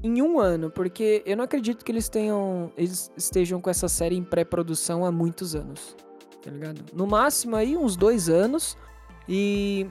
em 0.04 0.22
um 0.22 0.40
ano, 0.40 0.70
porque 0.70 1.22
eu 1.26 1.36
não 1.36 1.44
acredito 1.44 1.84
que 1.84 1.92
eles 1.92 2.10
tenham. 2.10 2.72
Eles 2.78 3.12
estejam 3.18 3.60
com 3.60 3.70
essa 3.70 3.88
série 3.88 4.16
em 4.16 4.24
pré-produção 4.24 5.06
há 5.06 5.12
muitos 5.12 5.56
anos. 5.56 5.96
Tá 6.42 6.50
ligado? 6.50 6.84
No 6.94 7.06
máximo 7.06 7.56
aí, 7.56 7.76
uns 7.76 7.96
dois 7.96 8.30
anos. 8.30 8.78
E 9.28 9.88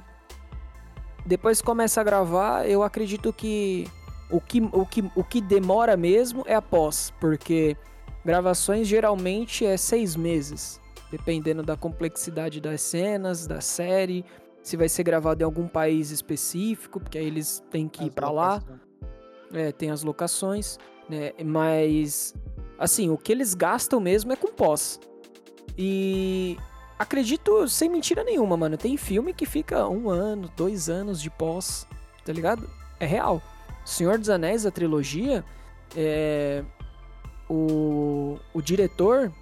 depois 1.25 1.61
começa 1.61 2.01
a 2.01 2.05
gravar, 2.05 2.69
eu 2.69 2.83
acredito 2.83 3.33
que 3.33 3.87
o 4.31 4.41
que, 4.41 4.61
o 4.61 4.87
que, 4.87 5.05
o 5.15 5.25
que 5.25 5.41
demora 5.41 5.97
mesmo 5.97 6.43
é 6.47 6.55
a 6.55 6.63
pós, 6.63 7.13
porque 7.21 7.77
gravações 8.25 8.89
geralmente 8.89 9.65
é 9.65 9.77
seis 9.77 10.17
meses, 10.17 10.81
dependendo 11.11 11.63
da 11.63 11.77
complexidade 11.77 12.61
das 12.61 12.81
cenas, 12.81 13.47
da 13.47 13.61
série, 13.61 14.25
se 14.63 14.77
vai 14.77 14.89
ser 14.89 15.03
gravado 15.03 15.43
em 15.43 15.45
algum 15.45 15.69
país 15.69 16.11
específico, 16.11 16.99
porque 16.99 17.19
aí 17.19 17.27
eles 17.27 17.63
têm 17.71 17.89
que 17.89 18.05
ir 18.05 18.11
pra 18.11 18.31
lá. 18.31 18.63
É, 19.53 19.72
tem 19.72 19.90
as 19.90 20.03
locações, 20.03 20.78
né? 21.09 21.32
Mas, 21.44 22.34
assim, 22.78 23.09
o 23.11 23.16
que 23.16 23.32
eles 23.32 23.55
gastam 23.55 24.01
mesmo 24.01 24.32
é 24.32 24.36
com 24.36 24.49
pós. 24.49 25.01
E 25.76 26.57
acredito, 26.99 27.68
sem 27.68 27.88
mentira 27.88 28.24
nenhuma, 28.24 28.57
mano, 28.57 28.76
tem 28.76 28.96
filme 28.96 29.32
que 29.32 29.46
fica 29.46 29.88
um 29.88 30.11
ano, 30.11 30.51
dois 30.57 30.88
anos 30.88 31.22
de 31.22 31.30
pós, 31.30 31.86
tá 32.24 32.32
ligado? 32.32 32.68
É 32.99 33.07
real. 33.07 33.40
Senhor 33.84 34.18
dos 34.18 34.28
Anéis, 34.28 34.66
a 34.66 34.70
trilogia, 34.70 35.44
é... 35.96 36.62
o, 37.49 38.38
o 38.53 38.61
diretor, 38.61 39.32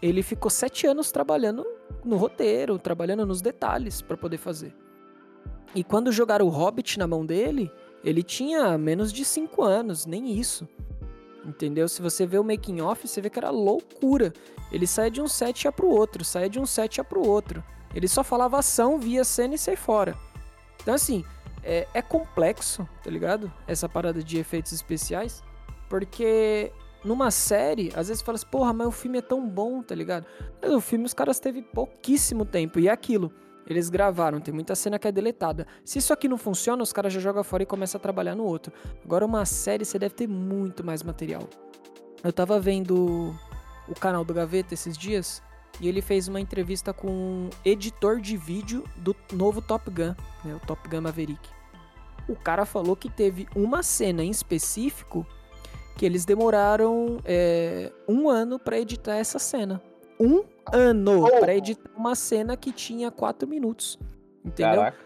ele 0.00 0.22
ficou 0.22 0.50
sete 0.50 0.86
anos 0.86 1.10
trabalhando 1.10 1.66
no 2.04 2.16
roteiro, 2.16 2.78
trabalhando 2.78 3.26
nos 3.26 3.40
detalhes 3.40 4.00
pra 4.00 4.16
poder 4.16 4.38
fazer. 4.38 4.74
E 5.74 5.82
quando 5.82 6.12
jogaram 6.12 6.46
o 6.46 6.50
Hobbit 6.50 6.98
na 6.98 7.06
mão 7.06 7.24
dele, 7.24 7.70
ele 8.04 8.22
tinha 8.22 8.76
menos 8.76 9.12
de 9.12 9.24
5 9.24 9.62
anos, 9.62 10.06
nem 10.06 10.38
isso. 10.38 10.68
Entendeu? 11.44 11.88
Se 11.88 12.00
você 12.00 12.26
vê 12.26 12.38
o 12.38 12.44
making 12.44 12.80
off, 12.80 13.06
você 13.06 13.20
vê 13.20 13.28
que 13.28 13.38
era 13.38 13.50
loucura. 13.50 14.32
Ele 14.70 14.86
saía 14.86 15.10
de 15.10 15.20
um 15.20 15.28
set 15.28 15.64
ia 15.64 15.72
pro 15.72 15.88
outro, 15.88 16.24
saía 16.24 16.48
de 16.48 16.58
um 16.58 16.66
set 16.66 16.96
ia 16.96 17.04
pro 17.04 17.26
outro. 17.26 17.62
Ele 17.94 18.08
só 18.08 18.24
falava 18.24 18.58
ação, 18.58 18.98
via 18.98 19.24
cena 19.24 19.54
e 19.54 19.58
sai 19.58 19.76
fora. 19.76 20.16
Então 20.80 20.94
assim, 20.94 21.24
é, 21.62 21.86
é 21.92 22.02
complexo, 22.02 22.88
tá 23.02 23.10
ligado? 23.10 23.52
Essa 23.66 23.88
parada 23.88 24.22
de 24.22 24.38
efeitos 24.38 24.72
especiais. 24.72 25.42
Porque 25.88 26.72
numa 27.04 27.30
série, 27.30 27.92
às 27.94 28.08
vezes 28.08 28.22
fala 28.22 28.36
assim, 28.36 28.46
porra, 28.46 28.72
mas 28.72 28.86
o 28.86 28.92
filme 28.92 29.18
é 29.18 29.22
tão 29.22 29.46
bom, 29.46 29.82
tá 29.82 29.94
ligado? 29.94 30.26
Mas 30.60 30.72
o 30.72 30.80
filme 30.80 31.04
os 31.04 31.14
caras 31.14 31.38
teve 31.38 31.62
pouquíssimo 31.62 32.44
tempo. 32.44 32.78
E 32.78 32.88
é 32.88 32.90
aquilo. 32.90 33.32
Eles 33.66 33.88
gravaram, 33.88 34.40
tem 34.40 34.52
muita 34.52 34.74
cena 34.74 34.98
que 34.98 35.06
é 35.06 35.12
deletada. 35.12 35.66
Se 35.84 35.98
isso 35.98 36.12
aqui 36.12 36.28
não 36.28 36.36
funciona, 36.36 36.82
os 36.82 36.92
caras 36.92 37.12
já 37.12 37.20
jogam 37.20 37.44
fora 37.44 37.62
e 37.62 37.66
começam 37.66 37.98
a 37.98 38.02
trabalhar 38.02 38.34
no 38.34 38.44
outro. 38.44 38.72
Agora, 39.04 39.24
uma 39.24 39.44
série, 39.44 39.84
você 39.84 39.98
deve 39.98 40.14
ter 40.14 40.26
muito 40.26 40.84
mais 40.84 41.02
material. 41.02 41.48
Eu 42.22 42.32
tava 42.32 42.58
vendo 42.60 43.34
o 43.88 43.94
canal 43.98 44.24
do 44.24 44.34
Gaveta 44.34 44.74
esses 44.74 44.96
dias 44.96 45.42
e 45.80 45.88
ele 45.88 46.00
fez 46.00 46.28
uma 46.28 46.40
entrevista 46.40 46.92
com 46.92 47.08
um 47.08 47.50
editor 47.64 48.20
de 48.20 48.36
vídeo 48.36 48.84
do 48.96 49.14
novo 49.32 49.60
Top 49.60 49.90
Gun, 49.90 50.14
né, 50.44 50.54
o 50.54 50.60
Top 50.66 50.88
Gun 50.88 51.00
Maverick. 51.00 51.48
O 52.28 52.36
cara 52.36 52.64
falou 52.64 52.94
que 52.94 53.10
teve 53.10 53.48
uma 53.54 53.82
cena 53.82 54.22
em 54.22 54.30
específico 54.30 55.26
que 55.96 56.06
eles 56.06 56.24
demoraram 56.24 57.18
é, 57.24 57.92
um 58.08 58.28
ano 58.28 58.58
pra 58.58 58.78
editar 58.78 59.16
essa 59.16 59.38
cena. 59.38 59.82
Um 60.18 60.44
ano 60.72 61.24
Oh. 61.24 61.40
pra 61.40 61.54
editar 61.54 61.90
uma 61.96 62.14
cena 62.14 62.56
que 62.56 62.72
tinha 62.72 63.10
quatro 63.10 63.48
minutos. 63.48 63.98
Entendeu? 64.44 64.76
Caraca. 64.80 64.98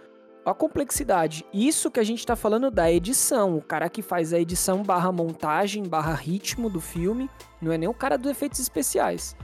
a 0.44 0.54
complexidade. 0.54 1.44
Isso 1.52 1.90
que 1.90 1.98
a 1.98 2.04
gente 2.04 2.24
tá 2.24 2.36
falando 2.36 2.70
da 2.70 2.90
edição. 2.90 3.56
O 3.56 3.62
cara 3.62 3.88
que 3.88 4.00
faz 4.00 4.32
a 4.32 4.38
edição 4.38 4.82
barra 4.82 5.10
montagem, 5.10 5.82
barra 5.82 6.14
ritmo 6.14 6.70
do 6.70 6.80
filme, 6.80 7.28
não 7.60 7.72
é 7.72 7.78
nem 7.78 7.88
o 7.88 7.94
cara 7.94 8.16
dos 8.16 8.30
efeitos 8.30 8.60
especiais. 8.60 9.36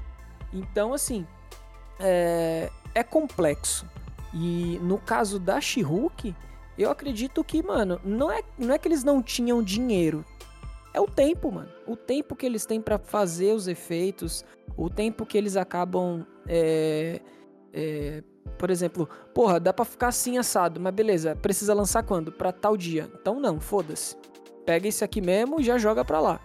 Então, 0.52 0.94
assim, 0.94 1.26
é, 1.98 2.70
é 2.94 3.02
complexo. 3.02 3.86
E 4.32 4.78
no 4.82 4.98
caso 4.98 5.38
da 5.38 5.60
she 5.60 5.82
eu 6.78 6.90
acredito 6.90 7.44
que, 7.44 7.62
mano, 7.62 8.00
não 8.02 8.30
é, 8.30 8.42
não 8.58 8.74
é 8.74 8.78
que 8.78 8.88
eles 8.88 9.04
não 9.04 9.22
tinham 9.22 9.62
dinheiro. 9.62 10.24
É 10.94 11.00
o 11.00 11.06
tempo, 11.06 11.50
mano. 11.50 11.68
O 11.86 11.96
tempo 11.96 12.36
que 12.36 12.44
eles 12.44 12.66
têm 12.66 12.80
pra 12.80 12.98
fazer 12.98 13.54
os 13.54 13.66
efeitos, 13.66 14.44
o 14.76 14.90
tempo 14.90 15.24
que 15.24 15.38
eles 15.38 15.56
acabam. 15.56 16.26
é, 16.46 17.20
é, 17.72 18.22
por 18.58 18.70
exemplo, 18.70 19.08
porra, 19.34 19.58
dá 19.58 19.72
pra 19.72 19.84
ficar 19.84 20.08
assim 20.08 20.36
assado, 20.38 20.80
mas 20.80 20.92
beleza, 20.94 21.34
precisa 21.36 21.74
lançar 21.74 22.02
quando? 22.02 22.30
Pra 22.30 22.52
tal 22.52 22.76
dia. 22.76 23.10
Então 23.20 23.40
não, 23.40 23.60
foda-se. 23.60 24.16
Pega 24.66 24.86
esse 24.86 25.02
aqui 25.02 25.20
mesmo 25.20 25.60
e 25.60 25.64
já 25.64 25.78
joga 25.78 26.04
pra 26.04 26.20
lá. 26.20 26.40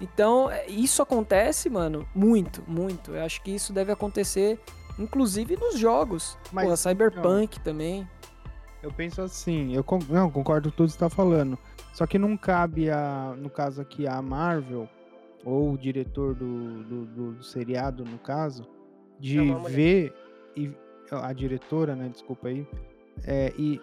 Então, 0.00 0.50
é, 0.50 0.66
isso 0.68 1.02
acontece, 1.02 1.68
mano, 1.68 2.08
muito, 2.14 2.62
muito. 2.66 3.14
Eu 3.14 3.24
acho 3.24 3.42
que 3.42 3.50
isso 3.50 3.72
deve 3.72 3.92
acontecer, 3.92 4.58
inclusive 4.98 5.56
nos 5.56 5.78
jogos. 5.78 6.38
Mas, 6.52 6.64
porra, 6.64 6.76
Cyberpunk 6.76 7.60
também. 7.60 8.08
Eu 8.82 8.90
penso 8.90 9.20
assim, 9.20 9.74
eu 9.74 9.84
con- 9.84 9.98
não, 10.08 10.30
concordo 10.30 10.70
com 10.70 10.76
tudo 10.76 10.86
que 10.86 10.92
você 10.94 10.98
tá 10.98 11.10
falando. 11.10 11.58
Só 11.92 12.06
que 12.06 12.18
não 12.18 12.36
cabe 12.36 12.88
a, 12.90 13.34
no 13.36 13.50
caso 13.50 13.80
aqui, 13.82 14.06
a 14.06 14.20
Marvel, 14.22 14.88
ou 15.44 15.72
o 15.72 15.78
diretor 15.78 16.34
do, 16.34 16.82
do, 16.84 17.04
do- 17.06 17.32
do 17.32 17.42
seriado, 17.44 18.04
no 18.04 18.18
caso, 18.18 18.66
de 19.18 19.38
É 19.38 19.54
ver 19.68 20.14
e 20.56 20.72
a 21.10 21.32
diretora, 21.32 21.94
né, 21.96 22.08
desculpa 22.08 22.48
aí, 22.48 22.66
é, 23.24 23.52
e 23.58 23.80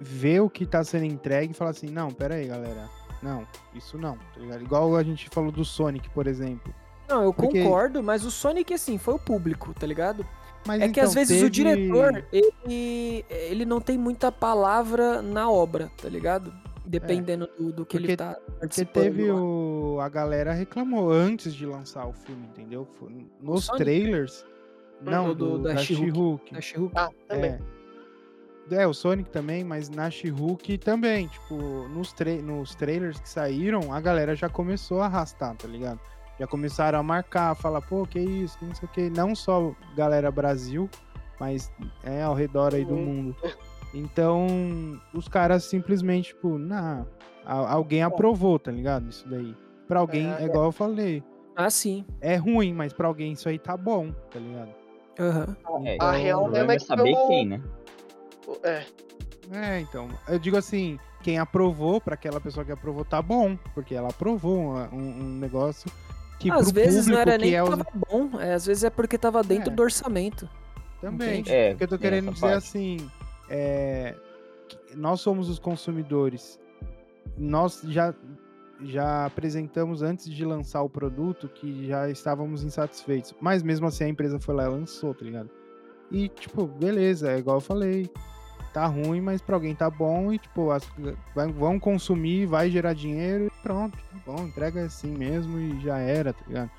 ver 0.00 0.40
o 0.40 0.48
que 0.50 0.64
tá 0.64 0.82
sendo 0.82 1.04
entregue 1.04 1.52
e 1.52 1.54
falar 1.54 1.70
assim, 1.72 1.88
não, 1.88 2.10
pera 2.10 2.36
aí, 2.36 2.46
galera. 2.46 2.88
Não, 3.22 3.46
isso 3.74 3.98
não, 3.98 4.16
tá 4.16 4.40
ligado? 4.40 4.62
Igual 4.62 4.96
a 4.96 5.02
gente 5.02 5.28
falou 5.30 5.52
do 5.52 5.64
Sonic, 5.64 6.08
por 6.10 6.26
exemplo. 6.26 6.72
Não, 7.06 7.22
eu 7.22 7.34
Porque- 7.34 7.62
concordo, 7.62 8.02
mas 8.02 8.24
o 8.24 8.30
Sonic, 8.30 8.72
assim, 8.72 8.96
foi 8.96 9.14
o 9.14 9.18
público, 9.18 9.74
tá 9.74 9.86
ligado? 9.86 10.24
Mas 10.66 10.80
É 10.82 10.84
que 10.84 10.90
então, 10.90 11.04
às 11.04 11.14
vezes 11.14 11.38
o 11.38 11.50
teve- 11.50 11.50
diretor, 11.50 12.24
ele, 12.32 13.24
ele 13.28 13.64
não 13.64 13.80
tem 13.80 13.96
muita 13.96 14.30
palavra 14.30 15.22
na 15.22 15.50
obra, 15.50 15.90
tá 16.00 16.08
ligado? 16.08 16.52
Dependendo 16.84 17.48
do, 17.58 17.72
do 17.72 17.86
que 17.86 17.96
ele 17.96 18.08
Porque- 18.08 18.16
tá 18.16 18.36
Porque 18.58 18.84
teve 18.84 19.30
lá. 19.30 19.40
o. 19.40 19.98
A 20.00 20.08
galera 20.08 20.52
reclamou 20.52 21.10
antes 21.10 21.54
de 21.54 21.64
lançar 21.64 22.06
o 22.06 22.12
filme, 22.12 22.46
entendeu? 22.46 22.86
Nos 23.40 23.64
Sonic? 23.66 23.84
trailers. 23.84 24.44
Não, 25.00 25.28
do- 25.28 25.34
do, 25.34 25.50
do- 25.58 25.62
da 25.64 25.74
da 25.74 25.78
She-Hulk. 25.78 26.52
Da 26.52 26.60
She-Hulk. 26.60 26.92
Ah, 26.96 27.08
também. 27.28 27.50
É. 27.52 27.60
É, 28.82 28.86
o 28.86 28.92
Sonic 28.94 29.30
também, 29.30 29.64
mas 29.64 29.88
na 29.88 30.10
She-Hulk 30.10 30.78
também. 30.78 31.26
Tipo, 31.28 31.54
nos, 31.88 32.12
tra 32.12 32.32
nos 32.34 32.74
trailers 32.74 33.18
que 33.18 33.28
saíram, 33.28 33.92
a 33.92 34.00
galera 34.00 34.34
já 34.36 34.48
começou 34.48 35.00
a 35.00 35.06
arrastar, 35.06 35.56
tá 35.56 35.66
ligado? 35.66 35.98
Já 36.40 36.46
começaram 36.46 36.98
a 36.98 37.02
marcar, 37.02 37.54
falar, 37.54 37.82
pô, 37.82 38.06
que 38.06 38.18
isso, 38.18 38.58
que 38.58 38.64
não 38.64 38.74
sei 38.74 38.88
o 38.88 38.92
que. 38.92 39.10
Não 39.10 39.34
só 39.34 39.74
galera 39.94 40.30
Brasil, 40.30 40.88
mas 41.38 41.70
é 42.02 42.22
ao 42.22 42.32
redor 42.32 42.74
aí 42.74 42.82
do 42.82 42.94
Uhum. 42.94 43.04
mundo. 43.04 43.36
Então, 43.92 44.46
os 45.12 45.28
caras 45.28 45.64
simplesmente, 45.64 46.28
tipo, 46.28 46.56
nah, 46.56 47.04
alguém 47.44 48.02
aprovou, 48.02 48.58
tá 48.58 48.70
ligado? 48.72 49.10
Isso 49.10 49.28
daí. 49.28 49.54
Pra 49.86 50.00
alguém, 50.00 50.32
É, 50.38 50.42
é 50.44 50.46
igual 50.46 50.64
eu 50.64 50.72
falei, 50.72 51.22
Ah, 51.54 51.68
sim. 51.68 52.06
é 52.22 52.36
ruim, 52.36 52.72
mas 52.72 52.94
pra 52.94 53.06
alguém 53.06 53.32
isso 53.32 53.46
aí 53.46 53.58
tá 53.58 53.76
bom, 53.76 54.10
tá 54.30 54.38
ligado? 54.38 54.70
Aham. 55.18 55.56
É, 55.84 55.98
A 56.00 56.08
o 56.08 56.12
real 56.12 56.48
mesmo 56.48 56.70
é 56.70 56.74
é 56.74 56.78
que 56.78 56.84
saber 56.86 57.14
um- 57.14 57.26
quem, 57.26 57.46
né? 57.48 57.60
É, 58.62 58.86
É, 59.52 59.80
então, 59.80 60.08
eu 60.28 60.38
digo 60.38 60.56
assim, 60.56 60.98
quem 61.22 61.38
aprovou, 61.38 62.00
pra 62.00 62.14
aquela 62.14 62.40
pessoa 62.40 62.64
que 62.64 62.70
aprovou, 62.72 63.04
tá 63.04 63.20
bom, 63.20 63.56
porque 63.74 63.94
ela 63.94 64.08
aprovou 64.08 64.56
um- 64.90 64.96
um 64.96 65.38
negócio 65.38 65.90
que 66.40 66.50
Às 66.50 66.72
pro 66.72 66.74
vezes 66.82 67.06
não 67.06 67.18
era 67.18 67.32
que 67.38 67.44
nem 67.44 67.54
é 67.54 67.62
que 67.62 67.70
os... 67.70 67.76
tava 67.76 67.86
bom, 68.10 68.40
é, 68.40 68.54
às 68.54 68.66
vezes 68.66 68.82
é 68.82 68.90
porque 68.90 69.16
tava 69.18 69.42
dentro 69.44 69.70
É. 69.70 69.74
do 69.74 69.82
orçamento. 69.82 70.48
Também. 71.00 71.44
É, 71.46 71.72
O 71.72 71.76
que 71.76 71.84
eu 71.84 71.88
tô 71.88 71.96
tem 71.98 72.10
querendo 72.10 72.32
dizer 72.32 72.40
parte. 72.40 72.56
assim, 72.56 73.10
é, 73.48 74.14
nós 74.96 75.20
somos 75.20 75.48
os 75.48 75.58
consumidores. 75.58 76.58
Nós 77.38 77.82
já, 77.86 78.14
já 78.82 79.26
apresentamos 79.26 80.02
antes 80.02 80.28
de 80.28 80.44
lançar 80.44 80.82
o 80.82 80.88
produto 80.90 81.48
que 81.48 81.86
já 81.86 82.08
estávamos 82.10 82.64
insatisfeitos. 82.64 83.34
Mas 83.40 83.62
mesmo 83.62 83.86
assim 83.86 84.04
a 84.04 84.08
empresa 84.08 84.38
foi 84.40 84.54
lá 84.54 84.64
e 84.64 84.68
lançou, 84.68 85.14
tá 85.14 85.24
ligado? 85.24 85.48
E, 86.10 86.28
tipo, 86.28 86.66
beleza, 86.66 87.30
é 87.32 87.38
igual 87.38 87.58
eu 87.58 87.60
falei. 87.62 88.10
Tá 88.72 88.86
ruim, 88.86 89.20
mas 89.20 89.42
pra 89.42 89.56
alguém 89.56 89.74
tá 89.74 89.90
bom 89.90 90.32
e, 90.32 90.38
tipo, 90.38 90.70
as, 90.70 90.86
vai- 91.34 91.50
vão 91.50 91.78
consumir, 91.80 92.46
vai 92.46 92.70
gerar 92.70 92.92
dinheiro 92.92 93.46
e 93.46 93.62
pronto, 93.62 93.96
tá 93.98 94.18
bom, 94.24 94.44
entrega 94.44 94.84
assim 94.84 95.10
mesmo 95.10 95.58
e 95.58 95.80
já 95.80 95.98
era, 95.98 96.32
tá 96.32 96.44
ligado? 96.46 96.70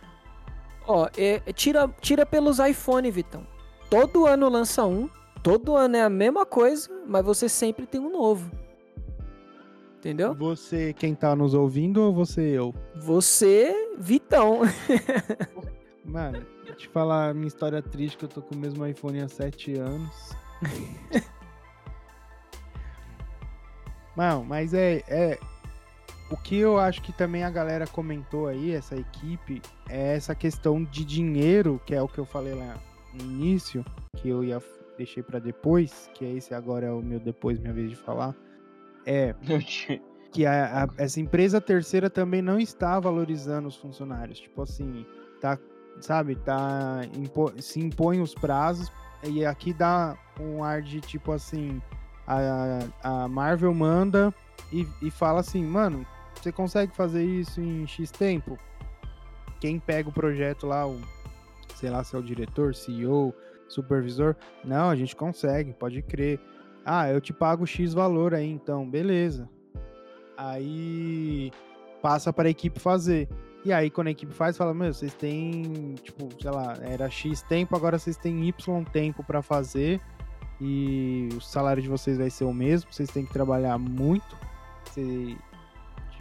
Ó, 0.88 1.08
é- 1.18 1.42
é- 1.46 1.54
tira, 1.54 1.90
tira 2.00 2.26
pelos 2.26 2.60
iPhone, 2.60 3.12
Vitão. 3.12 3.46
Todo 3.90 4.26
ano 4.26 4.48
lança 4.48 4.86
um, 4.86 5.10
todo 5.44 5.76
ano 5.76 5.98
é 5.98 6.02
a 6.04 6.10
mesma 6.10 6.46
coisa, 6.46 6.90
mas 7.06 7.26
você 7.26 7.50
sempre 7.50 7.86
tem 7.86 8.00
um 8.00 8.10
novo. 8.10 8.50
Entendeu? 9.98 10.34
Você, 10.34 10.94
quem 10.94 11.14
tá 11.14 11.36
nos 11.36 11.54
ouvindo 11.54 12.02
ou 12.02 12.14
você 12.14 12.42
eu? 12.42 12.74
Você, 12.96 13.94
Vitão. 14.00 14.62
Mano, 16.06 16.44
vou 16.66 16.76
te 16.76 16.88
falar 16.88 17.30
a 17.30 17.34
minha 17.34 17.48
história 17.48 17.82
triste 17.82 18.18
que 18.18 18.26
eu 18.26 18.30
tô 18.30 18.42
com 18.42 18.56
o 18.56 18.58
mesmo 18.58 18.84
iPhone 18.88 19.20
há 19.22 19.28
7 19.28 19.76
anos. 19.78 20.32
Não, 24.16 24.44
mas 24.44 24.74
é, 24.74 25.04
é. 25.08 25.40
O 26.30 26.38
que 26.38 26.56
eu 26.58 26.80
acho 26.80 27.02
que 27.02 27.12
também 27.12 27.44
a 27.44 27.50
galera 27.50 27.86
comentou 27.86 28.48
aí, 28.48 28.72
essa 28.72 28.96
equipe, 28.96 29.62
é 29.90 30.16
essa 30.16 30.34
questão 30.34 30.82
de 30.84 31.04
dinheiro, 31.04 31.82
que 31.86 31.94
é 31.94 32.02
o 32.02 32.08
que 32.08 32.20
eu 32.20 32.26
falei 32.26 32.54
lá 32.54 32.78
no 33.14 33.22
início, 33.26 33.84
que 34.16 34.30
eu 34.30 34.42
ia 34.44 34.62
deixei 34.98 35.22
pra 35.24 35.40
depois, 35.40 36.10
que 36.14 36.24
é 36.24 36.30
esse 36.32 36.54
agora 36.54 36.86
é 36.86 36.92
o 36.92 37.02
meu 37.02 37.20
depois, 37.20 37.60
minha 37.60 37.74
vez 37.74 37.90
de 37.90 37.96
falar. 37.98 38.34
É, 39.06 39.34
que 40.32 40.46
a, 40.46 40.84
a- 40.84 40.90
essa 40.98 41.20
empresa 41.20 41.60
terceira 41.60 42.10
também 42.10 42.42
não 42.42 42.58
está 42.60 42.98
valorizando 43.00 43.68
os 43.68 43.76
funcionários. 43.76 44.40
Tipo 44.40 44.62
assim, 44.62 45.06
tá, 45.42 45.58
sabe, 46.00 46.36
tá 46.36 47.02
impo- 47.18 47.52
se 47.62 47.80
impõe 47.82 48.22
os 48.22 48.34
prazos 48.34 48.90
e 49.24 49.46
aqui 49.46 49.74
dá 49.74 50.18
um 50.40 50.64
ar 50.64 50.82
de 50.82 51.02
tipo 51.02 51.32
assim, 51.34 51.82
a, 52.28 52.80
a 53.04 53.28
Marvel 53.28 53.74
manda 53.74 54.34
e, 54.72 54.88
e 55.02 55.12
fala 55.12 55.40
assim, 55.40 55.64
mano, 55.64 56.06
você 56.36 56.52
consegue 56.52 56.96
fazer 56.96 57.24
isso 57.24 57.62
em 57.62 57.86
X 57.86 58.12
tempo? 58.12 58.58
Quem 59.60 59.80
pega 59.80 60.10
o 60.10 60.14
projeto 60.14 60.66
lá, 60.66 60.88
o, 60.88 61.00
sei 61.76 61.90
lá 61.90 62.04
se 62.04 62.16
é 62.16 62.20
o 62.20 62.24
diretor, 62.24 62.74
CEO, 62.74 63.34
supervisor, 63.68 64.36
não, 64.64 64.90
a 64.90 64.96
gente 64.96 65.16
consegue, 65.16 65.74
pode 65.74 66.02
crer. 66.02 66.40
Ah, 66.84 67.10
eu 67.10 67.22
te 67.22 67.32
pago 67.32 67.66
X 67.66 67.94
valor 67.94 68.34
aí, 68.34 68.50
então, 68.50 68.90
beleza. 68.90 69.48
Aí 70.36 71.52
passa 72.02 72.34
para 72.34 72.48
a 72.48 72.52
equipe 72.52 72.80
fazer. 72.80 73.30
E 73.64 73.72
aí, 73.72 73.92
quando 73.92 74.08
a 74.08 74.12
equipe 74.12 74.34
faz, 74.34 74.58
fala: 74.58 74.74
Meu, 74.74 74.92
vocês 74.92 75.14
têm, 75.14 75.94
tipo, 76.02 76.30
sei 76.42 76.50
lá, 76.50 76.76
era 76.82 77.08
X 77.10 77.44
tempo, 77.44 77.76
agora 77.76 78.00
vocês 78.00 78.18
têm 78.18 78.48
Y 78.48 78.84
tempo 78.86 79.24
para 79.24 79.44
fazer. 79.44 80.02
E 80.64 81.28
o 81.36 81.42
salário 81.42 81.82
de 81.82 81.90
vocês 81.90 82.18
vai 82.20 82.30
ser 82.30 82.44
o 82.44 82.54
mesmo, 82.54 82.94
vocês 82.94 83.10
têm 83.10 83.26
que 83.26 83.34
trabalhar 83.34 83.78
muito. 83.80 84.38
Você- 84.86 85.36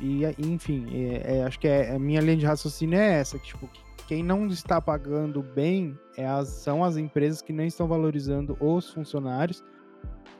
E, 0.03 0.23
enfim, 0.39 0.87
é- 0.95 1.37
é- 1.41 1.45
acho 1.45 1.61
que 1.61 1.69
é, 1.69 1.95
a 1.95 1.99
minha 1.99 2.23
linha 2.23 2.39
de 2.39 2.47
raciocínio 2.47 2.99
é 2.99 3.19
essa: 3.21 3.39
que, 3.39 3.49
tipo, 3.49 3.69
quem 4.09 4.23
não 4.23 4.47
está 4.47 4.81
pagando 4.81 5.43
bem 5.43 5.95
é 6.17 6.27
as- 6.27 6.49
são 6.49 6.83
as 6.83 6.97
empresas 6.97 7.43
que 7.43 7.53
não 7.53 7.65
estão 7.65 7.87
valorizando 7.87 8.57
os 8.59 8.89
funcionários 8.91 9.63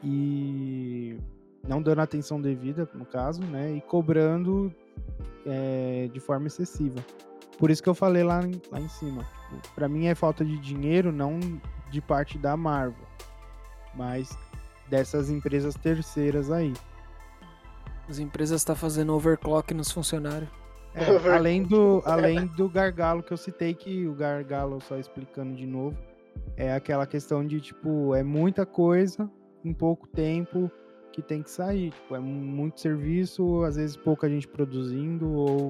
e 0.03 1.19
não 1.69 1.83
dando 1.83 2.01
atenção 2.01 2.41
devida, 2.41 2.89
no 2.95 3.05
caso, 3.05 3.43
né? 3.43 3.73
E 3.77 3.81
cobrando 3.83 4.75
é, 5.47 6.09
de 6.13 6.21
forma 6.21 6.47
excessiva. 6.47 6.97
Por 7.59 7.71
isso 7.71 7.83
que 7.83 7.89
eu 7.89 7.95
falei 7.95 8.23
lá, 8.23 8.41
lá 8.71 8.81
em 8.81 8.89
cima. 8.89 9.27
Tipo, 9.51 9.75
pra 9.75 9.89
mim 9.89 10.07
é 10.07 10.15
falta 10.15 10.45
de 10.45 10.59
dinheiro, 10.59 11.11
não 11.13 11.39
de 11.91 12.01
parte 12.01 12.39
da 12.39 12.57
Marvel, 12.57 13.07
mas 13.95 14.37
dessas 14.89 15.31
empresas 15.31 15.75
terceiras 15.75 16.51
aí. 16.51 16.73
As 18.09 18.19
empresas 18.19 18.61
estão 18.61 18.75
fazendo 18.75 19.15
overclock 19.15 19.73
nos 19.73 19.91
funcionários. 19.91 20.49
É, 20.95 21.33
além, 21.33 21.63
do, 21.63 22.03
além 22.05 22.47
do 22.47 22.69
gargalo 22.69 23.23
que 23.23 23.33
eu 23.33 23.37
citei, 23.37 23.75
que 23.75 24.07
o 24.07 24.15
gargalo, 24.15 24.81
só 24.81 24.97
explicando 24.99 25.55
de 25.55 25.67
novo, 25.67 25.97
é 26.57 26.75
aquela 26.75 27.07
questão 27.07 27.47
de, 27.47 27.61
tipo, 27.61 28.15
é 28.15 28.23
muita 28.23 28.67
coisa 28.67 29.31
em 29.65 29.73
pouco 29.73 30.07
tempo 30.09 30.71
que 31.13 31.23
tem 31.23 31.43
que 31.43 31.51
sair. 31.51 31.91
Tipo, 31.91 32.17
é 32.17 32.19
muito 32.19 32.81
serviço, 32.81 33.63
às 33.63 33.77
vezes 33.77 33.97
pouca 33.97 34.29
gente 34.29 34.49
produzindo, 34.49 35.31
ou 35.31 35.69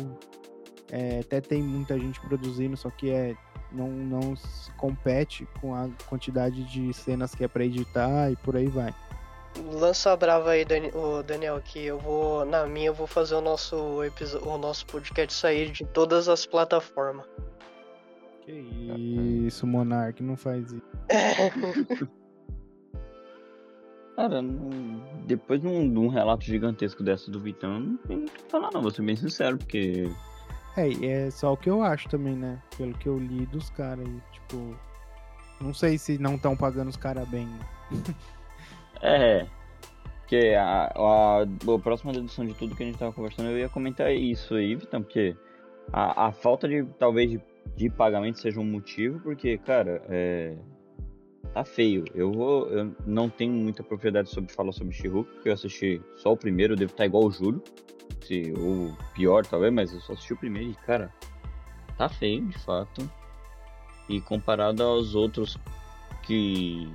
É, 0.92 1.20
até 1.20 1.40
tem 1.40 1.62
muita 1.62 1.96
gente 1.96 2.20
produzindo, 2.20 2.76
só 2.76 2.90
que 2.90 3.10
é 3.10 3.36
não, 3.72 3.88
não 3.88 4.36
se 4.36 4.70
compete 4.72 5.46
com 5.60 5.74
a 5.74 5.88
quantidade 6.08 6.62
de 6.64 6.92
cenas 6.92 7.34
que 7.34 7.44
é 7.44 7.48
pra 7.48 7.64
editar 7.64 8.30
e 8.30 8.36
por 8.36 8.56
aí 8.56 8.66
vai. 8.66 8.94
Lança 9.72 10.12
a 10.12 10.16
brava 10.16 10.50
aí, 10.50 10.64
Dani- 10.64 10.92
ô, 10.94 11.22
Daniel, 11.22 11.60
que 11.60 11.84
eu 11.84 11.98
vou, 11.98 12.44
na 12.44 12.66
minha, 12.66 12.86
eu 12.88 12.94
vou 12.94 13.06
fazer 13.06 13.34
o 13.34 13.40
nosso 13.40 14.02
episódio, 14.04 14.48
o 14.48 14.56
nosso 14.56 14.86
podcast 14.86 15.34
sair 15.34 15.70
de 15.72 15.84
todas 15.84 16.28
as 16.28 16.46
plataformas. 16.46 17.26
Que 18.42 18.52
isso, 18.52 19.66
Monark, 19.66 20.22
não 20.22 20.36
faz 20.36 20.70
isso. 20.72 20.82
Cara, 24.16 24.42
não- 24.42 25.00
depois 25.26 25.60
de 25.60 25.66
um, 25.66 25.90
de 25.90 25.98
um 25.98 26.08
relato 26.08 26.44
gigantesco 26.44 27.02
dessa 27.02 27.30
do 27.30 27.40
Vitão, 27.40 27.80
não 27.80 27.96
tenho 27.96 28.20
o 28.20 28.26
que 28.26 28.42
falar 28.50 28.70
não, 28.72 28.82
vou 28.82 28.90
ser 28.90 29.02
bem 29.02 29.16
sincero, 29.16 29.56
porque 29.56 30.10
É, 30.76 31.06
é 31.06 31.30
só 31.30 31.52
o 31.52 31.56
que 31.56 31.68
eu 31.68 31.82
acho 31.82 32.08
também, 32.08 32.34
né? 32.36 32.60
Pelo 32.76 32.94
que 32.94 33.08
eu 33.08 33.18
li 33.18 33.46
dos 33.46 33.70
caras 33.70 34.06
aí, 34.06 34.22
tipo. 34.32 34.76
Não 35.60 35.74
sei 35.74 35.98
se 35.98 36.18
não 36.18 36.36
estão 36.36 36.56
pagando 36.56 36.88
os 36.88 36.96
caras 36.96 37.28
bem. 37.28 37.48
É. 39.02 39.46
Porque 40.20 40.54
a, 40.56 40.92
a, 40.94 41.42
a 41.42 41.78
próxima 41.82 42.12
dedução 42.12 42.44
de 42.44 42.54
tudo 42.54 42.76
que 42.76 42.82
a 42.82 42.86
gente 42.86 42.98
tava 42.98 43.12
conversando, 43.12 43.48
eu 43.48 43.58
ia 43.58 43.68
comentar 43.68 44.12
isso 44.12 44.54
aí, 44.54 44.74
Vitão, 44.74 45.02
porque 45.02 45.34
a, 45.92 46.26
a 46.26 46.32
falta 46.32 46.68
de, 46.68 46.84
talvez, 46.98 47.30
de, 47.30 47.40
de 47.74 47.90
pagamento 47.90 48.38
seja 48.38 48.60
um 48.60 48.64
motivo, 48.64 49.20
porque, 49.20 49.58
cara, 49.58 50.02
é. 50.08 50.56
Tá 51.52 51.64
feio. 51.64 52.04
Eu 52.14 52.30
vou. 52.30 52.68
Eu 52.68 52.94
não 53.04 53.28
tenho 53.28 53.52
muita 53.52 53.82
propriedade 53.82 54.28
sobre 54.28 54.52
falar 54.52 54.70
sobre 54.70 54.94
She-Hulk, 54.94 55.32
porque 55.32 55.48
eu 55.48 55.52
assisti 55.52 56.00
só 56.14 56.32
o 56.32 56.36
primeiro, 56.36 56.76
devo 56.76 56.92
estar 56.92 57.06
igual 57.06 57.24
o 57.24 57.30
Júlio. 57.30 57.60
Se, 58.22 58.52
ou 58.58 58.96
pior, 59.14 59.44
talvez, 59.46 59.72
mas 59.72 59.92
eu 59.92 60.00
só 60.00 60.12
assisti 60.12 60.32
o 60.32 60.36
primeiro 60.36 60.70
e, 60.70 60.74
cara, 60.86 61.12
tá 61.96 62.08
feio, 62.08 62.46
de 62.46 62.58
fato. 62.58 63.10
E 64.08 64.20
comparado 64.20 64.82
aos 64.82 65.14
outros 65.14 65.56
que 66.22 66.92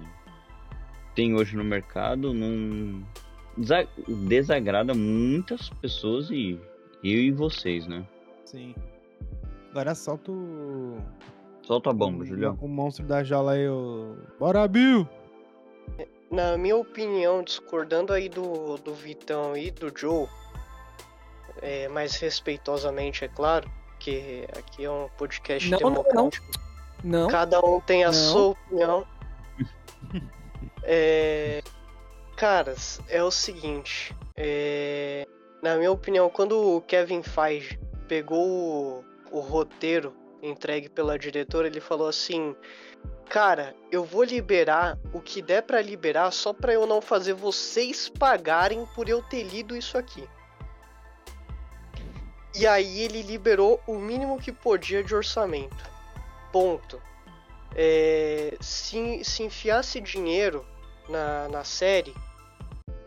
tem 1.16 1.36
hoje 1.36 1.56
no 1.56 1.64
mercado, 1.64 2.34
não 2.34 3.04
desa- 3.58 3.88
desagrada 4.08 4.94
muitas 4.94 5.70
pessoas 5.70 6.30
e 6.30 6.60
eu 7.04 7.20
e 7.20 7.32
vocês, 7.32 7.88
né? 7.88 8.06
Sim. 8.46 8.76
Agora 9.72 9.96
solta 9.96 10.32
o. 10.32 10.98
Solta 11.64 11.90
a 11.90 11.94
bomba, 11.94 12.24
o, 12.24 12.26
Julião. 12.26 12.58
o 12.62 12.68
monstro 12.68 13.06
da 13.06 13.24
jaula 13.24 13.54
aí, 13.54 13.68
o. 13.68 14.16
Bora, 14.40 14.68
Bill! 14.68 15.08
Na 16.32 16.58
minha 16.58 16.76
opinião, 16.76 17.44
discordando 17.44 18.12
aí 18.12 18.28
do, 18.30 18.78
do 18.78 18.94
Vitão 18.94 19.56
e 19.56 19.72
do 19.72 19.92
Joe, 19.96 20.28
é, 21.62 21.88
mais 21.88 22.16
respeitosamente, 22.16 23.24
é 23.26 23.28
claro, 23.28 23.70
porque 23.90 24.46
aqui 24.58 24.86
é 24.86 24.92
um 24.92 25.10
podcast 25.18 25.70
Não, 25.70 25.80
não, 25.80 25.90
não. 25.90 26.04
democrático. 26.04 26.46
Não. 27.04 27.28
Cada 27.28 27.60
um 27.60 27.80
tem 27.82 28.04
a 28.04 28.08
Não. 28.08 28.14
sua 28.14 28.48
opinião. 28.50 29.08
É, 30.88 31.64
Caras, 32.38 33.00
é 33.10 33.24
o 33.24 33.32
seguinte. 33.32 34.16
é, 34.36 35.28
Na 35.62 35.76
minha 35.78 35.92
opinião, 35.92 36.30
quando 36.30 36.76
o 36.78 36.82
Kevin 36.82 37.24
Feige 37.24 37.80
pegou 38.08 38.46
o, 38.48 39.06
o 39.32 39.40
roteiro 39.40 40.14
entregue 40.44 40.88
pela 40.90 41.18
diretora, 41.18 41.66
ele 41.68 41.80
falou 41.80 42.08
assim: 42.08 42.56
Cara, 43.30 43.76
eu 43.92 44.04
vou 44.04 44.24
liberar 44.24 44.98
o 45.12 45.20
que 45.20 45.42
der 45.42 45.64
pra 45.64 45.82
liberar 45.82 46.30
só 46.32 46.54
pra 46.54 46.72
eu 46.74 46.86
não 46.86 47.02
fazer 47.02 47.34
vocês 47.34 48.08
pagarem 48.10 48.86
por 48.94 49.10
eu 49.10 49.24
ter 49.24 49.42
lido 49.44 49.76
isso 49.76 49.98
aqui. 49.98 50.28
E 52.58 52.66
aí 52.66 53.02
ele 53.02 53.22
liberou 53.22 53.82
o 53.86 53.96
mínimo 53.96 54.40
que 54.40 54.52
podia 54.52 55.04
de 55.04 55.14
orçamento. 55.14 55.76
Ponto. 56.52 57.02
É, 57.76 58.56
se, 58.62 59.24
se 59.26 59.44
enfiasse 59.44 60.00
dinheiro 60.00 60.66
na, 61.10 61.50
na 61.50 61.64
série, 61.66 62.14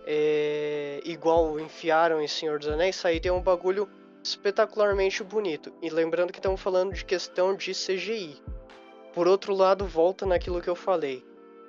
é, 0.07 1.01
igual 1.05 1.59
enfiaram 1.59 2.21
em 2.21 2.29
Senhor 2.29 2.59
dos 2.59 2.69
Anéis, 2.69 2.97
sairia 2.97 3.33
um 3.33 3.41
bagulho 3.41 3.89
espetacularmente 4.23 5.23
bonito. 5.25 5.73
E 5.81 5.89
lembrando 5.89 6.33
que 6.33 6.39
estamos 6.39 6.61
falando 6.61 6.93
de 6.93 7.05
questão 7.05 7.55
de 7.57 7.73
CGI. 7.73 8.37
Por 9.15 9.27
outro 9.27 9.55
lado, 9.55 9.87
volta 9.87 10.27
naquilo 10.27 10.61
que 10.61 10.69
eu 10.69 10.77
falei. 10.77 11.25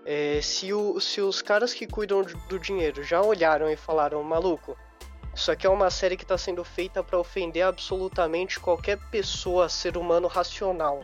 É, 0.05 0.39
se, 0.41 0.73
o- 0.73 0.99
se 0.99 1.21
os 1.21 1.41
caras 1.41 1.73
que 1.73 1.87
cuidam 1.87 2.23
do 2.49 2.59
dinheiro 2.59 3.03
já 3.03 3.21
olharam 3.21 3.69
e 3.69 3.75
falaram, 3.75 4.21
maluco, 4.23 4.77
isso 5.33 5.51
aqui 5.51 5.65
é 5.65 5.69
uma 5.69 5.89
série 5.89 6.17
que 6.17 6.23
está 6.23 6.37
sendo 6.37 6.63
feita 6.63 7.03
para 7.03 7.17
ofender 7.17 7.63
absolutamente 7.63 8.59
qualquer 8.59 8.97
pessoa, 9.09 9.69
ser 9.69 9.97
humano 9.97 10.27
racional. 10.27 11.01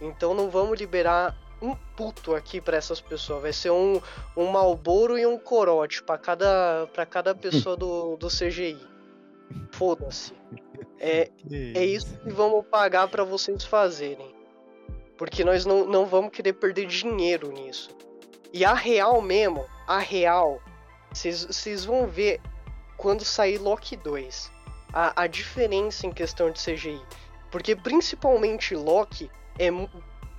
Então 0.00 0.34
não 0.34 0.50
vamos 0.50 0.78
liberar 0.78 1.36
um 1.60 1.74
puto 1.96 2.34
aqui 2.34 2.60
para 2.60 2.76
essas 2.76 3.00
pessoas. 3.00 3.42
Vai 3.42 3.52
ser 3.52 3.70
um, 3.70 4.00
um 4.36 4.46
Malboro 4.46 5.18
e 5.18 5.26
um 5.26 5.38
corote 5.38 6.02
para 6.02 6.18
cada, 6.18 6.86
pra 6.92 7.06
cada 7.06 7.34
pessoa 7.34 7.76
do, 7.76 8.16
do 8.16 8.28
CGI. 8.28 8.78
Foda-se. 9.72 10.32
É, 10.98 11.30
é 11.74 11.84
isso 11.84 12.18
que 12.18 12.30
vamos 12.30 12.64
pagar 12.66 13.08
para 13.08 13.24
vocês 13.24 13.64
fazerem. 13.64 14.34
Porque 15.16 15.44
nós 15.44 15.64
não, 15.64 15.86
não 15.86 16.04
vamos 16.04 16.30
querer 16.30 16.52
perder 16.54 16.86
dinheiro 16.86 17.50
nisso. 17.52 17.90
E 18.52 18.64
a 18.64 18.74
real 18.74 19.20
mesmo, 19.20 19.64
a 19.86 19.98
real, 19.98 20.60
vocês 21.12 21.84
vão 21.84 22.06
ver 22.06 22.40
quando 22.96 23.24
sair 23.24 23.58
Loki 23.58 23.96
2. 23.96 24.52
A, 24.92 25.22
a 25.22 25.26
diferença 25.26 26.06
em 26.06 26.12
questão 26.12 26.50
de 26.50 26.58
CGI. 26.62 27.00
Porque 27.50 27.76
principalmente 27.76 28.74
Loki 28.74 29.30
é, 29.58 29.68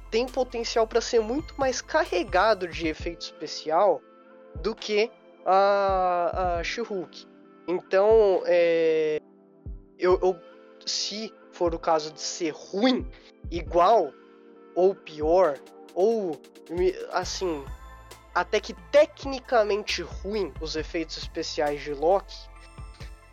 tem 0.09 0.25
potencial 0.25 0.87
para 0.87 1.01
ser 1.01 1.19
muito 1.19 1.53
mais 1.59 1.81
carregado 1.81 2.67
de 2.67 2.87
efeito 2.87 3.21
especial 3.21 4.01
do 4.55 4.73
que 4.73 5.11
a, 5.45 6.57
a 6.59 6.63
She-Hulk. 6.63 7.27
Então, 7.67 8.41
é, 8.45 9.19
eu, 9.99 10.19
eu- 10.21 10.39
se 10.85 11.33
for 11.51 11.75
o 11.75 11.79
caso 11.79 12.11
de 12.13 12.21
ser 12.21 12.53
ruim, 12.53 13.05
igual 13.51 14.11
ou 14.75 14.95
pior, 14.95 15.59
ou 15.93 16.39
assim, 17.11 17.65
até 18.37 18.59
que 18.59 18.75
tecnicamente 18.91 20.03
ruim 20.03 20.53
os 20.61 20.75
efeitos 20.75 21.17
especiais 21.17 21.81
de 21.81 21.91
Loki, 21.91 22.37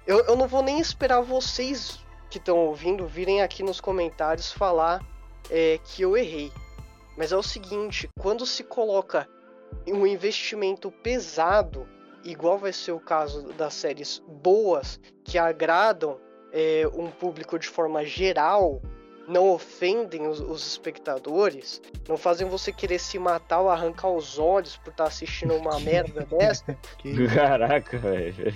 eu, 0.06 0.20
eu 0.20 0.34
não 0.34 0.48
vou 0.48 0.62
nem 0.62 0.80
esperar 0.80 1.20
vocês 1.20 2.02
que 2.30 2.38
estão 2.38 2.56
ouvindo 2.56 3.06
virem 3.06 3.42
aqui 3.42 3.62
nos 3.62 3.82
comentários 3.82 4.50
falar 4.50 5.04
é, 5.50 5.78
que 5.84 6.00
eu 6.00 6.16
errei. 6.16 6.50
Mas 7.18 7.32
é 7.32 7.36
o 7.36 7.42
seguinte, 7.42 8.08
quando 8.18 8.46
se 8.46 8.64
coloca 8.64 9.28
um 9.86 10.06
investimento 10.06 10.90
pesado, 10.90 11.86
igual 12.24 12.56
vai 12.56 12.72
ser 12.72 12.92
o 12.92 13.00
caso 13.00 13.52
das 13.52 13.74
séries 13.74 14.22
boas, 14.26 14.98
que 15.22 15.36
agradam 15.36 16.18
é, 16.50 16.88
um 16.94 17.10
público 17.10 17.58
de 17.58 17.68
forma 17.68 18.06
geral, 18.06 18.80
não 19.28 19.48
ofendem 19.50 20.26
os, 20.26 20.40
os 20.40 20.66
espectadores, 20.66 21.80
não 22.08 22.16
fazem 22.16 22.48
você 22.48 22.72
querer 22.72 22.98
se 22.98 23.18
matar 23.18 23.60
ou 23.60 23.70
arrancar 23.70 24.08
os 24.10 24.38
olhos 24.38 24.76
por 24.76 24.90
estar 24.90 25.04
assistindo 25.04 25.54
uma 25.54 25.78
merda 25.80 26.24
dessa, 26.26 26.76
Que- 26.98 27.26
Caraca, 27.34 27.98
velho. 27.98 28.52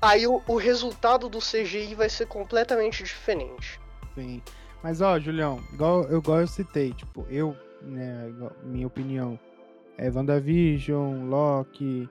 aí 0.00 0.26
o, 0.26 0.42
o 0.46 0.56
resultado 0.56 1.28
do 1.28 1.38
CGI 1.38 1.94
vai 1.94 2.08
ser 2.08 2.26
completamente 2.26 3.02
diferente. 3.02 3.80
Sim. 4.14 4.40
Mas 4.82 5.00
ó, 5.00 5.18
Julião, 5.18 5.60
igual, 5.72 6.04
eu, 6.04 6.18
igual 6.18 6.40
eu 6.40 6.46
citei, 6.46 6.92
tipo, 6.92 7.26
eu, 7.28 7.56
né, 7.82 8.26
igual- 8.28 8.52
minha 8.62 8.86
opinião, 8.86 9.38
é 9.98 10.10
WandaVision, 10.10 11.28
Loki, 11.28 12.08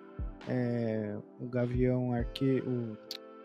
é, 0.47 1.15
o 1.39 1.45
Gavião 1.47 2.13
Arque... 2.13 2.61
o 2.65 2.97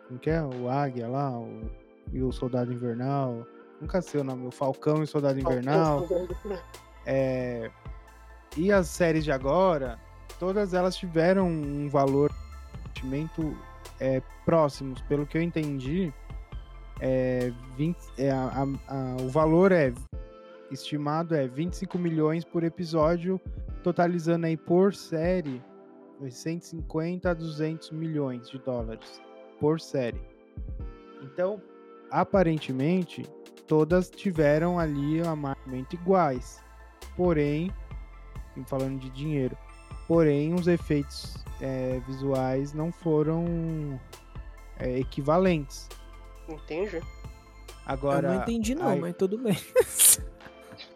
como 0.08 0.18
que 0.18 0.28
é? 0.28 0.42
O 0.42 0.68
Águia 0.68 1.06
lá, 1.06 1.38
o, 1.38 1.70
e 2.12 2.20
o 2.20 2.32
Soldado 2.32 2.72
Invernal, 2.72 3.46
nunca 3.80 4.00
sei 4.02 4.20
o 4.20 4.24
nome, 4.24 4.46
o 4.46 4.50
Falcão 4.50 5.02
e 5.02 5.06
Soldado 5.06 5.38
Invernal, 5.40 6.06
é, 7.06 7.70
e 8.56 8.70
as 8.72 8.88
séries 8.88 9.24
de 9.24 9.32
agora, 9.32 9.98
todas 10.38 10.74
elas 10.74 10.96
tiveram 10.96 11.48
um 11.48 11.88
valor 11.88 12.30
de 12.30 13.06
investimento 13.06 13.56
é, 13.98 14.22
próximos, 14.44 15.00
pelo 15.02 15.26
que 15.26 15.36
eu 15.38 15.42
entendi, 15.42 16.12
é, 17.00 17.52
20, 17.76 17.98
é, 18.18 18.30
a- 18.30 18.66
a- 18.88 19.16
o 19.22 19.28
valor 19.28 19.72
é 19.72 19.92
estimado 20.70 21.34
é 21.34 21.46
25 21.48 21.98
milhões 21.98 22.44
por 22.44 22.62
episódio, 22.62 23.40
totalizando 23.82 24.46
aí 24.46 24.56
por 24.56 24.94
série 24.94 25.62
150 26.30 27.30
a 27.30 27.34
200 27.34 27.90
milhões 27.90 28.48
de 28.50 28.58
dólares 28.58 29.20
por 29.58 29.80
série. 29.80 30.20
Então, 31.22 31.60
aparentemente, 32.10 33.22
todas 33.70 34.10
tiveram 34.10 34.80
ali 34.80 35.20
amargamento 35.20 35.94
iguais. 35.94 36.60
Porém, 37.16 37.72
falando 38.66 38.98
de 38.98 39.08
dinheiro, 39.10 39.56
porém 40.08 40.52
os 40.54 40.66
efeitos 40.66 41.36
é, 41.60 42.00
visuais 42.04 42.72
não 42.72 42.90
foram 42.90 43.44
é, 44.76 44.98
equivalentes. 44.98 45.88
Entende? 46.48 47.00
Agora, 47.86 48.26
eu 48.26 48.34
não 48.34 48.42
entendi 48.42 48.74
não, 48.74 48.88
aí- 48.88 49.00
mas 49.00 49.14
tudo 49.16 49.38
bem. 49.38 49.56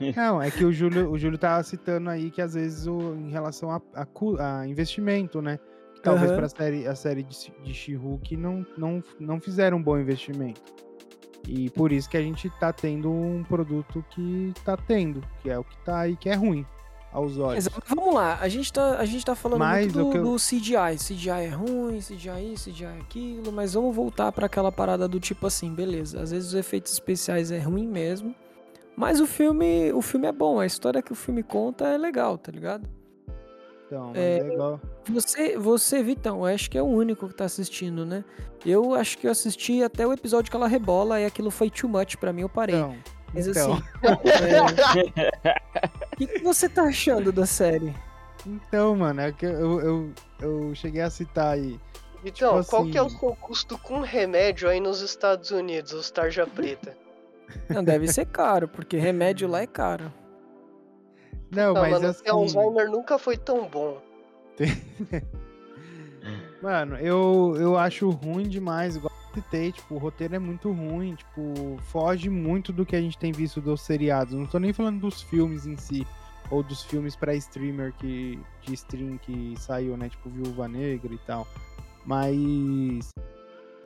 Não, 0.16 0.40
é 0.42 0.50
que 0.50 0.64
o 0.64 0.72
Júlio, 0.72 1.10
o 1.10 1.18
Júlio 1.18 1.38
tava 1.38 1.62
citando 1.62 2.08
aí 2.08 2.30
que 2.30 2.40
às 2.40 2.54
vezes 2.54 2.86
o, 2.86 3.14
em 3.14 3.30
relação 3.30 3.70
a, 3.70 3.80
a 3.94 4.06
a 4.60 4.66
investimento, 4.66 5.42
né? 5.42 5.58
Que 5.94 6.00
talvez 6.00 6.30
Aham. 6.30 6.36
para 6.36 6.46
a 6.46 6.48
série, 6.48 6.86
a 6.86 6.94
série 6.96 7.22
de, 7.22 7.52
de 7.62 7.74
She-Hulk 7.74 8.34
não, 8.34 8.66
não, 8.78 9.04
não 9.20 9.38
fizeram 9.38 9.76
um 9.76 9.82
bom 9.82 9.98
investimento. 9.98 10.83
E 11.46 11.70
por 11.70 11.92
isso 11.92 12.08
que 12.08 12.16
a 12.16 12.22
gente 12.22 12.48
tá 12.58 12.72
tendo 12.72 13.10
um 13.10 13.42
produto 13.44 14.04
que 14.10 14.52
tá 14.64 14.76
tendo, 14.76 15.22
que 15.42 15.50
é 15.50 15.58
o 15.58 15.64
que 15.64 15.76
tá 15.78 16.00
aí, 16.00 16.16
que 16.16 16.28
é 16.28 16.34
ruim 16.34 16.64
aos 17.12 17.38
olhos. 17.38 17.68
Mas 17.72 17.84
vamos 17.94 18.14
lá, 18.14 18.38
a 18.40 18.48
gente 18.48 18.72
tá, 18.72 18.98
a 18.98 19.04
gente 19.04 19.24
tá 19.24 19.34
falando 19.34 19.60
Mas 19.60 19.92
muito 19.94 20.10
do, 20.10 20.16
eu- 20.18 20.24
do 20.32 20.36
CGI. 20.36 20.96
CGI 20.98 21.30
é 21.30 21.48
ruim, 21.48 21.98
CGI 22.00 22.52
isso, 22.54 22.70
CGI 22.70 22.84
é 22.86 22.98
aquilo, 23.00 23.52
mas 23.52 23.74
vamos 23.74 23.94
voltar 23.94 24.32
pra 24.32 24.46
aquela 24.46 24.72
parada 24.72 25.06
do 25.06 25.20
tipo 25.20 25.46
assim, 25.46 25.72
beleza. 25.72 26.20
Às 26.20 26.30
vezes 26.32 26.48
os 26.48 26.54
efeitos 26.54 26.92
especiais 26.92 27.50
é 27.52 27.58
ruim 27.60 27.86
mesmo, 27.86 28.34
mas 28.96 29.20
o 29.20 29.26
filme, 29.26 29.92
o 29.92 30.00
filme 30.02 30.26
é 30.26 30.32
bom, 30.32 30.58
a 30.58 30.66
história 30.66 31.02
que 31.02 31.12
o 31.12 31.16
filme 31.16 31.42
conta 31.42 31.86
é 31.86 31.96
legal, 31.98 32.36
tá 32.38 32.50
ligado? 32.50 32.88
Então, 33.94 34.06
mas 34.08 34.16
é- 34.16 34.38
é 34.40 34.52
igual. 34.52 34.80
Você, 35.08 35.56
você, 35.58 36.02
Vitão, 36.02 36.38
eu 36.48 36.54
acho 36.54 36.70
que 36.70 36.76
é 36.78 36.82
o 36.82 36.86
único 36.86 37.28
que 37.28 37.34
tá 37.34 37.44
assistindo, 37.44 38.04
né? 38.04 38.24
Eu 38.64 38.94
acho 38.94 39.18
que 39.18 39.26
eu 39.26 39.30
assisti 39.30 39.82
até 39.82 40.06
o 40.06 40.12
episódio 40.12 40.50
que 40.50 40.56
ela 40.56 40.66
rebola 40.66 41.20
e 41.20 41.26
aquilo 41.26 41.50
foi 41.50 41.70
too 41.70 41.88
much 41.88 42.16
pra 42.16 42.32
mim, 42.32 42.42
eu 42.42 42.48
parei. 42.48 42.76
Então, 42.76 42.96
Mas 43.32 43.46
então, 43.46 43.74
assim, 43.74 43.82
é, 45.44 45.52
o 46.12 46.16
que, 46.16 46.26
que 46.26 46.38
você 46.40 46.68
tá 46.68 46.84
achando 46.84 47.30
da 47.30 47.46
série? 47.46 47.94
então, 48.46 48.94
mano, 48.96 49.20
é 49.20 49.32
que 49.32 49.44
eu, 49.46 49.80
eu, 49.80 50.12
eu 50.40 50.74
cheguei 50.74 51.02
a 51.02 51.10
citar 51.10 51.54
aí. 51.54 51.78
Então, 52.24 52.58
Tipo 52.60 52.70
qual 52.70 52.86
que 52.86 52.96
é 52.98 53.02
o 53.02 53.06
assim- 53.06 53.18
seu 53.18 53.36
custo 53.36 53.78
com 53.78 54.00
remédio 54.00 54.68
aí 54.68 54.80
nos 54.80 55.02
Estados 55.02 55.50
Unidos, 55.50 55.92
os 55.92 56.10
tarja 56.10 56.46
preta? 56.46 56.96
Não, 57.68 57.84
deve 57.84 58.08
ser 58.08 58.24
caro, 58.26 58.66
porque 58.66 58.96
remédio 58.96 59.46
lá 59.46 59.60
é 59.60 59.66
caro. 59.66 60.10
Não, 61.50 61.74
mas 61.74 61.92
mano, 61.92 62.06
assim. 62.08 62.28
o 62.28 62.32
Alzheimer 62.32 62.90
nunca 62.90 63.18
foi 63.18 63.36
tão 63.36 63.68
bom. 63.68 64.00
Mano, 66.62 66.96
eu, 66.96 67.54
eu 67.58 67.76
acho 67.76 68.08
ruim 68.08 68.48
demais, 68.48 68.96
igual 68.96 69.12
eu 69.12 69.34
citei, 69.34 69.70
tipo, 69.70 69.96
o 69.96 69.98
roteiro 69.98 70.34
é 70.34 70.38
muito 70.38 70.72
ruim, 70.72 71.14
tipo, 71.14 71.76
foge 71.82 72.30
muito 72.30 72.72
do 72.72 72.86
que 72.86 72.96
a 72.96 73.00
gente 73.02 73.18
tem 73.18 73.32
visto 73.32 73.60
dos 73.60 73.82
seriados. 73.82 74.32
Não 74.32 74.46
tô 74.46 74.58
nem 74.58 74.72
falando 74.72 75.00
dos 75.00 75.20
filmes 75.20 75.66
em 75.66 75.76
si, 75.76 76.06
ou 76.50 76.62
dos 76.62 76.82
filmes 76.82 77.14
pra 77.14 77.34
streamer 77.34 77.92
que, 77.92 78.40
de 78.62 78.72
stream 78.72 79.18
que 79.18 79.54
saiu, 79.58 79.94
né, 79.98 80.08
tipo 80.08 80.30
Viúva 80.30 80.66
Negra 80.66 81.12
e 81.12 81.18
tal. 81.18 81.46
Mas 82.06 83.10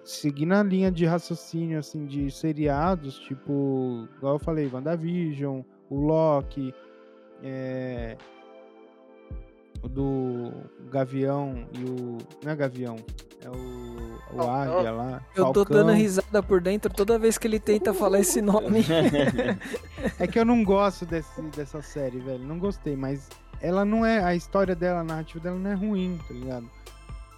seguindo 0.05 0.53
a 0.53 0.63
linha 0.63 0.91
de 0.91 1.05
raciocínio, 1.05 1.79
assim, 1.79 2.07
de 2.07 2.31
seriados, 2.31 3.19
tipo, 3.19 4.09
igual 4.17 4.35
eu 4.35 4.39
falei, 4.39 4.71
WandaVision, 4.73 5.63
o 5.91 6.01
Loki, 6.01 6.73
é, 7.43 8.17
o 9.83 9.89
do 9.89 10.53
Gavião 10.91 11.67
e 11.73 11.85
o. 11.85 12.19
Não 12.43 12.53
é 12.53 12.57
Gavião, 12.57 12.97
é 13.43 13.49
o, 13.49 14.37
o. 14.37 14.43
Águia 14.43 14.91
lá. 14.93 15.23
Eu 15.35 15.47
tô 15.47 15.65
Falcão. 15.65 15.77
dando 15.77 15.93
risada 15.93 16.43
por 16.43 16.61
dentro 16.61 16.93
toda 16.93 17.19
vez 17.19 17.39
que 17.39 17.47
ele 17.47 17.61
tenta 17.61 17.95
falar 17.95 18.21
esse 18.21 18.41
nome. 18.43 18.85
É 20.19 20.29
que 20.29 20.39
eu 20.39 20.45
não 20.45 20.63
gosto 20.63 21.05
desse, 21.05 21.43
dessa 21.57 21.83
série, 21.83 22.19
velho. 22.21 22.45
Não 22.45 22.57
gostei, 22.57 22.97
mas 22.97 23.29
ela 23.61 23.85
não 23.85 24.07
é. 24.07 24.23
A 24.23 24.35
história 24.35 24.75
dela, 24.75 25.01
a 25.01 25.05
narrativa 25.05 25.43
dela 25.43 25.59
não 25.59 25.71
é 25.71 25.75
ruim, 25.75 26.19
tá 26.27 26.35
ligado? 26.35 26.71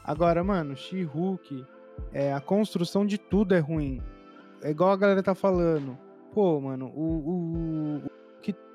Agora, 0.05 0.45
mano, 0.45 0.77
She-Hulk, 0.77 1.65
é, 2.13 2.33
a 2.33 2.41
construção 2.41 3.07
de 3.07 3.17
tudo 3.17 3.55
é 3.55 3.59
ruim. 3.59 4.03
É 4.63 4.71
igual 4.71 4.91
a 4.91 4.97
galera 4.97 5.23
tá 5.23 5.35
falando. 5.35 5.97
Pô, 6.35 6.61
mano, 6.61 6.93
o, 6.95 7.03
o, 7.03 8.03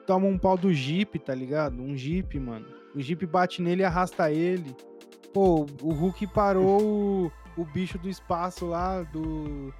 toma 0.05 0.27
um 0.27 0.37
pau 0.37 0.57
do 0.57 0.73
Jeep, 0.73 1.17
tá 1.19 1.33
ligado? 1.33 1.81
Um 1.81 1.95
Jeep, 1.95 2.39
mano. 2.39 2.65
O 2.95 3.01
Jeep 3.01 3.25
bate 3.25 3.61
nele 3.61 3.81
e 3.81 3.85
arrasta 3.85 4.31
ele. 4.31 4.75
Pô, 5.33 5.65
o 5.81 5.91
Hulk 5.93 6.27
parou 6.27 6.81
o, 6.81 7.31
o 7.61 7.65
bicho 7.65 7.97
do 7.97 8.07
espaço 8.09 8.65
lá, 8.65 9.01
do. 9.03 9.73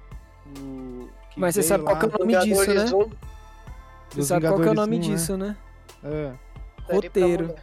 do- 0.54 1.08
Mas 1.36 1.54
você 1.54 1.62
sabe 1.62 1.84
qual 1.84 1.94
lá. 1.94 2.00
que 2.00 2.06
é 2.06 2.08
o 2.08 2.18
nome 2.18 2.32
disso, 2.44 2.60
né? 2.60 2.84
Vingadores 2.84 2.92
1, 2.92 3.10
Você 4.10 4.22
sabe 4.22 4.46
qual 4.46 4.54
que 4.60 4.60
é 4.60 4.66
o 4.66 4.70
Vingadores 4.70 4.76
nome 4.76 4.96
um, 4.96 4.98
né? 4.98 5.04
disso, 5.16 5.36
né? 5.36 5.56
É. 6.04 6.32
Roteiro. 6.94 7.54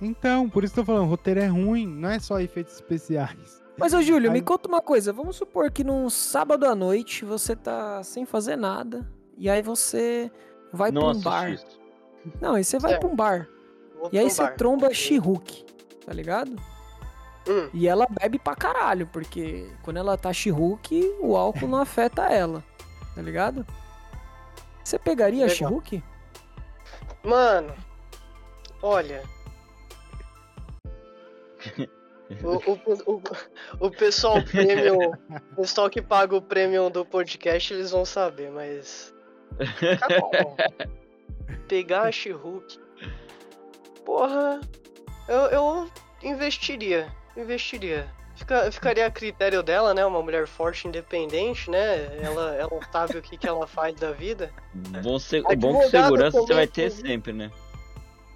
Então, 0.00 0.48
por 0.50 0.64
isso 0.64 0.74
que 0.74 0.80
eu 0.80 0.84
tô 0.84 0.92
falando, 0.92 1.08
roteiro 1.08 1.40
é 1.40 1.46
ruim, 1.46 1.86
não 1.86 2.08
é 2.08 2.18
só 2.18 2.40
efeitos 2.40 2.74
especiais. 2.74 3.62
Mas, 3.78 3.94
ô 3.94 4.02
Júlio, 4.02 4.30
me 4.32 4.38
Aí- 4.38 4.42
conta 4.44 4.68
uma 4.68 4.80
coisa. 4.82 5.12
Vamos 5.12 5.36
supor 5.36 5.70
que 5.70 5.84
num 5.84 6.10
sábado 6.10 6.66
à 6.66 6.74
noite 6.74 7.24
você 7.24 7.54
tá 7.54 8.02
sem 8.02 8.26
fazer 8.26 8.56
nada. 8.56 9.08
E 9.38 9.48
aí 9.48 9.62
você 9.62 10.30
vai 10.72 10.90
Não 10.90 11.02
pra 11.02 11.10
um 11.12 11.20
bar. 11.20 11.52
isso. 11.52 11.80
Não, 12.40 12.54
aí 12.54 12.64
você 12.64 12.78
vai 12.78 12.94
É. 12.94 12.98
pra 12.98 13.08
um 13.08 13.16
bar. 13.16 13.48
E 14.10 14.18
aí 14.18 14.28
você 14.30 14.42
bar. 14.42 14.56
tromba 14.56 14.92
She-Hulk, 14.92 15.64
tá 16.06 16.12
ligado? 16.12 16.56
Hum, 17.48 17.68
E 17.74 17.88
ela 17.88 18.06
bebe 18.08 18.38
pra 18.38 18.54
caralho, 18.54 19.06
porque 19.08 19.68
quando 19.82 19.96
ela 19.96 20.16
tá 20.16 20.32
She-Hulk, 20.32 21.16
o 21.20 21.36
álcool 21.36 21.66
não 21.68 21.78
afeta 21.80 22.22
ela, 22.26 22.62
tá 23.14 23.22
ligado? 23.22 23.66
Você 24.84 24.98
pegaria 24.98 25.46
a. 25.46 25.48
She-Hulk? 25.48 26.02
Mano, 27.24 27.74
olha. 28.82 29.22
O, 32.42 32.54
o, 32.56 32.78
o, 33.14 33.22
o 33.86 33.90
pessoal 33.90 34.42
premium, 34.42 35.12
o 35.52 35.56
pessoal 35.56 35.90
que 35.90 36.00
paga 36.00 36.34
o 36.34 36.40
premium 36.40 36.90
do 36.90 37.04
podcast, 37.04 37.74
eles 37.74 37.90
vão 37.90 38.06
saber, 38.06 38.50
mas. 38.50 39.12
Tá 40.00 40.08
bom. 40.18 40.56
Pegar 41.68 42.02
a 42.02 42.12
She-Hulk. 42.12 42.78
Porra, 44.04 44.60
eu, 45.28 45.40
eu 45.46 45.90
investiria. 46.22 47.08
Investiria. 47.36 48.08
Fica, 48.34 48.70
ficaria 48.72 49.06
a 49.06 49.10
critério 49.10 49.62
dela, 49.62 49.94
né? 49.94 50.04
Uma 50.04 50.22
mulher 50.22 50.48
forte, 50.48 50.88
independente, 50.88 51.70
né? 51.70 52.18
Ela, 52.20 52.54
ela 52.56 52.80
sabe 52.90 53.18
o 53.18 53.22
que, 53.22 53.36
que 53.36 53.46
ela 53.46 53.66
faz 53.66 53.94
da 53.94 54.10
vida. 54.10 54.50
Bom, 55.02 55.18
se... 55.18 55.40
o 55.40 55.56
bom 55.56 55.78
que 55.80 55.88
segurança 55.88 56.40
você 56.40 56.54
vai 56.54 56.66
ter 56.66 56.90
sempre, 56.90 57.32
né? 57.32 57.50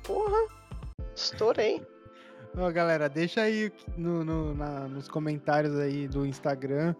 Porra, 0.04 0.36
estourei. 1.14 1.84
Ó, 2.56 2.70
galera, 2.70 3.08
deixa 3.08 3.42
aí 3.42 3.72
no, 3.96 4.24
no- 4.24 4.54
na- 4.54 4.86
nos 4.88 5.08
comentários 5.08 5.78
aí 5.78 6.06
do 6.06 6.24
Instagram 6.24 6.94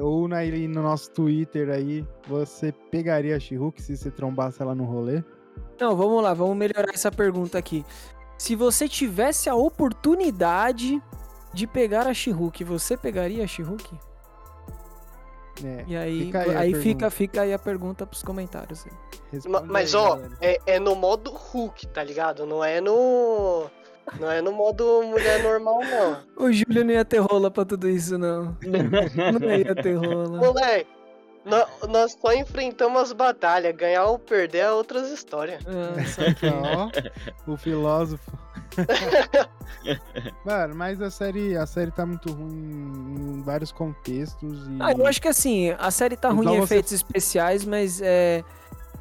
ou 0.00 0.26
na, 0.28 0.44
no 0.44 0.82
nosso 0.82 1.10
Twitter 1.10 1.68
aí, 1.70 2.06
você 2.26 2.72
pegaria 2.90 3.36
a 3.36 3.40
She-Hulk 3.40 3.82
se 3.82 3.96
você 3.96 4.10
trombasse 4.10 4.62
ela 4.62 4.74
no 4.74 4.84
rolê? 4.84 5.22
Não, 5.80 5.96
vamos 5.96 6.22
lá, 6.22 6.32
vamos 6.32 6.56
melhorar 6.56 6.92
essa 6.94 7.10
pergunta 7.10 7.58
aqui. 7.58 7.84
Se 8.38 8.54
você 8.56 8.88
tivesse 8.88 9.48
a 9.48 9.54
oportunidade 9.54 11.02
de 11.52 11.66
pegar 11.66 12.06
a 12.06 12.14
She-Hulk, 12.14 12.64
você 12.64 12.96
pegaria 12.96 13.44
a 13.44 13.46
She-Hulk? 13.46 13.98
É, 15.64 15.84
E 15.86 15.96
aí, 15.96 16.26
Fica 16.26 16.38
aí, 16.40 16.56
aí 16.56 16.74
a 16.74 16.76
fica, 16.76 16.82
pergunta. 16.82 17.10
fica 17.10 17.40
aí 17.42 17.52
a 17.52 17.58
pergunta 17.58 18.06
pros 18.06 18.22
comentários. 18.22 18.86
Mas 19.68 19.94
aí, 19.94 20.00
ó, 20.00 20.18
é, 20.40 20.58
é 20.66 20.80
no 20.80 20.94
modo 20.94 21.30
Hulk, 21.30 21.86
tá 21.88 22.02
ligado? 22.02 22.46
Não 22.46 22.64
é 22.64 22.80
no. 22.80 23.70
Não 24.20 24.30
é 24.30 24.40
no 24.42 24.52
modo 24.52 25.02
mulher 25.04 25.42
normal, 25.42 25.80
não. 25.80 26.18
O 26.36 26.52
Júlio 26.52 26.84
não 26.84 26.92
ia 26.92 27.04
ter 27.04 27.18
rola 27.18 27.50
pra 27.50 27.64
tudo 27.64 27.88
isso, 27.88 28.18
não. 28.18 28.56
Não 29.40 29.50
ia 29.56 29.74
ter 29.74 29.94
rola. 29.94 30.38
Moleque, 30.38 30.90
nó- 31.44 31.66
nós 31.88 32.16
só 32.20 32.32
enfrentamos 32.34 33.00
as 33.02 33.12
batalhas. 33.12 33.74
Ganhar 33.76 34.04
ou 34.06 34.18
perder 34.18 34.58
é 34.58 34.72
outras 34.72 35.10
histórias. 35.10 35.62
Ah, 35.66 36.04
saquei. 36.04 36.50
Ó, 37.46 37.52
o 37.52 37.56
filósofo. 37.56 38.30
Mano, 40.44 40.74
mas 40.74 41.00
a 41.02 41.10
série, 41.10 41.56
a 41.56 41.66
série 41.66 41.90
tá 41.90 42.06
muito 42.06 42.32
ruim 42.32 43.36
em 43.38 43.42
vários 43.42 43.70
contextos 43.72 44.66
e 44.68 44.78
Ah, 44.80 44.92
eu 44.92 45.06
acho 45.06 45.20
que 45.20 45.28
assim, 45.28 45.74
a 45.78 45.90
série 45.90 46.16
tá 46.16 46.28
ruim 46.30 46.40
Igual 46.42 46.56
em 46.56 46.60
você- 46.60 46.74
efeitos 46.74 46.92
especiais, 46.92 47.64
mas 47.64 48.00
é. 48.02 48.42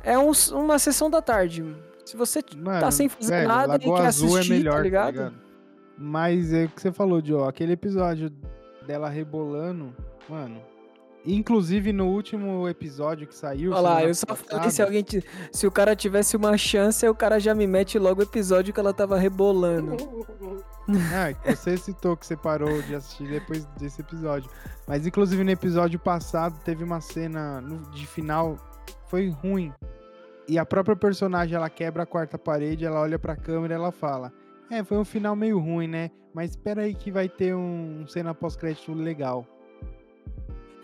É 0.03 0.17
um- 0.17 0.31
uma 0.53 0.79
sessão 0.79 1.09
da 1.11 1.21
tarde. 1.21 1.63
Se 2.11 2.17
você 2.17 2.43
Mano, 2.57 2.79
tá 2.81 2.91
sem 2.91 3.07
fazer 3.07 3.29
velho, 3.31 3.47
nada 3.47 3.75
e 3.75 3.87
Lagoa 3.87 4.01
quer 4.01 4.07
Azul 4.07 4.35
assistir, 4.35 4.53
é 4.53 4.57
melhor, 4.57 4.75
tá 4.75 4.81
ligado? 4.81 5.33
Mas 5.97 6.51
é 6.51 6.65
o 6.65 6.69
que 6.69 6.81
você 6.81 6.91
falou, 6.91 7.23
Joe, 7.23 7.47
aquele 7.47 7.71
episódio 7.73 8.29
dela 8.85 9.07
rebolando, 9.07 9.95
mano. 10.27 10.61
Inclusive 11.23 11.93
no 11.93 12.07
último 12.07 12.67
episódio 12.67 13.27
que 13.27 13.35
saiu. 13.35 13.71
Olha 13.71 13.79
lá, 13.81 14.03
eu 14.03 14.13
só 14.15 14.35
falei 14.35 14.71
se 14.71 14.81
alguém. 14.81 15.03
ti- 15.03 15.23
Se 15.51 15.67
o 15.67 15.71
cara 15.71 15.95
tivesse 15.95 16.35
uma 16.35 16.57
chance, 16.57 17.07
o 17.07 17.13
cara 17.13 17.39
já 17.39 17.53
me 17.53 17.67
mete 17.67 17.99
logo 17.99 18.19
o 18.21 18.23
episódio 18.23 18.73
que 18.73 18.79
ela 18.79 18.93
tava 18.93 19.17
rebolando. 19.17 19.95
Ah, 21.15 21.31
que 21.31 21.55
você 21.55 21.77
citou 21.77 22.17
que 22.17 22.25
você 22.25 22.35
parou 22.35 22.81
de 22.81 22.95
assistir 22.95 23.25
depois 23.29 23.63
desse 23.77 24.01
episódio. 24.01 24.49
Mas 24.87 25.05
inclusive 25.07 25.41
no 25.43 25.51
episódio 25.51 25.97
passado 25.99 26.59
teve 26.65 26.83
uma 26.83 26.99
cena 26.99 27.61
no- 27.61 27.89
de 27.91 28.05
final 28.05 28.57
foi 29.07 29.29
ruim. 29.29 29.71
E 30.47 30.57
a 30.57 30.65
própria 30.65 30.95
personagem 30.95 31.55
ela 31.55 31.69
quebra 31.69 32.03
a 32.03 32.05
quarta 32.05 32.37
parede, 32.37 32.85
ela 32.85 33.01
olha 33.01 33.19
pra 33.19 33.35
câmera 33.35 33.73
e 33.73 33.77
ela 33.77 33.91
fala: 33.91 34.33
"É, 34.69 34.83
foi 34.83 34.97
um 34.97 35.05
final 35.05 35.35
meio 35.35 35.59
ruim, 35.59 35.87
né? 35.87 36.11
Mas 36.33 36.51
espera 36.51 36.83
aí 36.83 36.93
que 36.93 37.11
vai 37.11 37.27
ter 37.29 37.55
um 37.55 38.05
cena 38.07 38.33
pós-crédito 38.33 38.93
legal". 38.93 39.45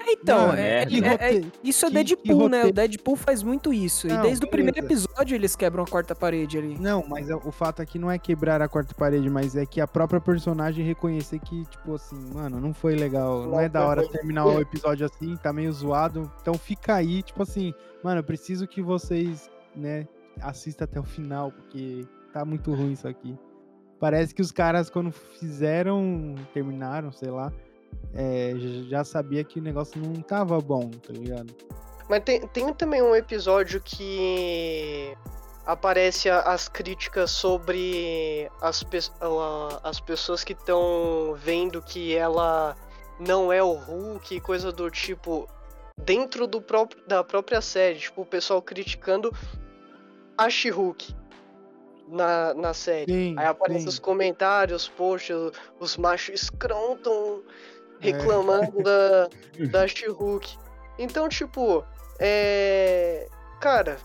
Então, 0.10 0.48
Mano, 0.48 0.60
é- 0.60 0.86
que 0.86 1.04
é- 1.04 1.38
é- 1.38 1.42
isso 1.64 1.86
é 1.86 1.90
que- 1.90 2.04
que 2.04 2.16
Deadpool, 2.16 2.50
né? 2.50 2.66
O 2.66 2.72
Deadpool 2.72 3.16
faz 3.16 3.44
muito 3.44 3.74
isso. 3.74 4.08
e 4.08 4.10
Não, 4.10 4.22
desde 4.22 4.46
o 4.46 4.50
primeiro 4.50 4.82
beleza. 4.82 5.06
episódio 5.06 5.36
eles 5.36 5.56
quebram 5.56 5.84
a 5.84 5.88
quarta 5.88 6.16
parede 6.16 6.58
ali. 6.58 6.78
Não, 6.80 7.04
mas 7.08 7.30
é- 7.30 7.36
o 7.36 7.52
fato 7.52 7.82
aqui 7.82 8.00
não 8.00 8.10
é 8.10 8.18
quebrar 8.18 8.62
a 8.62 8.68
quarta 8.68 8.94
parede, 8.96 9.30
mas 9.30 9.56
é 9.56 9.66
que 9.66 9.82
a 9.82 9.88
própria 9.88 10.22
personagem 10.22 10.86
reconhecer 10.86 11.40
que, 11.40 11.66
tipo 11.66 11.96
assim, 11.96 12.16
mano, 12.34 12.60
não 12.60 12.74
foi 12.74 12.96
legal. 12.96 13.44
Não, 13.44 13.52
Não 13.52 13.60
é 13.60 13.68
da 13.68 13.86
hora 13.86 14.08
terminar 14.08 14.46
o 14.46 14.62
episódio 14.62 15.06
assim, 15.06 15.36
tá 15.36 15.52
meio 15.52 15.72
zoado. 15.74 16.32
Então 16.42 16.54
fica 16.54 16.96
aí, 16.96 17.22
tipo 17.22 17.44
assim, 17.44 17.74
mano, 18.04 18.20
eu 18.20 18.24
preciso 18.24 18.68
que 18.68 18.82
vocês, 18.82 19.50
né, 19.76 20.08
assistam 20.42 20.86
até 20.86 21.00
o 21.00 21.04
final, 21.04 21.52
porque 21.52 22.06
tá 22.32 22.46
muito 22.46 22.74
ruim 22.74 22.94
isso 22.94 23.08
aqui. 23.08 23.38
Parece 24.00 24.34
que 24.36 24.42
os 24.44 24.52
caras, 24.52 24.90
quando 24.92 25.12
fizeram, 25.12 26.36
terminaram, 26.54 27.12
sei 27.12 27.32
lá, 27.32 27.52
é, 28.14 28.54
já 28.90 29.04
sabia 29.04 29.44
que 29.44 29.60
o 29.60 29.64
negócio 29.64 30.02
não 30.02 30.22
tava 30.22 30.60
bom, 30.60 30.90
tá 30.90 31.14
ligado? 31.14 31.54
Mas 32.10 32.24
tem, 32.24 32.48
tem 32.48 32.74
também 32.74 33.02
um 33.02 33.16
episódio 33.16 33.82
que 33.84 35.14
aparece 35.66 36.30
as 36.30 36.70
críticas 36.70 37.30
sobre 37.32 38.50
as, 38.62 38.82
pe- 38.84 39.00
as 39.84 40.00
pessoas 40.00 40.44
que 40.44 40.54
estão 40.54 41.36
vendo 41.38 41.82
que 41.82 42.16
ela 42.16 42.76
não 43.20 43.52
é 43.52 43.62
o 43.62 43.74
Hulk 43.74 44.36
e 44.36 44.40
coisa 44.40 44.72
do 44.72 44.90
tipo 44.90 45.48
dentro 46.02 46.48
do 46.48 46.62
próprio, 46.62 47.06
da 47.06 47.24
própria 47.24 47.60
série, 47.60 48.00
tipo 48.00 48.22
o 48.22 48.26
pessoal 48.26 48.62
criticando 48.62 49.34
a 50.38 50.50
She-Hulk 50.50 51.14
na, 52.08 52.54
na 52.54 52.74
série. 52.74 53.12
Sim, 53.12 53.36
Aí 53.38 53.46
aparecem 53.48 53.90
os 53.90 54.00
comentários, 54.00 54.88
poxa, 54.88 55.34
os 55.80 55.98
machos 55.98 56.44
escrotam 56.44 57.44
É. 57.44 57.77
reclamando 58.00 58.82
da, 58.84 59.30
da 59.72 59.88
She-Hulk. 59.88 60.58
Então, 61.00 61.28
tipo, 61.30 61.84
é. 62.20 63.28
Cara. 63.62 63.98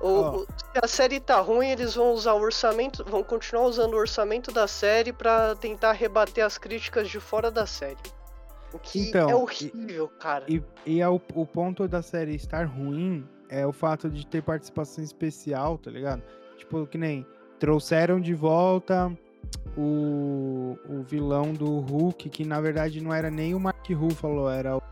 o- 0.00 0.06
Ó. 0.08 0.36
o- 0.36 0.40
se 0.46 0.78
a 0.82 0.86
série 0.88 1.20
tá 1.20 1.40
ruim, 1.40 1.68
eles 1.70 1.94
vão 1.94 2.12
usar 2.12 2.34
o 2.34 2.40
orçamento. 2.40 3.04
Vão 3.04 3.22
continuar 3.22 3.64
usando 3.64 3.94
o 3.94 3.96
orçamento 3.96 4.52
da 4.52 4.66
série 4.66 5.12
pra 5.12 5.54
tentar 5.56 5.92
rebater 5.92 6.44
as 6.44 6.56
críticas 6.58 7.08
de 7.08 7.18
fora 7.20 7.50
da 7.50 7.66
série. 7.66 7.96
O 8.72 8.78
que 8.78 9.08
Então, 9.08 9.28
é 9.28 9.32
e- 9.32 9.34
horrível, 9.34 10.08
cara. 10.20 10.44
E, 10.48 10.62
e 10.86 11.00
é 11.00 11.08
o, 11.08 11.20
o 11.34 11.46
ponto 11.46 11.88
da 11.88 12.02
série 12.02 12.34
estar 12.34 12.66
ruim 12.66 13.26
é 13.48 13.66
o 13.66 13.72
fato 13.72 14.10
de 14.10 14.26
ter 14.26 14.42
participação 14.42 15.02
especial, 15.02 15.78
tá 15.78 15.90
ligado? 15.90 16.22
Tipo, 16.58 16.86
que 16.86 16.98
nem 16.98 17.26
trouxeram 17.58 18.20
de 18.20 18.34
volta 18.34 19.10
o, 19.76 20.76
o 20.88 21.02
vilão 21.02 21.52
do 21.52 21.78
Hulk, 21.80 22.28
que 22.28 22.44
na 22.44 22.60
verdade 22.60 23.00
não 23.00 23.12
era 23.14 23.30
nem 23.30 23.54
o 23.54 23.60
Mark 23.60 23.88
Ruffalo, 23.90 24.48
era 24.48 24.76
o. 24.76 24.82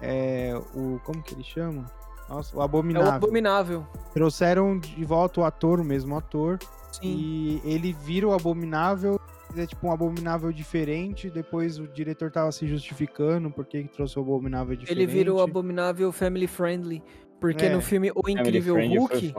É, 0.00 0.54
o. 0.74 0.98
Como 1.04 1.22
que 1.22 1.34
ele 1.34 1.44
chama? 1.44 1.86
Nossa, 2.28 2.54
o 2.54 2.58
É 2.58 2.62
o 2.62 2.64
Abominável. 2.64 3.12
Abominável. 3.12 3.86
Trouxeram 4.12 4.78
de 4.78 5.04
volta 5.04 5.40
o 5.40 5.44
ator, 5.44 5.80
o 5.80 5.84
mesmo 5.84 6.16
ator, 6.16 6.58
Sim. 6.92 7.00
e 7.02 7.60
ele 7.64 7.92
vira 7.92 8.28
o 8.28 8.32
Abominável. 8.32 9.18
É 9.56 9.66
tipo 9.66 9.88
um 9.88 9.90
abominável 9.92 10.52
diferente. 10.52 11.28
Depois 11.28 11.76
o 11.80 11.88
diretor 11.88 12.30
tava 12.30 12.52
se 12.52 12.68
justificando 12.68 13.50
por 13.50 13.66
que 13.66 13.82
que 13.82 13.88
trouxe 13.88 14.16
o 14.16 14.22
abominável 14.22 14.76
diferente. 14.76 14.96
Ele 15.02 15.06
vira 15.12 15.34
o 15.34 15.40
Abominável 15.40 16.12
Family 16.12 16.46
Friendly. 16.46 17.02
Porque 17.40 17.64
É. 17.64 17.74
no 17.74 17.80
filme 17.80 18.12
O 18.14 18.28
Incrível 18.28 18.76
Hulk, 18.76 19.34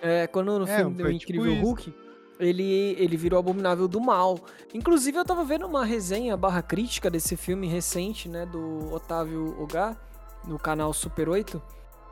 é, 0.00 0.28
quando 0.28 0.56
no 0.60 0.64
É, 0.64 0.76
filme 0.76 0.94
do 0.94 1.02
foi 1.02 1.18
tipo 1.18 1.32
Incrível 1.32 1.52
isso. 1.54 1.62
Hulk, 1.64 1.94
ele, 2.44 2.96
ele 2.98 3.16
virou 3.16 3.38
Abominável 3.38 3.86
do 3.86 4.00
Mal. 4.00 4.38
Inclusive, 4.74 5.18
eu 5.18 5.24
tava 5.24 5.44
vendo 5.44 5.66
uma 5.66 5.84
resenha 5.84 6.36
barra 6.36 6.62
crítica 6.62 7.10
desse 7.10 7.36
filme 7.36 7.66
recente, 7.66 8.28
né, 8.28 8.44
do 8.46 8.92
Otávio 8.92 9.60
Ogá, 9.60 9.96
no 10.46 10.58
canal 10.58 10.92
Super 10.92 11.28
8. 11.28 11.62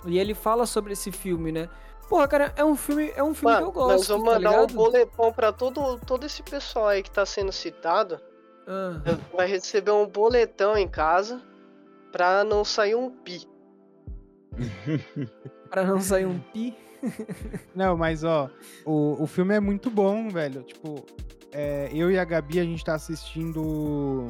E 0.07 0.19
ele 0.19 0.35
fala 0.35 0.67
sobre 0.67 0.93
esse 0.93 1.13
filme, 1.13 1.53
né? 1.53 1.69
Porra, 2.09 2.27
cara, 2.27 2.53
é 2.57 2.65
um 2.65 2.75
filme, 2.75 3.13
é 3.15 3.23
um 3.23 3.35
filme 3.35 3.57
que 3.57 3.63
eu 3.63 3.73
Mano, 3.73 3.89
nós 3.89 3.97
gosto, 3.99 4.09
vamos 4.09 4.29
tá 4.29 4.35
mandar 4.35 4.63
um 4.63 4.67
boletão 4.67 5.33
pra 5.33 5.53
todo, 5.53 5.99
todo 6.01 6.27
esse 6.27 6.43
pessoal 6.43 6.89
aí 6.89 7.03
que 7.03 7.11
tá 7.11 7.25
sendo 7.25 7.53
citado. 7.53 8.21
Ah, 8.67 9.01
Vai 9.37 9.47
receber 9.47 9.93
um 9.93 10.07
boletão 10.07 10.77
em 10.77 10.89
casa 10.89 11.41
pra 12.11 12.43
não 12.43 12.65
sair 12.65 12.95
um 12.95 13.11
pi. 13.11 13.49
pra 15.71 15.85
não 15.85 16.01
sair 16.01 16.27
um 16.27 16.39
pi. 16.39 16.77
Não, 17.75 17.97
mas 17.97 18.25
ó, 18.25 18.51
o, 18.85 19.23
o 19.23 19.27
filme 19.27 19.55
é 19.55 19.61
muito 19.61 19.91
bom, 19.91 20.29
velho. 20.29 20.63
Tipo, 20.63 21.05
é, 21.53 21.91
eu 21.93 22.11
e 22.11 22.19
a 22.19 22.25
Gabi, 22.25 22.61
a 22.61 22.65
gente 22.65 22.85
tá 22.85 22.95
assistindo 22.95 24.27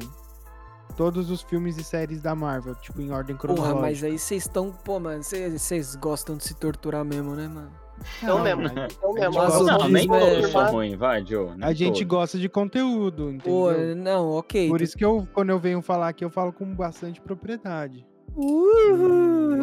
todos 0.97 1.29
os 1.31 1.41
filmes 1.41 1.77
e 1.77 1.83
séries 1.83 2.21
da 2.21 2.35
Marvel, 2.35 2.75
tipo, 2.75 3.01
em 3.01 3.11
ordem 3.11 3.35
cronológica. 3.35 3.73
Porra, 3.73 3.87
mas 3.87 4.03
aí 4.03 4.17
vocês 4.17 4.43
estão. 4.43 4.71
Pô, 4.71 4.99
mano, 4.99 5.23
vocês 5.23 5.95
gostam 5.95 6.35
de 6.37 6.43
se 6.43 6.53
torturar 6.55 7.03
mesmo, 7.05 7.35
né, 7.35 7.47
mano? 7.47 7.71
Então 8.17 8.37
Não, 8.37 8.43
mesmo, 8.43 8.63
mas 8.63 8.71
então 8.97 9.13
mesmo. 9.13 9.31
gosta 9.33 9.63
Não, 9.63 9.87
nem 9.87 10.05
é- 10.05 10.19
todos 10.19 10.51
são 10.51 10.71
ruins, 10.71 10.95
vai, 10.95 11.23
Joe. 11.23 11.51
A 11.61 11.71
gente 11.71 11.99
todos. 11.99 12.07
gosta 12.07 12.39
de 12.39 12.49
conteúdo, 12.49 13.31
Pô, 13.43 13.71
entendeu? 13.71 13.95
não, 13.95 14.31
ok. 14.31 14.69
Por 14.69 14.81
isso 14.81 14.97
que 14.97 15.05
eu, 15.05 15.27
quando 15.33 15.51
eu 15.51 15.59
venho 15.59 15.83
falar 15.83 16.07
aqui, 16.09 16.25
eu 16.25 16.29
falo 16.31 16.51
com 16.51 16.65
bastante 16.73 17.21
propriedade. 17.21 18.03
Uhul. 18.35 19.59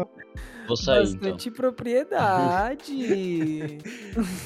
Ó. 0.00 0.23
Vou 0.66 0.76
sair, 0.76 1.04
então. 1.04 1.18
Bastante 1.20 1.50
propriedade. 1.50 3.78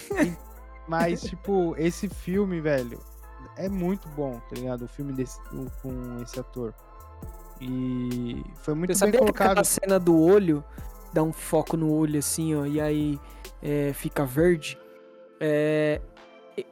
Mas, 0.89 1.23
tipo, 1.23 1.75
esse 1.77 2.09
filme, 2.09 2.61
velho, 2.61 2.99
é 3.57 3.69
muito 3.69 4.09
bom, 4.11 4.41
tá 4.49 4.57
ligado? 4.57 4.85
O 4.87 4.89
filme 4.89 5.13
desse, 5.13 5.39
com 5.83 6.21
esse 6.23 6.41
ator. 6.41 6.73
E 7.61 8.43
foi 8.63 8.75
muito 8.75 8.95
Você 8.95 9.05
bem 9.05 9.13
sabia 9.13 9.13
que 9.13 9.19
colocado. 9.19 9.49
aquela 9.51 9.65
cena 9.65 9.99
do 9.99 10.19
olho, 10.19 10.65
dá 11.13 11.23
um 11.23 11.33
foco 11.33 11.77
no 11.77 11.93
olho 11.93 12.19
assim, 12.19 12.55
ó, 12.55 12.65
e 12.65 12.81
aí 12.81 13.19
é, 13.61 13.93
fica 13.93 14.25
verde? 14.25 14.79
É, 15.41 16.01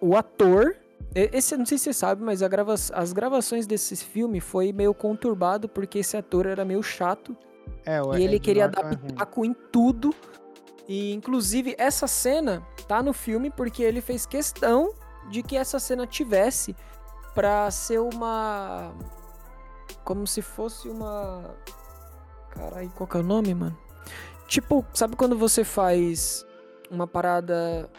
o 0.00 0.16
ator. 0.16 0.76
Esse, 1.14 1.56
não 1.56 1.66
sei 1.66 1.78
se 1.78 1.84
você 1.84 1.92
sabe, 1.92 2.22
mas 2.22 2.42
a 2.42 2.48
grava- 2.48 2.74
as 2.74 3.12
gravações 3.12 3.66
desse 3.66 3.96
filme 3.96 4.40
foi 4.40 4.72
meio 4.72 4.92
conturbado 4.94 5.68
porque 5.68 5.98
esse 6.00 6.16
ator 6.16 6.46
era 6.46 6.64
meio 6.64 6.82
chato 6.82 7.36
É, 7.84 8.00
e 8.18 8.24
ele 8.24 8.40
queria 8.40 8.68
dar 8.68 8.80
é 8.80 8.88
ruim. 8.88 8.96
pitaco 8.96 9.44
em 9.44 9.54
tudo. 9.54 10.14
E 10.88 11.12
inclusive 11.12 11.74
essa 11.78 12.06
cena 12.06 12.66
tá 12.86 13.02
no 13.02 13.12
filme 13.12 13.50
porque 13.50 13.82
ele 13.82 14.00
fez 14.00 14.26
questão 14.26 14.92
de 15.30 15.42
que 15.42 15.56
essa 15.56 15.78
cena 15.78 16.06
tivesse 16.06 16.74
pra 17.34 17.70
ser 17.70 18.00
uma 18.00 18.94
como 20.04 20.26
se 20.26 20.40
fosse 20.40 20.88
uma 20.88 21.56
Caralho, 22.50 22.88
qual 22.90 23.06
que 23.06 23.16
é 23.16 23.20
o 23.20 23.22
nome, 23.22 23.54
mano? 23.54 23.76
Tipo, 24.46 24.84
sabe 24.94 25.16
quando 25.16 25.36
você 25.36 25.64
faz 25.64 26.46
uma 26.90 27.06
parada 27.06 27.90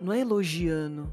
não 0.00 0.12
é 0.12 0.20
elogiando, 0.20 1.12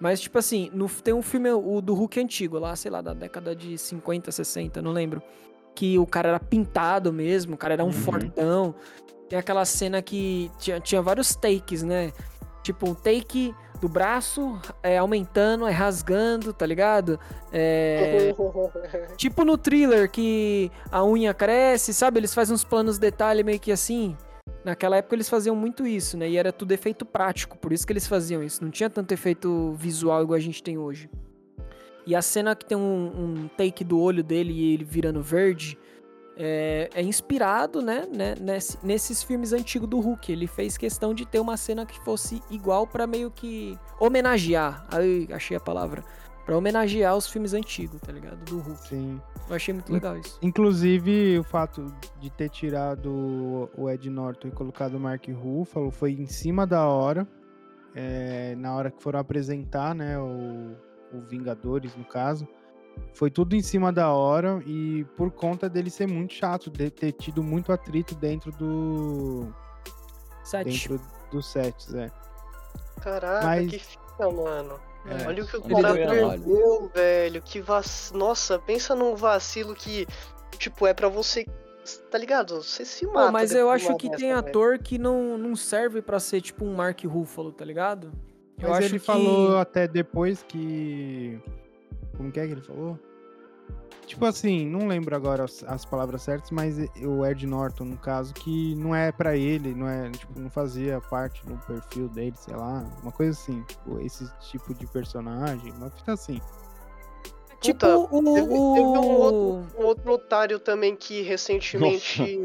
mas 0.00 0.20
tipo 0.20 0.36
assim, 0.38 0.68
no, 0.74 0.88
tem 0.88 1.14
um 1.14 1.22
filme 1.22 1.50
o 1.50 1.80
do 1.80 1.94
Hulk 1.94 2.20
antigo 2.20 2.58
lá, 2.58 2.74
sei 2.74 2.90
lá, 2.90 3.00
da 3.00 3.14
década 3.14 3.54
de 3.54 3.78
50, 3.78 4.30
60, 4.32 4.82
não 4.82 4.92
lembro 4.92 5.22
que 5.76 5.98
o 5.98 6.06
cara 6.06 6.30
era 6.30 6.40
pintado 6.40 7.12
mesmo, 7.12 7.54
o 7.54 7.58
cara 7.58 7.74
era 7.74 7.84
um 7.84 7.88
Uhum. 7.88 7.92
fortão. 7.92 8.74
Tem 9.28 9.38
aquela 9.38 9.64
cena 9.64 10.00
que 10.02 10.50
tinha, 10.58 10.80
tinha 10.80 11.02
vários 11.02 11.34
takes, 11.36 11.82
né? 11.82 12.12
Tipo, 12.62 12.88
um 12.90 12.94
take 12.94 13.54
do 13.80 13.88
braço 13.88 14.58
é, 14.82 14.96
aumentando, 14.96 15.66
é 15.66 15.70
rasgando, 15.70 16.52
tá 16.52 16.64
ligado? 16.64 17.20
É, 17.52 18.34
tipo 19.16 19.44
no 19.44 19.58
thriller 19.58 20.10
que 20.10 20.70
a 20.90 21.04
unha 21.04 21.34
cresce, 21.34 21.92
sabe? 21.92 22.18
Eles 22.18 22.32
fazem 22.34 22.54
uns 22.54 22.64
planos 22.64 22.98
detalhe 22.98 23.44
meio 23.44 23.60
que 23.60 23.70
assim. 23.70 24.16
Naquela 24.64 24.96
época 24.96 25.14
eles 25.14 25.28
faziam 25.28 25.54
muito 25.54 25.86
isso, 25.86 26.16
né? 26.16 26.28
E 26.28 26.36
era 26.36 26.52
tudo 26.52 26.72
efeito 26.72 27.04
prático, 27.04 27.56
por 27.58 27.72
isso 27.72 27.86
que 27.86 27.92
eles 27.92 28.06
faziam 28.06 28.42
isso. 28.42 28.64
Não 28.64 28.70
tinha 28.70 28.88
tanto 28.90 29.12
efeito 29.12 29.74
visual 29.78 30.22
igual 30.22 30.36
a 30.36 30.40
gente 30.40 30.62
tem 30.62 30.78
hoje. 30.78 31.08
E 32.06 32.14
a 32.14 32.22
cena 32.22 32.54
que 32.54 32.64
tem 32.64 32.76
um, 32.78 33.06
um 33.44 33.48
take 33.56 33.82
do 33.82 33.98
olho 34.00 34.22
dele 34.22 34.52
e 34.52 34.74
ele 34.74 34.84
virando 34.84 35.20
verde 35.22 35.76
é, 36.36 36.88
é 36.94 37.02
inspirado, 37.02 37.80
né, 37.82 38.06
né 38.14 38.34
nesse- 38.40 38.78
nesses 38.84 39.22
filmes 39.22 39.52
antigos 39.52 39.88
do 39.88 39.98
Hulk. 39.98 40.30
Ele 40.30 40.46
fez 40.46 40.76
questão 40.76 41.12
de 41.14 41.26
ter 41.26 41.40
uma 41.40 41.56
cena 41.56 41.84
que 41.84 41.98
fosse 42.04 42.40
igual 42.50 42.86
pra 42.86 43.06
meio 43.06 43.30
que 43.30 43.76
homenagear. 43.98 44.86
Aí 44.92 45.26
achei 45.32 45.56
a 45.56 45.60
palavra. 45.60 46.04
Pra 46.44 46.56
homenagear 46.56 47.16
os 47.16 47.26
filmes 47.26 47.52
antigos, 47.54 48.00
tá 48.00 48.12
ligado? 48.12 48.44
Do 48.44 48.58
Hulk. 48.60 48.88
Sim. 48.88 49.20
Eu 49.48 49.56
achei 49.56 49.74
muito 49.74 49.92
legal 49.92 50.16
isso. 50.16 50.38
Inclusive, 50.40 51.40
o 51.40 51.42
fato 51.42 51.92
de 52.20 52.30
ter 52.30 52.48
tirado 52.50 53.68
o 53.76 53.90
Ed 53.90 54.08
Norton 54.08 54.46
e 54.48 54.50
colocado 54.52 54.94
o 54.94 55.00
Mark 55.00 55.26
Ruffalo 55.28 55.90
foi 55.90 56.12
em 56.12 56.26
cima 56.26 56.64
da 56.64 56.86
hora. 56.86 57.26
é, 57.96 58.54
na 58.56 58.76
hora 58.76 58.90
que 58.92 59.02
foram 59.02 59.18
apresentar, 59.18 59.92
né, 59.94 60.18
o, 60.20 60.76
o 61.12 61.20
Vingadores, 61.20 61.94
no 61.96 62.04
caso. 62.04 62.46
Foi 63.12 63.30
tudo 63.30 63.54
em 63.54 63.62
cima 63.62 63.92
da 63.92 64.10
hora 64.10 64.62
e 64.66 65.04
por 65.16 65.30
conta 65.30 65.68
dele 65.68 65.90
ser 65.90 66.06
muito 66.06 66.32
chato, 66.32 66.70
de 66.70 66.90
ter 66.90 67.12
tido 67.12 67.42
muito 67.42 67.72
atrito 67.72 68.14
dentro 68.14 68.50
do. 68.52 69.52
Sete. 70.44 70.88
dentro 70.88 71.00
dos 71.30 71.46
sets, 71.46 71.92
é. 71.94 72.10
Caraca, 73.02 73.46
Mas- 73.46 73.70
que 73.70 73.78
fita, 73.78 74.30
mano. 74.30 74.80
É. 75.08 75.26
Olha 75.28 75.44
o 75.44 75.46
que 75.46 75.56
o 75.56 75.62
Ele 75.64 75.74
cara 75.82 75.94
perdeu, 75.94 76.90
velho. 76.92 77.42
Que 77.42 77.60
vac... 77.60 77.84
Nossa, 78.12 78.58
pensa 78.58 78.94
num 78.94 79.14
vacilo 79.14 79.74
que, 79.74 80.06
tipo, 80.58 80.86
é 80.86 80.92
pra 80.94 81.08
você. 81.08 81.46
Tá 82.10 82.18
ligado? 82.18 82.60
Você 82.62 82.84
se 82.84 83.06
mata. 83.06 83.26
Pô, 83.26 83.32
mas 83.32 83.52
eu 83.52 83.70
acho 83.70 83.94
que 83.96 84.10
tem 84.10 84.30
velho. 84.30 84.38
ator 84.38 84.78
que 84.78 84.98
não, 84.98 85.38
não 85.38 85.54
serve 85.54 86.02
pra 86.02 86.18
ser 86.18 86.40
tipo 86.40 86.64
um 86.64 86.74
Mark 86.74 87.04
Ruffalo, 87.04 87.52
tá 87.52 87.64
ligado? 87.64 88.10
Eu 88.58 88.70
Mas 88.70 88.78
acho 88.78 88.88
ele 88.88 88.98
que... 88.98 89.04
falou 89.04 89.58
até 89.58 89.86
depois 89.86 90.42
que. 90.42 91.38
Como 92.16 92.32
que 92.32 92.40
é 92.40 92.46
que 92.46 92.52
ele 92.52 92.62
falou? 92.62 92.98
Tipo 94.06 94.24
assim, 94.24 94.64
não 94.64 94.86
lembro 94.86 95.16
agora 95.16 95.44
as, 95.44 95.64
as 95.64 95.84
palavras 95.84 96.22
certas, 96.22 96.50
mas 96.52 96.76
o 97.02 97.26
Ed 97.26 97.44
Norton, 97.44 97.84
no 97.84 97.96
caso, 97.96 98.32
que 98.32 98.74
não 98.76 98.94
é 98.94 99.10
pra 99.10 99.36
ele, 99.36 99.74
não 99.74 99.88
é, 99.88 100.08
tipo, 100.10 100.38
não 100.38 100.48
fazia 100.48 101.00
parte 101.00 101.44
do 101.44 101.56
perfil 101.66 102.08
dele, 102.08 102.34
sei 102.36 102.54
lá, 102.54 102.88
uma 103.02 103.10
coisa 103.10 103.32
assim, 103.32 103.62
tipo, 103.64 104.00
esse 104.00 104.24
tipo 104.48 104.72
de 104.72 104.86
personagem, 104.86 105.72
uma 105.72 105.90
fita 105.90 106.12
assim. 106.12 106.40
Tipo 107.60 107.80
Puta, 107.80 107.98
o... 107.98 108.34
Teve, 108.34 108.46
teve 108.46 108.58
um, 108.58 109.10
outro, 109.10 109.82
um 109.82 109.84
outro 109.84 110.12
otário 110.12 110.60
também 110.60 110.94
que 110.94 111.22
recentemente. 111.22 112.38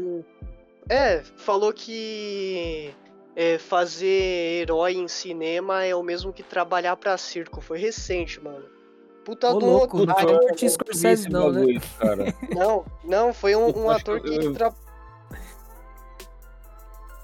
É, 0.88 1.22
falou 1.36 1.72
que 1.72 2.92
é, 3.34 3.58
fazer 3.58 4.60
herói 4.62 4.94
em 4.96 5.08
cinema 5.08 5.84
é 5.84 5.94
o 5.94 6.02
mesmo 6.02 6.32
que 6.32 6.42
trabalhar 6.42 6.96
pra 6.96 7.16
circo. 7.16 7.60
Foi 7.60 7.78
recente, 7.78 8.42
mano. 8.42 8.64
Puta 9.24 9.50
Ô, 9.50 9.58
do 9.58 9.66
louco, 9.66 9.98
não 9.98 10.12
otário. 10.12 10.36
foi. 10.36 10.46
Martin 10.46 10.68
Scorsese 10.68 11.28
não, 11.30 11.50
né? 11.52 11.80
Cara. 11.98 12.34
Não, 12.54 12.84
não, 13.04 13.32
foi 13.32 13.54
um, 13.54 13.84
um 13.84 13.88
ator 13.90 14.20
que 14.20 14.28
que. 14.38 14.46
eu- 14.46 14.52
tra- 14.52 14.74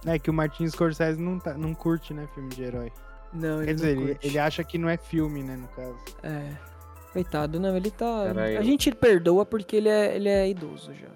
É 0.07 0.19
que 0.19 0.31
o 0.31 0.33
Martin 0.33 0.69
Scorsese 0.69 1.21
não, 1.21 1.39
tá, 1.41 1.55
não 1.55 1.75
curte, 1.75 2.15
né, 2.15 2.29
filme 2.35 2.51
de 2.51 2.63
herói. 2.63 2.93
Não, 3.33 3.59
ele 3.59 3.67
Quer 3.67 3.75
dizer, 3.75 3.97
não 3.97 4.03
ele, 4.03 4.13
curte. 4.15 4.27
ele 4.29 4.39
acha 4.39 4.63
que 4.65 4.79
não 4.79 4.89
é 4.89 4.97
filme, 4.97 5.43
né, 5.43 5.57
no 5.57 5.67
caso. 5.69 5.99
É. 6.23 6.53
Coitado, 7.13 7.59
não, 7.59 7.77
ele 7.77 7.91
tá... 7.91 8.27
Caralho. 8.27 8.59
A 8.59 8.63
gente 8.63 8.93
perdoa 8.95 9.45
porque 9.45 9.77
ele 9.77 9.89
é, 9.89 10.15
ele 10.15 10.29
é 10.29 10.49
idoso 10.49 10.95
já? 10.95 11.09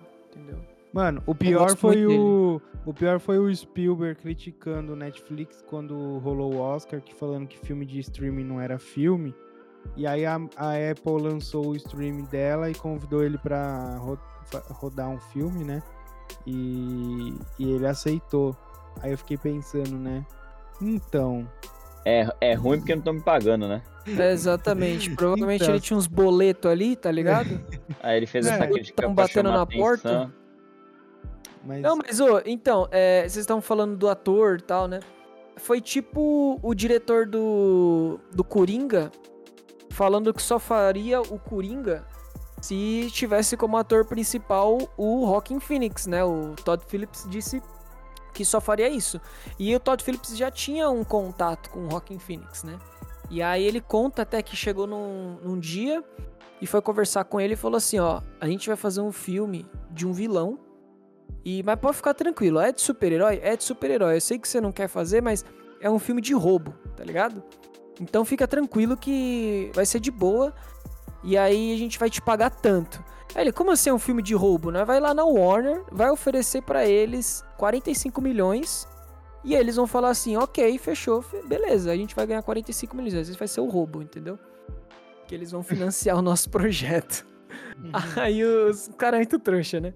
Mano, 0.92 1.22
o 1.26 1.34
pior 1.34 1.76
foi 1.76 2.06
o. 2.06 2.60
O 2.84 2.92
pior 2.92 3.20
foi 3.20 3.38
o 3.38 3.54
Spielberg 3.54 4.20
criticando 4.20 4.92
o 4.92 4.96
Netflix 4.96 5.62
quando 5.68 6.18
rolou 6.18 6.54
o 6.54 6.58
Oscar, 6.58 7.00
que 7.00 7.14
falando 7.14 7.46
que 7.46 7.56
filme 7.58 7.86
de 7.86 8.00
streaming 8.00 8.44
não 8.44 8.60
era 8.60 8.78
filme. 8.78 9.34
E 9.96 10.06
aí 10.06 10.26
a, 10.26 10.34
a 10.56 10.70
Apple 10.90 11.22
lançou 11.22 11.68
o 11.68 11.76
streaming 11.76 12.24
dela 12.24 12.68
e 12.70 12.74
convidou 12.74 13.22
ele 13.22 13.38
pra 13.38 13.96
ro- 13.98 14.18
rodar 14.70 15.08
um 15.08 15.18
filme, 15.18 15.64
né? 15.64 15.82
E, 16.46 17.34
e 17.58 17.70
ele 17.72 17.86
aceitou. 17.86 18.56
Aí 19.00 19.12
eu 19.12 19.18
fiquei 19.18 19.36
pensando, 19.36 19.96
né? 19.96 20.24
Então, 20.80 21.48
É, 22.04 22.26
é 22.40 22.54
ruim 22.54 22.78
porque 22.78 22.92
não 22.92 22.98
estão 23.00 23.14
me 23.14 23.20
pagando, 23.22 23.68
né? 23.68 23.82
É, 24.06 24.32
exatamente. 24.32 25.10
Provavelmente 25.14 25.62
Então. 25.62 25.74
ele 25.74 25.80
tinha 25.80 25.96
uns 25.96 26.06
boletos 26.08 26.68
ali, 26.70 26.96
tá 26.96 27.10
ligado? 27.12 27.60
Aí 28.02 28.16
ele 28.16 28.26
fez 28.26 28.46
É, 28.46 28.54
essa 28.54 28.66
crítica 28.66 29.02
tão 29.02 29.14
pra 29.14 29.24
batendo 29.24 29.50
na 29.52 29.62
atenção. 29.62 29.80
porta. 29.84 30.32
Mas. 31.64 31.82
Não, 31.82 31.96
mas, 31.96 32.20
ô, 32.20 32.40
então, 32.44 32.88
é, 32.90 33.22
vocês 33.22 33.36
estão 33.36 33.60
falando 33.60 33.96
do 33.96 34.08
ator 34.08 34.58
e 34.58 34.62
tal, 34.62 34.88
né? 34.88 35.00
Foi 35.56 35.80
tipo 35.80 36.58
o 36.62 36.74
diretor 36.74 37.26
do, 37.26 38.18
do 38.32 38.42
Coringa 38.42 39.10
falando 39.90 40.32
que 40.32 40.42
só 40.42 40.58
faria 40.58 41.20
o 41.20 41.38
Coringa 41.38 42.04
se 42.60 43.08
tivesse 43.12 43.56
como 43.56 43.76
ator 43.76 44.04
principal 44.04 44.78
o 44.96 45.24
Rockin' 45.24 45.60
Phoenix, 45.60 46.06
né? 46.06 46.24
O 46.24 46.54
Todd 46.64 46.82
Phillips 46.86 47.26
disse 47.28 47.62
que 48.32 48.44
só 48.44 48.60
faria 48.60 48.88
isso. 48.88 49.20
E 49.58 49.74
o 49.74 49.80
Todd 49.80 50.02
Phillips 50.02 50.36
já 50.36 50.50
tinha 50.50 50.88
um 50.88 51.04
contato 51.04 51.70
com 51.70 51.80
o 51.80 51.88
Rockin' 51.88 52.18
Phoenix, 52.18 52.64
né? 52.64 52.78
E 53.28 53.42
aí 53.42 53.64
ele 53.64 53.80
conta 53.80 54.22
até 54.22 54.42
que 54.42 54.56
chegou 54.56 54.86
num, 54.86 55.38
num 55.42 55.58
dia 55.58 56.02
e 56.60 56.66
foi 56.66 56.80
conversar 56.80 57.24
com 57.24 57.40
ele 57.40 57.54
e 57.54 57.56
falou 57.56 57.76
assim, 57.76 57.98
ó, 57.98 58.20
a 58.40 58.46
gente 58.46 58.68
vai 58.68 58.76
fazer 58.76 59.00
um 59.00 59.12
filme 59.12 59.66
de 59.90 60.06
um 60.06 60.12
vilão 60.12 60.58
e, 61.44 61.62
mas 61.62 61.76
pode 61.78 61.96
ficar 61.96 62.14
tranquilo, 62.14 62.60
é 62.60 62.72
de 62.72 62.80
super-herói? 62.80 63.40
É 63.42 63.56
de 63.56 63.64
super-herói. 63.64 64.16
Eu 64.16 64.20
sei 64.20 64.38
que 64.38 64.46
você 64.48 64.60
não 64.60 64.70
quer 64.72 64.88
fazer, 64.88 65.20
mas 65.22 65.44
é 65.80 65.90
um 65.90 65.98
filme 65.98 66.20
de 66.20 66.32
roubo, 66.34 66.74
tá 66.96 67.04
ligado? 67.04 67.42
Então 68.00 68.24
fica 68.24 68.46
tranquilo 68.46 68.96
que 68.96 69.70
vai 69.74 69.84
ser 69.86 70.00
de 70.00 70.10
boa. 70.10 70.54
E 71.24 71.36
aí 71.38 71.72
a 71.72 71.76
gente 71.76 71.98
vai 71.98 72.10
te 72.10 72.20
pagar 72.20 72.50
tanto. 72.50 73.02
Aí 73.34 73.44
ele, 73.44 73.52
como 73.52 73.70
assim 73.70 73.90
é 73.90 73.94
um 73.94 73.98
filme 73.98 74.22
de 74.22 74.34
roubo? 74.34 74.70
Né? 74.70 74.84
Vai 74.84 74.98
lá 75.00 75.14
na 75.14 75.24
Warner, 75.24 75.82
vai 75.90 76.10
oferecer 76.10 76.62
pra 76.62 76.86
eles 76.86 77.44
45 77.58 78.20
milhões. 78.20 78.86
E 79.44 79.54
eles 79.54 79.76
vão 79.76 79.86
falar 79.86 80.10
assim: 80.10 80.36
ok, 80.36 80.78
fechou, 80.78 81.22
fe- 81.22 81.42
beleza, 81.42 81.90
a 81.90 81.96
gente 81.96 82.14
vai 82.14 82.26
ganhar 82.26 82.42
45 82.42 82.94
milhões. 82.96 83.14
Às 83.14 83.20
vezes 83.28 83.36
vai 83.36 83.48
ser 83.48 83.60
o 83.60 83.66
roubo, 83.68 84.02
entendeu? 84.02 84.38
Que 85.26 85.34
eles 85.34 85.50
vão 85.50 85.62
financiar 85.62 86.16
o 86.18 86.22
nosso 86.22 86.50
projeto. 86.50 87.26
Aí 88.16 88.44
os 88.44 88.88
caras 88.96 89.14
é 89.14 89.18
muito 89.20 89.38
trouxa, 89.38 89.80
né? 89.80 89.94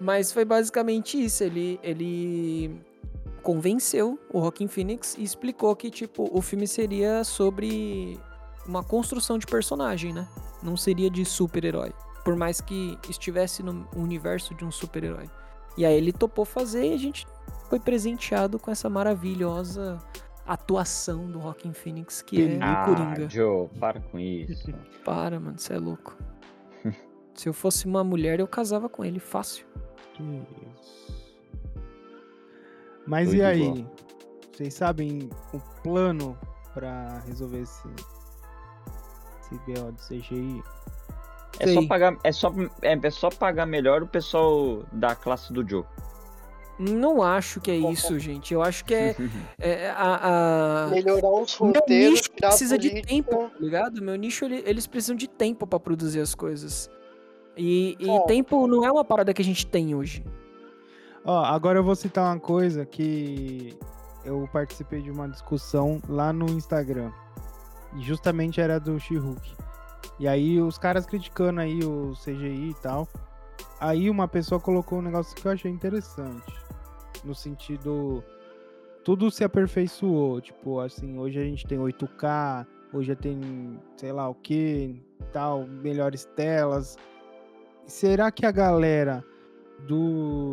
Mas 0.00 0.32
foi 0.32 0.44
basicamente 0.44 1.22
isso. 1.22 1.42
Ele, 1.44 1.78
ele 1.82 2.80
convenceu 3.42 4.18
o 4.32 4.38
Rockin' 4.40 4.68
Phoenix 4.68 5.16
e 5.18 5.22
explicou 5.24 5.74
que, 5.74 5.90
tipo, 5.90 6.28
o 6.32 6.40
filme 6.40 6.66
seria 6.66 7.24
sobre 7.24 8.18
uma 8.66 8.82
construção 8.84 9.38
de 9.38 9.46
personagem, 9.46 10.12
né? 10.12 10.28
Não 10.62 10.76
seria 10.76 11.10
de 11.10 11.24
super-herói. 11.24 11.92
Por 12.24 12.36
mais 12.36 12.60
que 12.60 12.98
estivesse 13.08 13.62
no 13.62 13.88
universo 13.96 14.54
de 14.54 14.64
um 14.64 14.70
super-herói. 14.70 15.28
E 15.76 15.86
aí 15.86 15.94
ele 15.94 16.12
topou 16.12 16.44
fazer 16.44 16.86
e 16.90 16.94
a 16.94 16.98
gente 16.98 17.26
foi 17.68 17.78
presenteado 17.80 18.58
com 18.58 18.70
essa 18.70 18.90
maravilhosa 18.90 19.98
atuação 20.46 21.30
do 21.30 21.38
Rockin' 21.38 21.72
Phoenix, 21.72 22.22
que 22.22 22.42
é 22.42 22.56
o 22.56 22.58
Ah, 22.62 22.84
Coringa. 22.86 23.28
Joe, 23.28 23.68
para 23.78 24.00
com 24.00 24.18
isso. 24.18 24.72
Para, 25.04 25.38
mano, 25.38 25.58
você 25.58 25.74
é 25.74 25.78
louco. 25.78 26.16
Se 27.34 27.48
eu 27.48 27.52
fosse 27.52 27.86
uma 27.86 28.02
mulher, 28.02 28.40
eu 28.40 28.48
casava 28.48 28.88
com 28.88 29.04
ele, 29.04 29.20
fácil. 29.20 29.66
Que 30.18 30.22
isso. 30.82 31.08
Mas 33.06 33.28
Foi 33.28 33.38
e 33.38 33.42
aí? 33.42 33.68
boa. 33.72 33.90
Vocês 34.52 34.74
sabem 34.74 35.30
o 35.54 35.60
plano 35.82 36.36
pra 36.74 37.20
resolver 37.26 37.60
esse, 37.60 37.88
esse 39.40 39.54
BO 39.66 39.92
do 39.92 40.02
CGI? 40.02 40.62
É 41.60 41.74
só, 41.74 41.86
pagar, 41.86 42.16
é, 42.22 42.32
só, 42.32 42.52
é, 42.82 42.98
é 43.00 43.10
só 43.10 43.30
pagar 43.30 43.66
melhor 43.66 44.02
o 44.02 44.06
pessoal 44.06 44.84
da 44.92 45.14
classe 45.14 45.52
do 45.52 45.66
Joe. 45.68 45.84
Não 46.78 47.22
acho 47.22 47.60
que 47.60 47.70
é 47.72 47.76
isso, 47.76 48.18
gente. 48.20 48.54
Eu 48.54 48.62
acho 48.62 48.84
que 48.84 48.94
é, 48.94 49.16
é 49.58 49.90
a, 49.90 50.84
a- 50.84 50.88
Melhorar 50.88 51.30
os 51.30 51.58
Meu 51.58 51.72
roteiros, 51.72 52.10
nicho 52.20 52.30
tirar 52.30 52.48
a 52.48 52.50
precisa 52.50 52.78
de 52.78 53.02
tempo, 53.02 53.48
tá 53.50 53.58
ligado? 53.58 54.02
Meu 54.02 54.14
nicho, 54.16 54.44
ele- 54.44 54.62
eles 54.66 54.86
precisam 54.86 55.16
de 55.16 55.26
tempo 55.28 55.66
pra 55.66 55.80
produzir 55.80 56.20
as 56.20 56.34
coisas. 56.34 56.88
E, 57.58 57.96
e 57.98 58.26
tempo 58.26 58.66
não 58.68 58.84
é 58.84 58.90
uma 58.90 59.04
parada 59.04 59.34
que 59.34 59.42
a 59.42 59.44
gente 59.44 59.66
tem 59.66 59.94
hoje. 59.94 60.24
Ó, 61.24 61.44
agora 61.44 61.78
eu 61.78 61.84
vou 61.84 61.96
citar 61.96 62.32
uma 62.32 62.40
coisa 62.40 62.86
que 62.86 63.76
eu 64.24 64.48
participei 64.52 65.02
de 65.02 65.10
uma 65.10 65.28
discussão 65.28 66.00
lá 66.08 66.32
no 66.32 66.46
Instagram. 66.50 67.10
E 67.96 68.02
justamente 68.02 68.60
era 68.60 68.78
do 68.78 68.98
She-Hulk. 68.98 69.56
E 70.18 70.28
aí 70.28 70.60
os 70.60 70.78
caras 70.78 71.04
criticando 71.06 71.60
aí 71.60 71.82
o 71.84 72.12
CGI 72.12 72.70
e 72.70 72.74
tal. 72.74 73.08
Aí 73.80 74.08
uma 74.08 74.28
pessoa 74.28 74.60
colocou 74.60 74.98
um 74.98 75.02
negócio 75.02 75.34
que 75.34 75.46
eu 75.46 75.52
achei 75.52 75.70
interessante. 75.70 76.52
No 77.24 77.34
sentido. 77.34 78.22
Tudo 79.04 79.30
se 79.30 79.42
aperfeiçoou. 79.42 80.40
Tipo, 80.40 80.80
assim, 80.80 81.18
hoje 81.18 81.38
a 81.40 81.44
gente 81.44 81.66
tem 81.66 81.78
8K, 81.78 82.66
hoje 82.92 83.14
tem 83.16 83.78
sei 83.96 84.12
lá 84.12 84.28
o 84.28 84.34
que, 84.34 85.02
tal, 85.32 85.66
melhores 85.66 86.24
telas. 86.36 86.96
Será 87.88 88.30
que 88.30 88.44
a 88.44 88.52
galera 88.52 89.24
do 89.86 90.52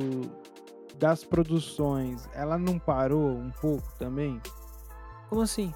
das 0.98 1.26
produções, 1.26 2.30
ela 2.34 2.58
não 2.58 2.80
parou 2.80 3.30
um 3.30 3.52
pouco 3.52 3.94
também? 4.00 4.42
Como 5.28 5.42
assim? 5.42 5.74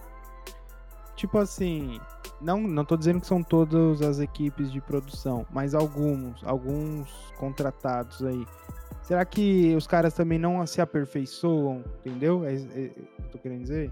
Tipo 1.17 1.37
assim, 1.37 1.99
não, 2.39 2.61
não 2.61 2.85
tô 2.85 2.95
dizendo 2.95 3.19
que 3.19 3.27
são 3.27 3.43
todas 3.43 4.01
as 4.01 4.19
equipes 4.19 4.71
de 4.71 4.79
produção, 4.79 5.45
mas 5.51 5.75
alguns, 5.75 6.41
alguns 6.45 7.11
contratados 7.37 8.23
aí. 8.23 8.45
Será 9.01 9.25
que 9.25 9.75
os 9.75 9.85
caras 9.85 10.13
também 10.13 10.39
não 10.39 10.65
se 10.65 10.79
aperfeiçoam, 10.79 11.83
entendeu? 11.99 12.45
É, 12.45 12.53
é, 12.53 12.57
é, 12.57 12.91
eu 13.19 13.29
tô 13.31 13.37
querendo 13.37 13.63
dizer? 13.63 13.91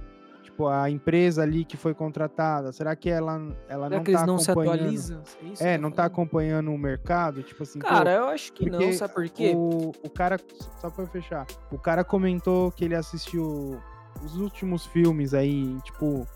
Tipo, 0.58 0.70
a 0.70 0.90
empresa 0.90 1.44
ali 1.44 1.64
que 1.64 1.78
foi 1.78 1.94
contratada, 1.94 2.72
será 2.72 2.96
que 2.96 3.12
ela, 3.12 3.34
ela 3.70 3.86
Será 3.90 3.98
não 3.98 4.04
que 4.04 4.10
eles 4.10 4.22
tá 4.22 4.26
não 4.26 4.40
se 4.40 4.50
acompanhando? 4.50 4.80
atualizam? 4.80 5.22
É, 5.60 5.74
É, 5.74 5.78
não 5.78 5.92
tá 5.92 6.06
acompanhando 6.06 6.72
o 6.74 6.78
mercado? 6.80 7.44
Tipo 7.44 7.62
assim, 7.62 7.78
pô, 7.78 7.86
Cara, 7.88 8.12
eu 8.12 8.28
acho 8.30 8.52
que 8.54 8.68
não, 8.68 8.92
sabe 8.94 9.14
por 9.14 9.30
quê? 9.30 9.54
O, 9.56 9.92
o 10.04 10.10
cara, 10.10 10.40
só 10.82 10.90
pra 10.90 11.06
fechar, 11.06 11.46
o 11.72 11.78
cara 11.78 12.04
comentou 12.04 12.72
que 12.72 12.84
ele 12.86 12.96
assistiu 12.96 13.80
os 14.24 14.36
últimos 14.36 14.84
filmes 14.88 15.36
aí, 15.36 15.80
tipo, 15.84 16.28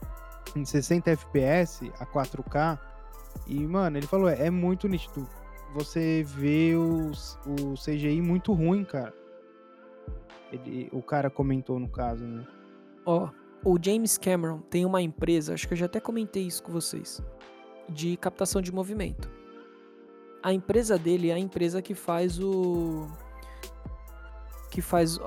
em 0.56 0.64
60 0.66 1.10
FPS, 1.10 1.92
a 2.00 2.06
4K, 2.06 2.78
e, 3.48 3.66
mano, 3.66 3.98
ele 3.98 4.06
falou, 4.06 4.30
é, 4.30 4.46
é 4.46 4.50
muito 4.52 4.88
nítido. 4.88 5.28
Você 5.74 6.22
vê 6.28 6.76
os, 6.76 7.40
o 7.48 7.74
CGI 7.74 8.22
muito 8.22 8.54
ruim, 8.54 8.84
cara. 8.86 9.12
Ele- 10.52 10.90
o 10.92 11.02
cara 11.02 11.28
comentou 11.32 11.80
no 11.80 11.90
caso, 11.90 12.24
né? 12.24 12.46
Ó, 13.04 13.30
o 13.64 13.78
James 13.82 14.18
Cameron 14.18 14.60
tem 14.70 14.86
uma 14.86 15.02
empresa, 15.02 15.54
acho 15.54 15.68
que 15.68 15.74
eu 15.74 15.78
já 15.78 15.86
até 15.86 16.00
comentei 16.00 16.44
isso 16.44 16.64
com 16.64 16.72
vocês, 16.72 17.22
de 17.88 18.18
captação 18.18 18.62
de 18.62 18.72
movimento. 18.72 19.30
A 20.42 20.52
empresa 20.52 20.98
dele 20.98 21.30
é 21.30 21.34
a 21.34 21.40
empresa 21.40 21.82
que 21.82 21.94
faz 21.94 22.40
o 22.40 23.08
que 24.72 24.82
faz 24.82 25.20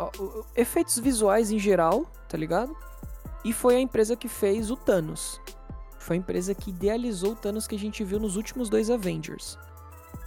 efeitos 0.57 0.99
visuais 0.99 1.53
em 1.53 1.59
geral, 1.59 2.11
tá 2.29 2.37
ligado? 2.37 2.75
E 3.45 3.53
foi 3.53 3.77
a 3.77 3.81
empresa 3.81 4.17
que 4.17 4.27
fez 4.27 4.71
o 4.71 4.77
Thanos. 4.77 5.39
Foi 5.99 6.17
a 6.17 6.19
empresa 6.19 6.55
que 6.55 6.71
idealizou 6.71 7.33
o 7.33 7.37
Thanos 7.37 7.67
que 7.67 7.75
a 7.75 7.79
gente 7.79 8.03
viu 8.03 8.19
nos 8.19 8.37
últimos 8.37 8.71
dois 8.71 8.89
Avengers. 8.89 9.59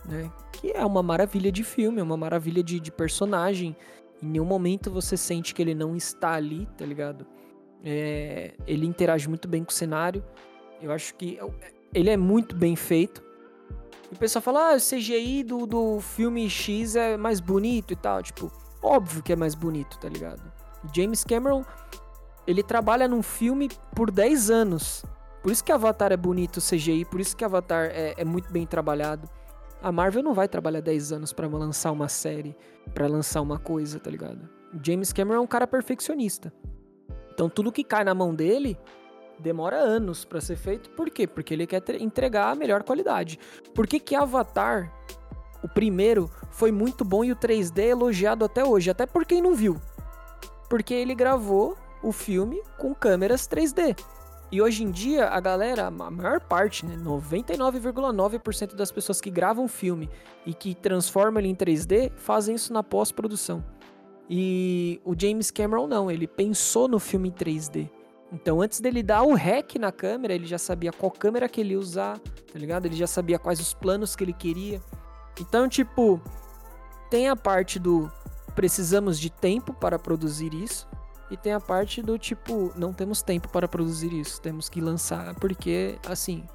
Né? 0.06 0.32
Que 0.52 0.72
é 0.72 0.86
uma 0.86 1.02
maravilha 1.02 1.52
de 1.52 1.64
filme, 1.64 2.00
é 2.00 2.04
uma 2.04 2.16
maravilha 2.16 2.64
de, 2.64 2.80
de 2.80 2.92
personagem. 2.92 3.76
Em 4.22 4.28
nenhum 4.28 4.46
momento 4.46 4.92
você 4.92 5.18
sente 5.18 5.54
que 5.54 5.64
ele 5.64 5.74
não 5.74 5.96
está 5.96 6.34
ali, 6.34 6.68
tá 6.78 6.86
ligado? 6.86 7.26
É, 7.84 8.54
ele 8.66 8.86
interage 8.86 9.28
muito 9.28 9.48
bem 9.48 9.64
com 9.64 9.70
o 9.70 9.74
cenário. 9.74 10.24
Eu 10.82 10.92
acho 10.92 11.16
que 11.16 11.40
ele 11.94 12.10
é 12.10 12.18
muito 12.18 12.56
bem 12.56 12.76
feito. 12.76 13.24
E 14.12 14.16
o 14.16 14.18
pessoal 14.18 14.42
fala, 14.42 14.72
ah, 14.72 14.76
o 14.76 14.80
CGI 14.80 15.44
do, 15.44 15.66
do 15.66 16.00
filme 16.00 16.50
X 16.50 16.96
é 16.96 17.18
mais 17.18 17.40
bonito 17.40 17.94
e 17.94 17.96
tal. 17.96 18.24
Tipo, 18.24 18.52
óbvio 18.82 19.22
que 19.22 19.34
é 19.34 19.36
mais 19.36 19.56
bonito, 19.56 19.98
tá 20.00 20.08
ligado? 20.08 20.42
James 20.96 21.24
Cameron, 21.24 21.66
ele 22.46 22.64
trabalha 22.64 23.08
num 23.08 23.22
filme 23.22 23.70
por 23.94 24.10
10 24.10 24.50
anos. 24.50 25.04
Por 25.42 25.52
isso 25.52 25.64
que 25.64 25.72
Avatar 25.72 26.12
é 26.12 26.18
bonito, 26.18 26.58
o 26.58 26.62
CGI, 26.62 27.06
por 27.06 27.20
isso 27.20 27.36
que 27.36 27.44
Avatar 27.44 27.90
é, 27.92 28.14
é 28.18 28.26
muito 28.26 28.52
bem 28.52 28.66
trabalhado. 28.66 29.30
A 29.82 29.92
Marvel 29.92 30.24
não 30.24 30.34
vai 30.34 30.48
trabalhar 30.48 30.82
10 30.82 31.12
anos 31.12 31.34
pra 31.34 31.48
lançar 31.48 31.92
uma 31.92 32.10
série, 32.10 32.56
pra 32.94 33.08
lançar 33.08 33.42
uma 33.42 33.60
coisa, 33.60 34.00
tá 34.00 34.10
ligado? 34.10 34.50
James 34.84 35.14
Cameron 35.14 35.40
é 35.40 35.42
um 35.42 35.48
cara 35.48 35.68
perfeccionista. 35.68 36.52
Então 37.38 37.48
tudo 37.48 37.72
que 37.72 37.84
cai 37.84 38.04
na 38.04 38.16
mão 38.16 38.34
dele 38.34 38.76
demora 39.38 39.76
anos 39.78 40.26
pra 40.26 40.42
ser 40.42 40.56
feito. 40.56 40.90
Por 40.90 41.08
quê? 41.12 41.28
Porque 41.28 41.54
ele 41.54 41.68
quer 41.68 41.82
tre- 41.82 42.02
entregar 42.04 42.52
a 42.52 42.56
melhor 42.56 42.82
qualidade. 42.82 43.38
Por 43.76 43.86
que 43.86 44.00
que 44.00 44.16
Avatar, 44.16 44.92
o 45.64 45.68
primeiro, 45.68 46.32
foi 46.50 46.72
muito 46.72 47.06
bom 47.06 47.24
e 47.24 47.32
o 47.32 47.36
3D 47.36 47.78
é 47.84 47.88
elogiado 47.90 48.44
até 48.44 48.66
hoje? 48.66 48.90
Até 48.90 49.06
por 49.06 49.24
quem 49.24 49.40
não 49.40 49.54
viu. 49.54 49.80
Porque 50.68 50.96
ele 50.96 51.14
gravou 51.14 51.78
o 52.02 52.12
filme 52.12 52.60
com 52.80 52.96
câmeras 52.96 53.48
3D. 53.48 53.96
E 54.52 54.60
hoje 54.60 54.84
em 54.84 54.90
dia, 54.90 55.28
a 55.28 55.40
galera, 55.40 55.86
a 55.86 55.92
maior 55.92 56.40
parte, 56.40 56.86
né, 56.88 56.96
99,9% 56.98 58.76
das 58.76 58.92
pessoas 58.92 59.22
que 59.22 59.30
gravam 59.30 59.68
filme 59.68 60.10
e 60.44 60.56
que 60.56 60.74
transformam 60.74 61.40
ele 61.40 61.50
em 61.50 61.56
3D, 61.56 62.12
fazem 62.16 62.56
isso 62.56 62.74
na 62.74 62.82
pós-produção. 62.82 63.64
E 64.30 65.02
o 65.06 65.14
James 65.18 65.52
Cameron 65.52 65.88
não, 65.88 66.12
ele 66.12 66.28
pensou 66.28 66.88
no 66.88 67.00
filme 67.00 67.30
em 67.30 67.32
3D. 67.32 67.90
Então, 68.32 68.62
antes 68.62 68.82
dele 68.82 69.02
dar 69.02 69.24
o 69.24 69.34
rec 69.34 69.76
na 69.76 69.92
câmera, 69.92 70.34
ele 70.34 70.46
já 70.46 70.58
sabia 70.58 70.92
qual 70.92 71.10
câmera 71.10 71.48
que 71.48 71.62
ele 71.62 71.72
ia 71.72 71.80
usar, 71.80 72.20
tá 72.20 72.60
ligado? 72.60 72.86
Ele 72.86 72.96
já 72.96 73.08
sabia 73.08 73.40
quais 73.40 73.60
os 73.60 73.74
planos 73.74 74.16
que 74.16 74.24
ele 74.24 74.34
queria. 74.34 74.82
Então, 75.40 75.70
tipo, 75.70 76.22
tem 77.10 77.30
a 77.30 77.36
parte 77.36 77.80
do 77.80 78.12
precisamos 78.54 79.20
de 79.20 79.30
tempo 79.30 79.74
para 79.74 80.00
produzir 80.00 80.54
isso. 80.54 80.88
E 81.30 81.38
tem 81.38 81.54
a 81.54 81.60
parte 81.60 82.02
do 82.02 82.18
tipo, 82.18 82.72
não 82.76 82.94
temos 82.94 83.22
tempo 83.22 83.50
para 83.50 83.68
produzir 83.68 84.14
isso, 84.14 84.42
temos 84.42 84.70
que 84.70 84.80
lançar, 84.80 85.36
porque, 85.36 86.00
assim, 86.08 86.46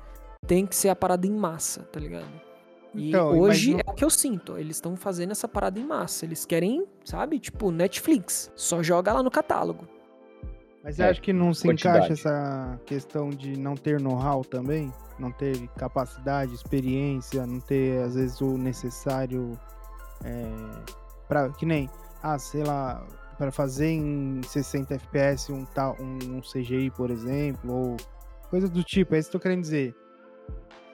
tem 0.47 0.67
que 0.67 0.75
ser 0.75 0.89
a 0.89 0.97
parada 0.97 1.27
em 1.27 1.31
massa, 1.31 1.83
tá 1.83 2.01
ligado? 2.01 2.52
E 2.95 3.09
Então, 3.09 3.29
hoje 3.31 3.71
imagina- 3.71 3.83
é 3.87 3.91
o 3.91 3.95
que 3.95 4.05
eu 4.05 4.11
sinto, 4.11 4.59
eles 4.59 4.77
estão 4.77 4.97
fazendo 4.97 5.31
essa 5.31 5.49
parada 5.49 5.79
em 5.81 5.85
massa. 5.85 6.25
Eles 6.27 6.45
querem, 6.45 6.87
sabe, 7.05 7.39
tipo, 7.39 7.71
Netflix, 7.71 8.51
só 8.55 8.83
joga 8.83 9.13
lá 9.13 9.23
no 9.23 9.31
catálogo. 9.31 9.87
Mas 10.85 10.97
você 10.97 11.03
É, 11.03 11.11
acha 11.11 11.21
que 11.21 11.33
não 11.33 11.55
se 11.55 11.63
quantidade. 11.67 11.99
encaixa 12.07 12.13
essa 12.13 12.81
questão 12.85 13.31
de 13.31 13.57
não 13.59 13.75
ter 13.75 14.01
know-how 14.01 14.45
também? 14.45 14.93
Não 15.19 15.31
ter 15.31 15.69
capacidade, 15.77 16.55
experiência, 16.55 17.47
não 17.47 17.61
ter, 17.61 18.03
às 18.03 18.15
vezes, 18.15 18.41
o 18.41 18.59
necessário 18.59 19.59
é, 20.25 20.51
para 21.29 21.49
Que 21.51 21.65
nem, 21.65 21.89
ah, 22.23 22.39
sei 22.39 22.63
lá, 22.65 23.07
para 23.39 23.51
fazer 23.51 23.89
em 23.89 24.41
60 24.47 24.95
FPS 24.95 25.51
um, 25.53 25.65
tal, 25.65 25.97
um, 26.01 26.37
um 26.37 26.41
CGI, 26.41 26.91
por 26.91 27.11
exemplo, 27.11 27.73
ou 27.73 27.97
coisa 28.51 28.69
do 28.69 28.83
tipo. 28.85 29.15
É 29.15 29.19
isso 29.19 29.31
que 29.31 29.37
eu 29.37 29.41
tô 29.41 29.43
querendo 29.43 29.63
dizer. 29.63 29.95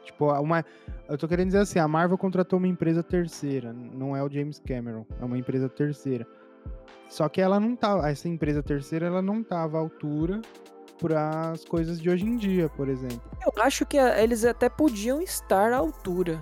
Tipo, 0.08 0.32
uma, 0.40 0.64
eu 1.06 1.18
tô 1.18 1.28
querendo 1.28 1.48
dizer 1.48 1.58
assim, 1.58 1.78
a 1.78 1.86
Marvel 1.86 2.16
contratou 2.16 2.58
uma 2.58 2.66
empresa 2.66 3.02
terceira, 3.02 3.72
não 3.74 4.16
é 4.16 4.22
o 4.22 4.30
James 4.30 4.58
Cameron, 4.66 5.04
é 5.20 5.24
uma 5.24 5.36
empresa 5.36 5.68
terceira. 5.68 6.26
Só 7.10 7.28
que 7.28 7.40
ela 7.42 7.60
não 7.60 7.76
tá, 7.76 8.08
essa 8.08 8.26
empresa 8.26 8.62
terceira, 8.62 9.06
ela 9.06 9.20
não 9.20 9.42
tava 9.42 9.76
à 9.76 9.80
altura 9.80 10.40
para 11.00 11.50
as 11.50 11.62
coisas 11.64 12.00
de 12.00 12.08
hoje 12.08 12.24
em 12.26 12.36
dia, 12.36 12.70
por 12.70 12.88
exemplo. 12.88 13.20
Eu 13.44 13.62
acho 13.62 13.84
que 13.84 13.98
a- 13.98 14.20
eles 14.22 14.44
até 14.46 14.68
podiam 14.70 15.20
estar 15.20 15.72
à 15.72 15.76
altura. 15.76 16.40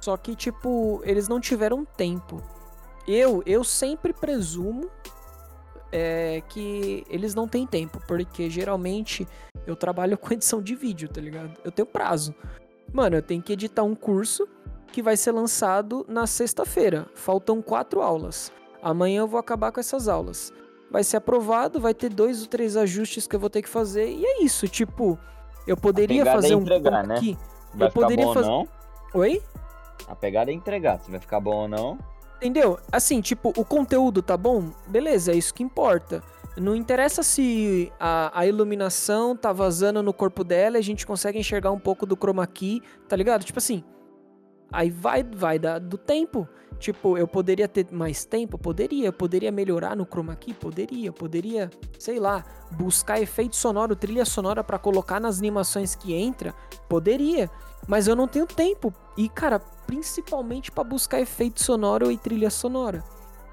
Só 0.00 0.16
que, 0.16 0.34
tipo, 0.34 1.00
eles 1.04 1.28
não 1.28 1.40
tiveram 1.40 1.84
tempo. 1.84 2.42
Eu, 3.06 3.42
eu 3.46 3.62
sempre 3.64 4.12
presumo 4.12 4.90
é, 5.92 6.42
que 6.48 7.04
eles 7.08 7.34
não 7.34 7.46
têm 7.46 7.66
tempo, 7.66 8.00
porque 8.06 8.50
geralmente 8.50 9.26
eu 9.66 9.76
trabalho 9.76 10.18
com 10.18 10.34
edição 10.34 10.60
de 10.60 10.74
vídeo, 10.74 11.08
tá 11.08 11.20
ligado? 11.20 11.52
Eu 11.64 11.70
tenho 11.70 11.86
prazo. 11.86 12.34
Mano, 12.94 13.16
eu 13.16 13.22
tenho 13.22 13.42
que 13.42 13.52
editar 13.52 13.82
um 13.82 13.92
curso 13.94 14.46
que 14.92 15.02
vai 15.02 15.16
ser 15.16 15.32
lançado 15.32 16.06
na 16.08 16.28
sexta-feira. 16.28 17.06
Faltam 17.12 17.60
quatro 17.60 18.00
aulas. 18.00 18.52
Amanhã 18.80 19.18
eu 19.22 19.26
vou 19.26 19.40
acabar 19.40 19.72
com 19.72 19.80
essas 19.80 20.06
aulas. 20.06 20.52
Vai 20.92 21.02
ser 21.02 21.16
aprovado, 21.16 21.80
vai 21.80 21.92
ter 21.92 22.08
dois 22.08 22.42
ou 22.42 22.46
três 22.46 22.76
ajustes 22.76 23.26
que 23.26 23.34
eu 23.34 23.40
vou 23.40 23.50
ter 23.50 23.62
que 23.62 23.68
fazer. 23.68 24.08
E 24.08 24.24
é 24.24 24.44
isso, 24.44 24.68
tipo, 24.68 25.18
eu 25.66 25.76
poderia 25.76 26.22
é 26.22 26.24
fazer 26.24 26.54
um 26.54 26.60
entregar, 26.60 27.04
né? 27.04 27.16
aqui. 27.16 27.36
Vai 27.74 27.88
Eu 27.88 27.90
ficar 27.90 28.00
poderia 28.02 28.26
bom 28.26 28.32
fazer- 28.34 28.48
ou 28.48 28.58
não? 29.12 29.20
Oi? 29.20 29.42
A 30.06 30.14
pegada 30.14 30.52
é 30.52 30.54
entregar. 30.54 31.00
Se 31.00 31.10
vai 31.10 31.18
ficar 31.18 31.40
bom 31.40 31.62
ou 31.62 31.68
não. 31.68 31.98
Entendeu? 32.36 32.78
Assim, 32.92 33.20
tipo, 33.20 33.52
o 33.56 33.64
conteúdo 33.64 34.22
tá 34.22 34.36
bom? 34.36 34.70
Beleza, 34.86 35.32
é 35.32 35.34
isso 35.34 35.52
que 35.52 35.64
importa. 35.64 36.22
Não 36.56 36.76
interessa 36.76 37.22
se 37.22 37.92
a, 37.98 38.38
a 38.38 38.46
iluminação 38.46 39.36
tá 39.36 39.52
vazando 39.52 40.02
no 40.02 40.12
corpo 40.12 40.44
dela 40.44 40.76
e 40.76 40.80
a 40.80 40.82
gente 40.82 41.04
consegue 41.04 41.38
enxergar 41.38 41.72
um 41.72 41.80
pouco 41.80 42.06
do 42.06 42.16
chroma 42.16 42.46
key, 42.46 42.80
tá 43.08 43.16
ligado? 43.16 43.42
Tipo 43.44 43.58
assim, 43.58 43.82
aí 44.72 44.88
vai, 44.88 45.24
vai 45.24 45.58
da, 45.58 45.78
do 45.78 45.98
tempo. 45.98 46.48
Tipo, 46.78 47.16
eu 47.16 47.26
poderia 47.26 47.66
ter 47.66 47.86
mais 47.90 48.24
tempo? 48.24 48.56
Poderia. 48.56 49.06
Eu 49.06 49.12
poderia 49.12 49.50
melhorar 49.50 49.96
no 49.96 50.04
chroma 50.04 50.36
key? 50.36 50.54
Poderia. 50.54 51.08
Eu 51.08 51.12
poderia, 51.12 51.70
sei 51.98 52.20
lá, 52.20 52.44
buscar 52.72 53.20
efeito 53.20 53.56
sonoro, 53.56 53.96
trilha 53.96 54.24
sonora 54.24 54.62
pra 54.62 54.78
colocar 54.78 55.20
nas 55.20 55.38
animações 55.38 55.94
que 55.94 56.14
entra? 56.14 56.54
Poderia. 56.88 57.50
Mas 57.88 58.06
eu 58.06 58.14
não 58.14 58.28
tenho 58.28 58.46
tempo. 58.46 58.92
E, 59.16 59.28
cara, 59.28 59.58
principalmente 59.58 60.70
pra 60.70 60.84
buscar 60.84 61.20
efeito 61.20 61.62
sonoro 61.62 62.10
e 62.12 62.18
trilha 62.18 62.50
sonora. 62.50 63.02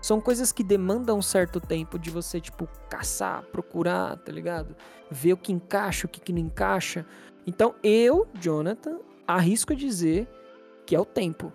São 0.02 0.20
coisas 0.20 0.51
que 0.51 0.63
demandam 0.63 1.17
um 1.17 1.21
certo 1.21 1.59
tempo 1.59 2.00
de 2.00 2.09
você, 2.09 2.42
tipo, 2.42 2.67
caçar, 2.89 3.43
procurar, 3.43 4.17
tá 4.17 4.32
ligado? 4.32 4.76
Ver 5.09 5.34
o 5.34 5.38
que 5.38 5.54
encaixa, 5.54 6.08
o 6.08 6.09
que, 6.09 6.20
que 6.20 6.34
não 6.34 6.39
encaixa. 6.39 7.05
Então, 7.46 7.76
eu, 7.84 8.28
Jonathan, 8.39 9.00
arrisco 9.28 9.76
dizer 9.76 10.28
que 10.86 10.96
é 10.96 11.00
o 11.00 11.05
tempo. 11.05 11.54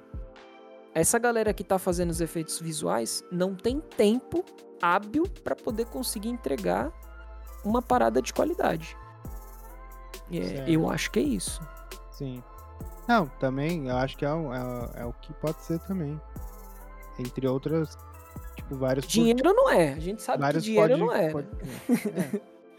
Essa 0.94 1.18
galera 1.18 1.52
que 1.52 1.64
tá 1.64 1.78
fazendo 1.78 2.10
os 2.10 2.20
efeitos 2.20 2.58
visuais 2.60 3.22
não 3.30 3.54
tem 3.54 3.80
tempo 3.80 4.44
hábil 4.80 5.24
pra 5.42 5.54
poder 5.54 5.86
conseguir 5.86 6.28
entregar 6.28 6.92
uma 7.64 7.82
parada 7.82 8.22
de 8.22 8.32
qualidade. 8.32 8.96
É, 10.30 10.64
eu 10.68 10.88
acho 10.88 11.10
que 11.10 11.18
é 11.18 11.22
isso. 11.22 11.60
Sim. 12.12 12.42
Não, 13.08 13.26
também, 13.40 13.88
eu 13.88 13.96
acho 13.96 14.16
que 14.16 14.24
é, 14.24 14.28
é 14.28 15.02
é 15.02 15.04
o 15.04 15.12
que 15.12 15.32
pode 15.34 15.62
ser 15.64 15.78
também. 15.80 16.20
Entre 17.18 17.46
outras, 17.46 17.96
tipo, 18.68 18.76
vários... 18.76 19.04
por- 19.06 19.12
Dinheiro 19.12 19.52
não 19.54 19.70
é. 19.70 19.92
A 19.92 19.98
gente 20.00 20.22
sabe 20.22 20.38
que 20.38 20.42
vários 20.44 20.64
dinheiro 20.64 20.88
pode- 20.88 21.00
não 21.00 21.12
é. 21.14 21.30
pode- 21.30 21.48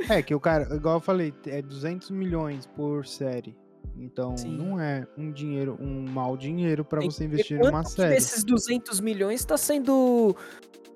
é. 0.09 0.17
É, 0.17 0.21
que 0.21 0.35
o 0.35 0.39
cara, 0.39 0.75
igual 0.75 0.95
eu 0.95 1.01
falei, 1.01 1.33
é 1.47 1.61
200 1.61 2.11
milhões 2.11 2.65
por 2.67 3.05
série. 3.07 3.55
Então, 3.97 4.37
Sim. 4.37 4.55
não 4.55 4.79
é 4.79 5.07
um 5.17 5.31
dinheiro, 5.31 5.75
um 5.81 6.05
mau 6.07 6.37
dinheiro 6.37 6.85
pra 6.85 6.99
Tem 6.99 7.09
você 7.09 7.19
que 7.19 7.25
investir 7.33 7.57
numa 7.59 7.83
que 7.83 7.89
série. 7.91 8.13
desses 8.13 8.43
200 8.43 8.99
milhões 8.99 9.39
está 9.39 9.57
sendo 9.57 10.35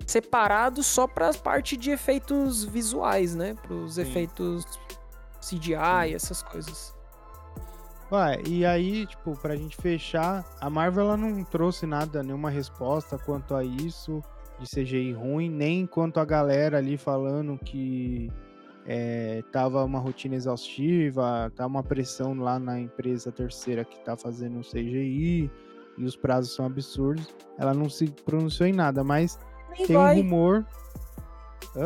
separado 0.06 0.82
só 0.84 1.08
para 1.08 1.30
a 1.30 1.34
parte 1.34 1.76
de 1.76 1.90
efeitos 1.90 2.64
visuais, 2.64 3.34
né? 3.34 3.54
Para 3.62 3.74
os 3.74 3.98
efeitos 3.98 4.64
CGI, 5.40 6.08
Sim. 6.10 6.14
essas 6.14 6.42
coisas. 6.44 6.94
Ué, 8.12 8.40
e 8.46 8.64
aí, 8.64 9.06
tipo, 9.06 9.36
pra 9.40 9.56
gente 9.56 9.76
fechar, 9.76 10.44
a 10.60 10.68
Marvel 10.70 11.04
ela 11.06 11.16
não 11.16 11.42
trouxe 11.42 11.86
nada, 11.86 12.22
nenhuma 12.22 12.50
resposta 12.50 13.18
quanto 13.18 13.54
a 13.54 13.64
isso 13.64 14.22
de 14.62 14.70
CGI 14.70 15.12
ruim, 15.12 15.50
nem 15.50 15.86
quanto 15.86 16.20
a 16.20 16.24
galera 16.24 16.78
ali 16.78 16.96
falando 16.96 17.58
que 17.58 18.30
é, 18.86 19.42
tava 19.52 19.84
uma 19.84 19.98
rotina 19.98 20.34
exaustiva, 20.34 21.52
tá 21.54 21.66
uma 21.66 21.82
pressão 21.82 22.34
lá 22.34 22.58
na 22.58 22.80
empresa 22.80 23.30
terceira 23.30 23.84
que 23.84 23.98
tá 24.00 24.16
fazendo 24.16 24.60
o 24.60 24.62
CGI 24.62 25.50
e 25.98 26.04
os 26.04 26.16
prazos 26.16 26.54
são 26.54 26.66
absurdos. 26.66 27.28
Ela 27.58 27.74
não 27.74 27.88
se 27.88 28.10
pronunciou 28.24 28.68
em 28.68 28.72
nada, 28.72 29.04
mas 29.04 29.38
Nem 29.76 29.86
tem 29.86 29.96
vai. 29.96 30.16
um 30.16 30.22
rumor. 30.22 30.66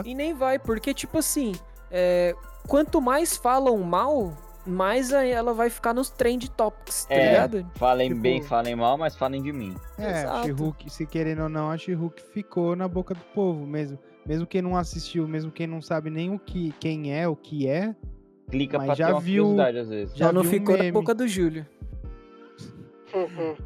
E 0.05 0.15
nem 0.15 0.35
vai, 0.35 0.59
porque, 0.59 0.93
tipo 0.95 1.19
assim, 1.19 1.53
é, 1.91 2.35
quanto 2.67 3.01
mais 3.01 3.37
falam 3.37 3.79
mal, 3.79 4.37
mais 4.67 5.13
aí 5.13 5.31
ela 5.31 5.53
vai 5.55 5.71
ficar 5.71 5.95
nos 5.95 6.11
trend 6.11 6.51
topics, 6.51 7.05
tá 7.07 7.15
É. 7.15 7.29
ligado? 7.31 7.71
Falem 7.77 8.09
Tipo- 8.09 8.21
bem, 8.21 8.43
falem 8.43 8.75
mal, 8.77 8.99
mas 8.99 9.15
falem 9.17 9.43
de 9.43 9.53
mim. 9.53 9.75
É. 9.99 10.43
She-Hulk, 10.43 10.91
se 10.91 11.07
querendo 11.07 11.45
ou 11.45 11.49
não, 11.49 11.71
a 11.71 11.77
She-Hulk 11.79 12.23
ficou 12.33 12.75
na 12.75 12.89
boca 12.89 13.15
do 13.15 13.21
povo 13.35 13.67
mesmo. 13.67 13.99
Mesmo 14.27 14.47
quem 14.47 14.61
não 14.61 14.77
assistiu, 14.77 15.29
mesmo 15.29 15.53
quem 15.53 15.67
não 15.69 15.81
sabe 15.81 16.11
nem 16.11 16.35
o 16.35 16.39
que, 16.39 16.75
quem 16.81 17.15
é, 17.15 17.29
o 17.29 17.37
que 17.37 17.69
é, 17.69 17.95
Clica 18.51 18.79
Mas 18.79 18.87
pra 18.87 18.95
já 18.95 19.07
ter 19.09 19.13
uma 19.13 19.21
viu- 19.21 19.43
curiosidade 19.45 19.79
às 19.79 19.89
vezes. 19.89 20.17
já 20.17 20.27
Só 20.27 20.33
não 20.33 20.43
vi 20.43 20.49
um 20.49 20.51
ficou 20.53 20.77
na 20.79 20.93
boca 20.93 21.13
do 21.15 21.27
Júlio, 21.27 21.67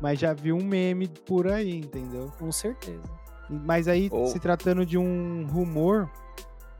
mas 0.00 0.18
já 0.18 0.32
viu 0.32 0.56
um 0.56 0.64
meme 0.64 1.08
por 1.08 1.46
aí, 1.48 1.76
entendeu? 1.78 2.32
com 2.38 2.50
certeza. 2.52 3.02
Mas 3.48 3.88
aí, 3.88 4.08
Ou- 4.12 4.26
se 4.28 4.38
tratando 4.38 4.86
de 4.86 4.96
um 4.96 5.44
rumor 5.50 6.08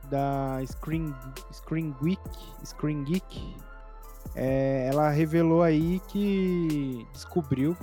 da 0.09 0.59
Screen, 0.65 1.13
Screen 1.51 1.93
Geek, 2.01 2.21
Screen 2.65 3.03
Geek 3.03 3.55
é, 4.35 4.87
ela 4.91 5.09
revelou 5.09 5.61
aí 5.61 6.01
que 6.07 7.05
descobriu, 7.13 7.75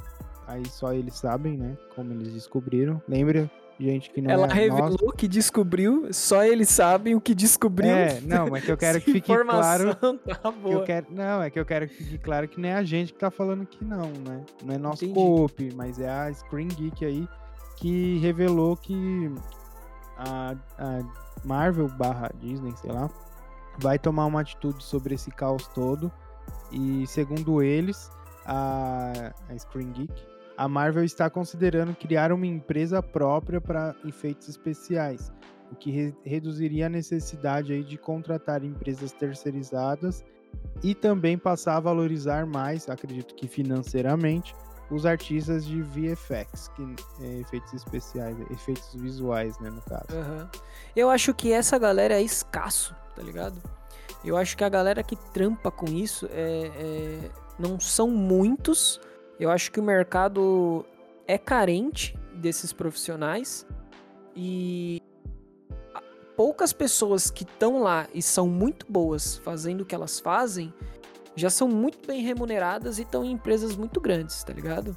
aí 0.46 0.66
só 0.68 0.92
eles 0.92 1.14
sabem, 1.14 1.56
né, 1.56 1.76
como 1.94 2.12
eles 2.12 2.32
descobriram. 2.32 3.00
Lembra, 3.08 3.50
gente, 3.78 4.10
que 4.10 4.20
não 4.20 4.30
Ela 4.30 4.46
é 4.46 4.52
revelou 4.52 4.98
nós. 5.02 5.14
que 5.16 5.28
descobriu, 5.28 6.08
só 6.12 6.42
eles 6.44 6.68
sabem 6.68 7.14
o 7.14 7.20
que 7.20 7.34
descobriu. 7.34 7.90
É, 7.90 8.20
não, 8.22 8.48
mas 8.48 8.64
que 8.64 8.72
eu 8.72 8.76
quero 8.76 9.00
que 9.00 9.12
fique 9.12 9.32
claro 9.36 9.94
Tá 9.94 10.14
que 10.16 10.46
eu 10.46 10.52
boa. 10.52 10.84
quero, 10.84 11.06
não, 11.10 11.42
é 11.42 11.50
que 11.50 11.60
eu 11.60 11.64
quero 11.66 11.86
que 11.88 11.94
fique 11.94 12.18
claro 12.18 12.48
que 12.48 12.60
não 12.60 12.68
é 12.68 12.74
a 12.74 12.82
gente 12.82 13.12
que 13.12 13.18
tá 13.18 13.30
falando 13.30 13.66
que 13.66 13.84
não, 13.84 14.06
né? 14.26 14.44
Não 14.64 14.74
é 14.74 14.78
nosso 14.78 15.08
coop, 15.10 15.70
mas 15.74 15.98
é 16.00 16.08
a 16.10 16.32
Screen 16.32 16.68
Geek 16.68 17.04
aí 17.04 17.28
que 17.76 18.18
revelou 18.18 18.76
que 18.76 19.30
a, 20.16 20.56
a 20.78 21.00
Marvel 21.44 21.88
barra 21.88 22.30
Disney, 22.40 22.74
sei 22.76 22.90
lá, 22.90 23.08
vai 23.78 23.98
tomar 23.98 24.26
uma 24.26 24.40
atitude 24.40 24.82
sobre 24.82 25.14
esse 25.14 25.30
caos 25.30 25.68
todo. 25.68 26.10
E 26.70 27.06
segundo 27.06 27.62
eles, 27.62 28.10
a, 28.44 29.32
a 29.48 29.58
Screen 29.58 29.90
Geek, 29.92 30.12
a 30.56 30.68
Marvel 30.68 31.04
está 31.04 31.30
considerando 31.30 31.94
criar 31.94 32.32
uma 32.32 32.46
empresa 32.46 33.02
própria 33.02 33.60
para 33.60 33.94
efeitos 34.04 34.48
especiais, 34.48 35.32
o 35.70 35.76
que 35.76 35.90
re- 35.90 36.14
reduziria 36.24 36.86
a 36.86 36.88
necessidade 36.88 37.72
aí 37.72 37.84
de 37.84 37.96
contratar 37.96 38.64
empresas 38.64 39.12
terceirizadas 39.12 40.24
e 40.82 40.94
também 40.94 41.38
passar 41.38 41.76
a 41.76 41.80
valorizar 41.80 42.46
mais, 42.46 42.88
acredito 42.88 43.34
que 43.34 43.46
financeiramente, 43.46 44.54
os 44.90 45.04
artistas 45.04 45.66
de 45.66 45.82
VFX, 45.82 46.68
que 46.68 46.96
é 47.22 47.40
efeitos 47.40 47.74
especiais, 47.74 48.36
efeitos 48.50 48.94
visuais, 48.94 49.58
né, 49.60 49.68
no 49.68 49.82
caso. 49.82 50.06
Aham. 50.10 50.50
Eu 50.96 51.10
acho 51.10 51.34
que 51.34 51.52
essa 51.52 51.78
galera 51.78 52.14
é 52.14 52.22
escasso, 52.22 52.96
tá 53.14 53.22
ligado? 53.22 53.60
Eu 54.24 54.36
acho 54.36 54.56
que 54.56 54.64
a 54.64 54.68
galera 54.68 55.02
que 55.02 55.16
trampa 55.16 55.70
com 55.70 55.86
isso 55.86 56.28
é, 56.32 56.70
é- 56.76 57.30
não 57.58 57.78
são 57.78 58.08
muitos. 58.08 59.00
Eu 59.38 59.50
acho 59.50 59.70
que 59.70 59.78
o 59.80 59.82
mercado 59.82 60.84
é 61.26 61.38
carente 61.38 62.16
desses 62.34 62.72
profissionais 62.72 63.66
e 64.34 65.02
poucas 66.36 66.72
pessoas 66.72 67.30
que 67.30 67.42
estão 67.42 67.82
lá 67.82 68.06
e 68.14 68.22
são 68.22 68.48
muito 68.48 68.86
boas 68.90 69.38
fazendo 69.38 69.80
o 69.80 69.84
que 69.84 69.94
elas 69.94 70.20
fazem 70.20 70.72
já 71.38 71.48
são 71.48 71.68
muito 71.68 72.06
bem 72.06 72.22
remuneradas 72.22 72.98
e 72.98 73.02
estão 73.02 73.24
em 73.24 73.32
empresas 73.32 73.76
muito 73.76 74.00
grandes, 74.00 74.42
tá 74.42 74.52
ligado? 74.52 74.96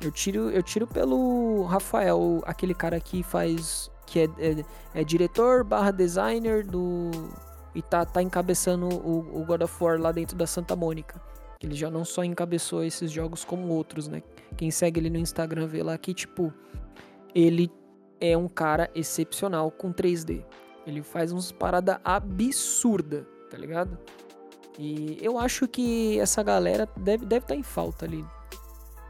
Eu 0.00 0.10
tiro, 0.10 0.50
eu 0.50 0.62
tiro 0.62 0.86
pelo 0.86 1.64
Rafael, 1.64 2.42
aquele 2.44 2.74
cara 2.74 2.98
que 2.98 3.22
faz. 3.22 3.90
que 4.06 4.20
é, 4.20 4.24
é, 4.38 4.64
é 5.00 5.04
diretor 5.04 5.62
barra 5.62 5.90
designer 5.90 6.66
do. 6.66 7.10
E 7.74 7.82
tá, 7.82 8.04
tá 8.04 8.22
encabeçando 8.22 8.88
o, 8.88 9.40
o 9.40 9.44
God 9.44 9.62
of 9.62 9.82
War 9.82 10.00
lá 10.00 10.12
dentro 10.12 10.36
da 10.36 10.46
Santa 10.46 10.76
Mônica. 10.76 11.20
Ele 11.60 11.74
já 11.74 11.90
não 11.90 12.04
só 12.04 12.24
encabeçou 12.24 12.82
esses 12.82 13.10
jogos 13.10 13.44
como 13.44 13.68
outros, 13.68 14.08
né? 14.08 14.22
Quem 14.56 14.70
segue 14.70 14.98
ele 15.00 15.10
no 15.10 15.18
Instagram 15.18 15.66
vê 15.66 15.82
lá 15.82 15.96
que, 15.96 16.12
tipo, 16.12 16.52
ele 17.34 17.70
é 18.20 18.36
um 18.36 18.48
cara 18.48 18.90
excepcional 18.94 19.70
com 19.70 19.92
3D. 19.92 20.44
Ele 20.86 21.02
faz 21.02 21.32
uns 21.32 21.52
parada 21.52 22.00
absurda, 22.04 23.26
tá 23.48 23.56
ligado? 23.56 23.96
E 24.78 25.18
eu 25.20 25.38
acho 25.38 25.68
que 25.68 26.18
essa 26.18 26.42
galera 26.42 26.88
deve 26.96 27.24
estar 27.24 27.28
deve 27.28 27.46
tá 27.46 27.54
em 27.54 27.62
falta 27.62 28.06
ali. 28.06 28.24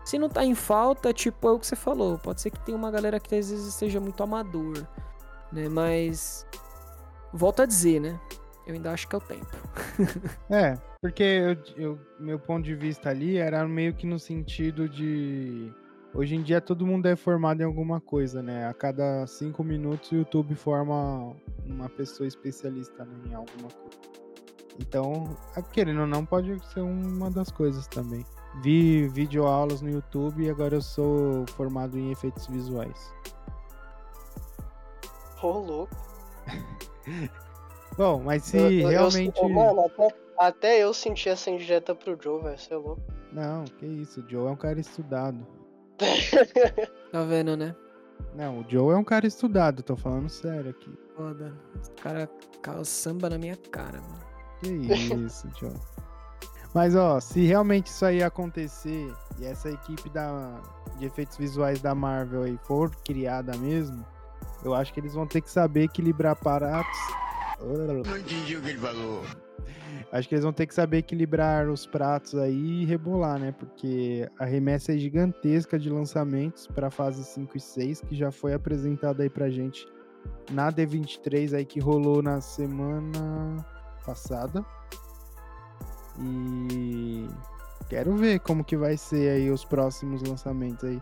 Se 0.04 0.18
não 0.18 0.28
tá 0.28 0.44
em 0.44 0.54
falta, 0.54 1.12
tipo, 1.12 1.48
é 1.48 1.52
o 1.52 1.58
que 1.58 1.66
você 1.66 1.76
falou. 1.76 2.18
Pode 2.18 2.40
ser 2.40 2.50
que 2.50 2.60
tenha 2.60 2.76
uma 2.76 2.90
galera 2.90 3.20
que 3.20 3.34
às 3.34 3.50
vezes 3.50 3.66
esteja 3.66 4.00
muito 4.00 4.22
amador, 4.22 4.84
né? 5.52 5.68
Mas. 5.68 6.46
Volto 7.32 7.62
a 7.62 7.66
dizer, 7.66 8.00
né? 8.00 8.20
Eu 8.66 8.74
ainda 8.74 8.92
acho 8.92 9.08
que 9.08 9.14
é 9.14 9.18
o 9.18 9.20
tempo. 9.20 9.46
É, 10.50 10.74
porque 11.00 11.22
eu, 11.22 11.56
eu- 11.76 11.98
meu 12.18 12.38
ponto 12.38 12.62
de 12.64 12.74
vista 12.74 13.10
ali 13.10 13.36
era 13.36 13.66
meio 13.66 13.92
que 13.94 14.06
no 14.06 14.18
sentido 14.18 14.88
de. 14.88 15.72
Hoje 16.14 16.34
em 16.36 16.42
dia 16.42 16.60
todo 16.60 16.86
mundo 16.86 17.06
é 17.06 17.16
formado 17.16 17.60
em 17.62 17.64
alguma 17.64 18.00
coisa, 18.00 18.42
né? 18.42 18.66
A 18.68 18.74
cada 18.74 19.26
cinco 19.26 19.64
minutos 19.64 20.12
o 20.12 20.16
YouTube 20.16 20.54
forma 20.54 21.34
uma 21.64 21.88
pessoa 21.88 22.26
especialista 22.26 23.04
né, 23.04 23.14
em 23.30 23.34
alguma 23.34 23.68
coisa. 23.68 23.98
Então, 24.78 25.36
a- 25.56 25.62
querendo 25.62 26.02
ou 26.02 26.06
não, 26.06 26.24
pode 26.24 26.58
ser 26.72 26.80
uma 26.82 27.30
das 27.30 27.50
coisas 27.50 27.86
também. 27.88 28.24
Vi 28.62 29.08
videoaulas 29.08 29.80
no 29.80 29.90
YouTube 29.90 30.44
e 30.44 30.50
agora 30.50 30.74
eu 30.76 30.82
sou 30.82 31.46
formado 31.56 31.98
em 31.98 32.10
efeitos 32.12 32.46
visuais. 32.46 33.12
Ô, 35.42 35.58
louco. 35.58 35.96
Bom, 37.96 38.22
mas 38.24 38.44
se 38.44 38.56
Eu- 38.56 38.70
eu- 38.70 38.80
eu- 38.80 38.88
realmente. 38.88 39.40
ô, 39.40 39.48
mano, 39.48 39.80
até, 39.86 40.08
até 40.38 40.78
eu 40.78 40.92
senti 40.94 41.28
essa 41.28 41.50
indireta 41.50 41.94
pro 41.94 42.18
Joe, 42.20 42.42
velho. 42.42 42.58
Você 42.58 42.72
é 42.72 42.76
louco. 42.76 43.02
Não, 43.32 43.64
que 43.64 43.86
isso, 43.86 44.20
o 44.20 44.28
Joe 44.28 44.46
é 44.46 44.50
um 44.50 44.56
cara 44.56 44.80
estudado. 44.80 45.46
Tá 47.12 47.22
vendo, 47.24 47.56
né? 47.56 47.74
Não, 48.34 48.60
o 48.60 48.64
Joe 48.68 48.94
é 48.94 48.96
um 48.96 49.04
cara 49.04 49.26
estudado, 49.26 49.82
tô 49.82 49.96
falando 49.96 50.28
sério 50.30 50.70
aqui. 50.70 50.90
Foda. 51.16 51.52
O 52.56 52.60
cara 52.60 52.84
samba 52.84 53.28
na 53.28 53.36
minha 53.36 53.56
cara, 53.70 54.00
mano. 54.00 54.22
Que 54.60 54.68
isso, 54.70 55.48
Joe. 55.60 55.72
Mas 56.74 56.96
ó, 56.96 57.20
se 57.20 57.44
realmente 57.44 57.88
isso 57.88 58.04
aí 58.06 58.22
acontecer 58.22 59.12
e 59.38 59.44
essa 59.44 59.68
equipe 59.68 60.08
da, 60.08 60.58
de 60.98 61.04
efeitos 61.04 61.36
visuais 61.36 61.82
da 61.82 61.94
Marvel 61.94 62.44
aí 62.44 62.58
for 62.64 62.90
criada 63.04 63.54
mesmo, 63.58 64.02
eu 64.64 64.72
acho 64.72 64.92
que 64.94 65.00
eles 65.00 65.12
vão 65.12 65.26
ter 65.26 65.42
que 65.42 65.50
saber 65.50 65.82
equilibrar 65.84 66.34
pratos. 66.34 66.98
Não 67.64 68.18
entendi 68.18 68.56
o 68.56 68.62
que 68.62 68.70
ele 68.70 68.78
falou. 68.78 69.22
Acho 70.10 70.28
que 70.28 70.34
eles 70.34 70.44
vão 70.44 70.52
ter 70.52 70.66
que 70.66 70.74
saber 70.74 70.98
equilibrar 70.98 71.68
os 71.68 71.86
pratos 71.86 72.34
aí 72.34 72.82
e 72.82 72.84
rebolar, 72.84 73.38
né? 73.38 73.52
Porque 73.52 74.28
a 74.38 74.44
remessa 74.44 74.92
é 74.92 74.98
gigantesca 74.98 75.78
de 75.78 75.88
lançamentos 75.88 76.66
para 76.66 76.90
fase 76.90 77.24
5 77.24 77.56
e 77.56 77.60
6, 77.60 78.00
que 78.02 78.14
já 78.14 78.30
foi 78.30 78.52
apresentada 78.52 79.22
aí 79.22 79.30
pra 79.30 79.48
gente 79.48 79.86
na 80.50 80.70
D23 80.70 81.56
aí 81.56 81.64
que 81.64 81.80
rolou 81.80 82.22
na 82.22 82.40
semana 82.40 83.64
passada. 84.04 84.64
E 86.20 87.26
quero 87.88 88.14
ver 88.16 88.40
como 88.40 88.64
que 88.64 88.76
vai 88.76 88.96
ser 88.96 89.30
aí 89.30 89.50
os 89.50 89.64
próximos 89.64 90.22
lançamentos 90.22 90.84
aí. 90.84 91.00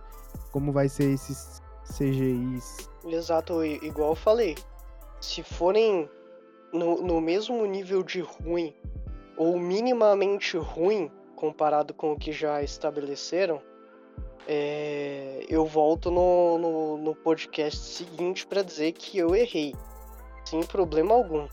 Como 0.52 0.72
vai 0.72 0.88
ser 0.88 1.12
esses 1.12 1.60
CGIs. 1.84 2.88
Exato, 3.04 3.64
igual 3.64 4.10
eu 4.10 4.16
falei. 4.16 4.56
Se 5.20 5.42
forem 5.42 6.08
no, 6.72 7.02
no 7.02 7.20
mesmo 7.20 7.64
nível 7.66 8.02
de 8.02 8.20
ruim, 8.20 8.74
ou 9.36 9.58
minimamente 9.58 10.56
ruim, 10.56 11.10
comparado 11.36 11.94
com 11.94 12.12
o 12.12 12.18
que 12.18 12.32
já 12.32 12.62
estabeleceram, 12.62 13.60
é, 14.46 15.44
eu 15.48 15.64
volto 15.64 16.10
no, 16.10 16.58
no, 16.58 16.96
no 16.98 17.14
podcast 17.14 17.78
seguinte 17.78 18.46
para 18.46 18.62
dizer 18.62 18.92
que 18.92 19.18
eu 19.18 19.34
errei. 19.34 19.74
Sem 20.44 20.62
problema 20.62 21.14
algum. 21.14 21.46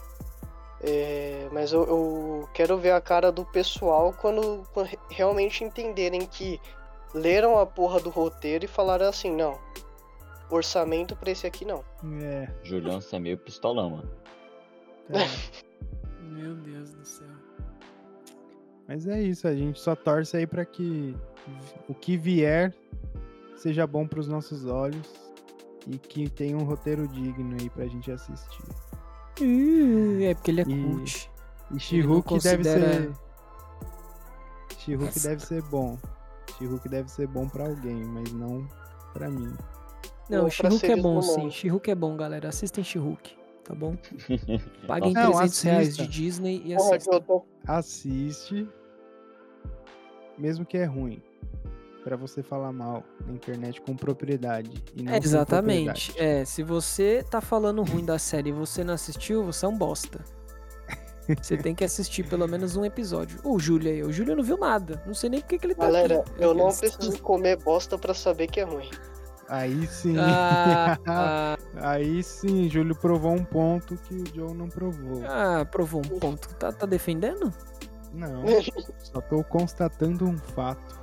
É, 0.81 1.47
mas 1.51 1.73
eu, 1.73 1.83
eu 1.85 2.49
quero 2.53 2.77
ver 2.77 2.91
a 2.91 3.01
cara 3.01 3.31
do 3.31 3.45
pessoal 3.45 4.13
quando, 4.19 4.63
quando 4.73 4.87
re- 4.87 4.99
realmente 5.09 5.63
entenderem 5.63 6.25
que 6.25 6.59
leram 7.13 7.57
a 7.57 7.65
porra 7.65 7.99
do 7.99 8.09
roteiro 8.09 8.65
e 8.65 8.67
falaram 8.67 9.07
assim, 9.07 9.31
não. 9.31 9.57
Orçamento 10.49 11.15
pra 11.15 11.31
esse 11.31 11.45
aqui 11.45 11.65
não. 11.65 11.83
É. 12.21 12.49
Julião, 12.63 13.01
você 13.01 13.15
é 13.15 13.19
meio 13.19 13.37
pistolão, 13.37 13.89
mano. 13.89 14.09
Tá. 15.11 15.19
Meu 16.21 16.55
Deus 16.55 16.93
do 16.93 17.05
céu. 17.05 17.27
Mas 18.87 19.07
é 19.07 19.21
isso, 19.21 19.47
a 19.47 19.55
gente 19.55 19.79
só 19.79 19.95
torce 19.95 20.37
aí 20.37 20.47
pra 20.47 20.63
que 20.65 21.15
o 21.89 21.93
que 21.93 22.15
vier 22.15 22.73
seja 23.55 23.85
bom 23.87 24.07
pros 24.07 24.27
nossos 24.27 24.65
olhos 24.65 25.07
e 25.87 25.97
que 25.97 26.29
tenha 26.29 26.55
um 26.57 26.63
roteiro 26.63 27.07
digno 27.07 27.55
aí 27.59 27.69
pra 27.69 27.85
gente 27.87 28.11
assistir. 28.11 28.63
Ih, 29.41 30.25
é 30.25 30.33
porque 30.35 30.51
ele 30.51 30.61
é 30.61 30.63
E- 30.63 30.83
cult. 30.83 31.31
E 31.71 31.79
She-Hulk 31.79 32.39
deve 32.39 32.63
considera- 32.63 32.93
ser. 32.93 33.11
She-Hulk 34.79 35.19
deve 35.19 35.41
ser 35.45 35.61
bom. 35.63 35.97
She-Hulk 36.57 36.87
deve 36.89 37.11
ser 37.11 37.27
bom 37.27 37.47
pra 37.49 37.65
alguém, 37.67 38.03
mas 38.05 38.31
não 38.31 38.65
pra 39.13 39.29
mim. 39.29 39.53
Não, 40.29 40.49
She-Hulk 40.49 40.85
é 40.85 40.95
bom 40.95 41.21
sim. 41.21 41.49
She-Hulk 41.51 41.91
é 41.91 41.95
bom, 41.95 42.15
galera. 42.15 42.49
Assistem 42.49 42.83
She-Hulk. 42.83 43.35
Tá 43.67 43.75
bom? 43.75 43.95
Paguem 44.87 45.13
Não, 45.13 45.31
300 45.33 45.61
reais 45.61 45.87
assista. 45.89 46.03
de 46.03 46.09
Disney 46.09 46.61
e 46.65 46.75
Porra, 46.75 46.97
tô- 47.21 47.45
Assiste, 47.67 48.67
mesmo 50.37 50.65
que 50.65 50.77
é 50.77 50.85
ruim, 50.85 51.21
Pra 52.03 52.15
você 52.15 52.41
falar 52.41 52.71
mal 52.71 53.03
na 53.25 53.33
internet 53.33 53.81
com 53.81 53.93
propriedade. 53.93 54.81
E 54.95 55.03
não 55.03 55.11
É, 55.11 55.17
exatamente. 55.17 56.13
propriedade. 56.13 56.39
É, 56.41 56.45
se 56.45 56.63
você 56.63 57.21
tá 57.29 57.41
falando 57.41 57.83
ruim 57.83 58.05
da 58.05 58.17
série 58.17 58.49
e 58.49 58.53
você 58.53 58.81
não 58.81 58.93
assistiu, 58.93 59.43
você 59.43 59.65
é 59.65 59.67
um 59.67 59.77
bosta. 59.77 60.23
Você 61.43 61.57
tem 61.57 61.75
que 61.75 61.83
assistir 61.83 62.23
pelo 62.23 62.47
menos 62.47 62.77
um 62.77 62.85
episódio. 62.85 63.37
O 63.43 63.59
Júlio 63.59 63.91
aí, 63.91 64.01
o 64.01 64.13
Júlio 64.13 64.33
não 64.37 64.43
viu 64.45 64.55
nada. 64.55 65.03
Não 65.05 65.13
sei 65.13 65.29
nem 65.29 65.41
por 65.41 65.47
que 65.49 65.57
que 65.59 65.65
ele 65.65 65.75
tá 65.75 65.85
Galera, 65.87 66.19
aqui. 66.21 66.31
eu 66.41 66.53
não 66.53 66.73
preciso 66.73 67.21
comer 67.21 67.57
bosta 67.61 67.97
pra 67.97 68.13
saber 68.13 68.47
que 68.47 68.61
é 68.61 68.63
ruim. 68.63 68.89
Aí 69.49 69.87
sim. 69.87 70.15
Ah, 70.19 70.97
ah, 71.07 71.57
Aí 71.75 72.21
sim, 72.21 72.69
Júlio 72.69 72.95
provou 72.95 73.31
um 73.31 73.43
ponto 73.43 73.95
que 73.97 74.15
o 74.15 74.23
Joe 74.35 74.53
não 74.53 74.67
provou. 74.67 75.23
ah, 75.25 75.65
provou 75.65 76.01
um 76.01 76.19
ponto. 76.19 76.53
Tá, 76.55 76.71
tá 76.71 76.85
defendendo? 76.85 77.53
Não, 78.13 78.43
só 78.99 79.21
tô 79.21 79.43
constatando 79.43 80.25
um 80.25 80.37
fato. 80.37 80.99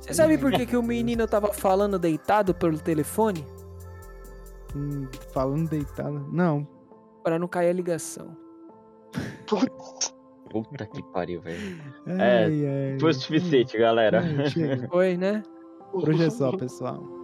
Você 0.00 0.14
sabe 0.14 0.38
por 0.38 0.50
que, 0.52 0.66
que 0.66 0.76
o 0.76 0.82
menino 0.82 1.26
tava 1.26 1.52
falando 1.52 1.98
deitado 1.98 2.54
pelo 2.54 2.78
telefone? 2.78 3.46
Hum, 4.74 5.06
falando 5.32 5.68
deitado. 5.68 6.26
Não. 6.32 6.66
Pra 7.22 7.38
não 7.38 7.46
cair 7.48 7.70
a 7.70 7.72
ligação. 7.72 8.36
Puta 10.50 10.86
que 10.86 11.02
pariu, 11.12 11.40
velho. 11.40 11.80
Ai, 12.06 12.66
ai. 12.66 12.98
Foi 13.00 13.10
o 13.10 13.14
suficiente, 13.14 13.78
galera. 13.78 14.20
Ai. 14.22 14.88
Foi, 14.88 15.16
né? 15.16 15.42
Por 15.92 16.08
hoje 16.08 16.24
é 16.24 16.30
só, 16.30 16.56
pessoal. 16.56 17.19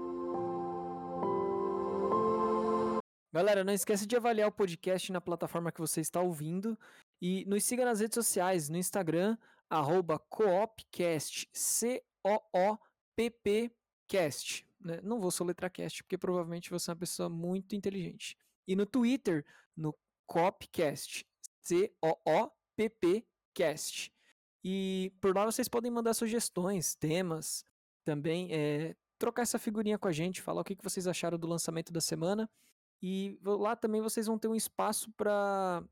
Galera, 3.37 3.63
não 3.63 3.75
esquece 3.75 4.07
de 4.07 4.17
avaliar 4.17 4.49
o 4.49 4.53
podcast 4.53 5.13
na 5.13 5.21
plataforma 5.21 5.71
que 5.71 5.79
você 5.79 6.01
está 6.01 6.23
ouvindo 6.23 6.79
e 7.21 7.45
nos 7.45 7.65
siga 7.65 7.85
nas 7.85 8.01
redes 8.01 8.15
sociais, 8.15 8.71
no 8.71 8.79
Instagram, 8.79 9.37
arroba 9.69 10.19
coopcast, 10.19 11.47
C-O-O-P-P-cast. 11.53 12.17
Né? 14.81 15.01
Não 15.03 15.21
vou 15.21 15.31
soletrar 15.31 15.71
cast, 15.71 16.03
porque 16.03 16.17
provavelmente 16.17 16.71
você 16.71 16.91
é 16.91 16.95
uma 16.95 16.99
pessoa 16.99 17.29
muito 17.29 17.77
inteligente. 17.77 18.39
E 18.67 18.75
no 18.75 18.87
Twitter, 18.87 19.45
no 19.77 19.95
coopcast, 20.27 21.27
C-O-O-P-P-cast. 21.61 22.01
E 24.65 25.13
por 25.21 25.37
lá 25.37 25.45
vocês 25.45 25.69
podem 25.69 25.91
mandar 25.91 26.15
sugestões, 26.15 26.95
temas, 26.95 27.67
também 28.03 28.49
é, 28.51 28.97
trocar 29.19 29.43
essa 29.43 29.59
figurinha 29.59 29.99
com 29.99 30.09
a 30.09 30.13
gente, 30.13 30.41
falar 30.41 30.63
o 30.63 30.65
que 30.65 30.75
vocês 30.83 31.07
acharam 31.07 31.37
do 31.39 31.47
lançamento 31.47 31.93
da 31.93 32.01
semana. 32.01 32.49
E 33.03 33.39
lá 33.45 33.77
também 33.77 34.01
vocês 34.01 34.27
vão 34.27 34.39
ter 34.39 34.49
um 34.49 34.55
espaço 34.55 35.11
para 35.13 35.83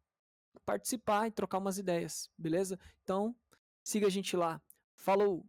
participar 0.65 1.29
e 1.29 1.31
trocar 1.31 1.59
umas 1.59 1.79
ideias, 1.79 2.31
beleza? 2.39 2.79
Então, 3.03 3.35
siga 3.83 4.07
a 4.07 4.11
gente 4.11 4.37
lá. 4.37 4.61
Falou! 4.95 5.45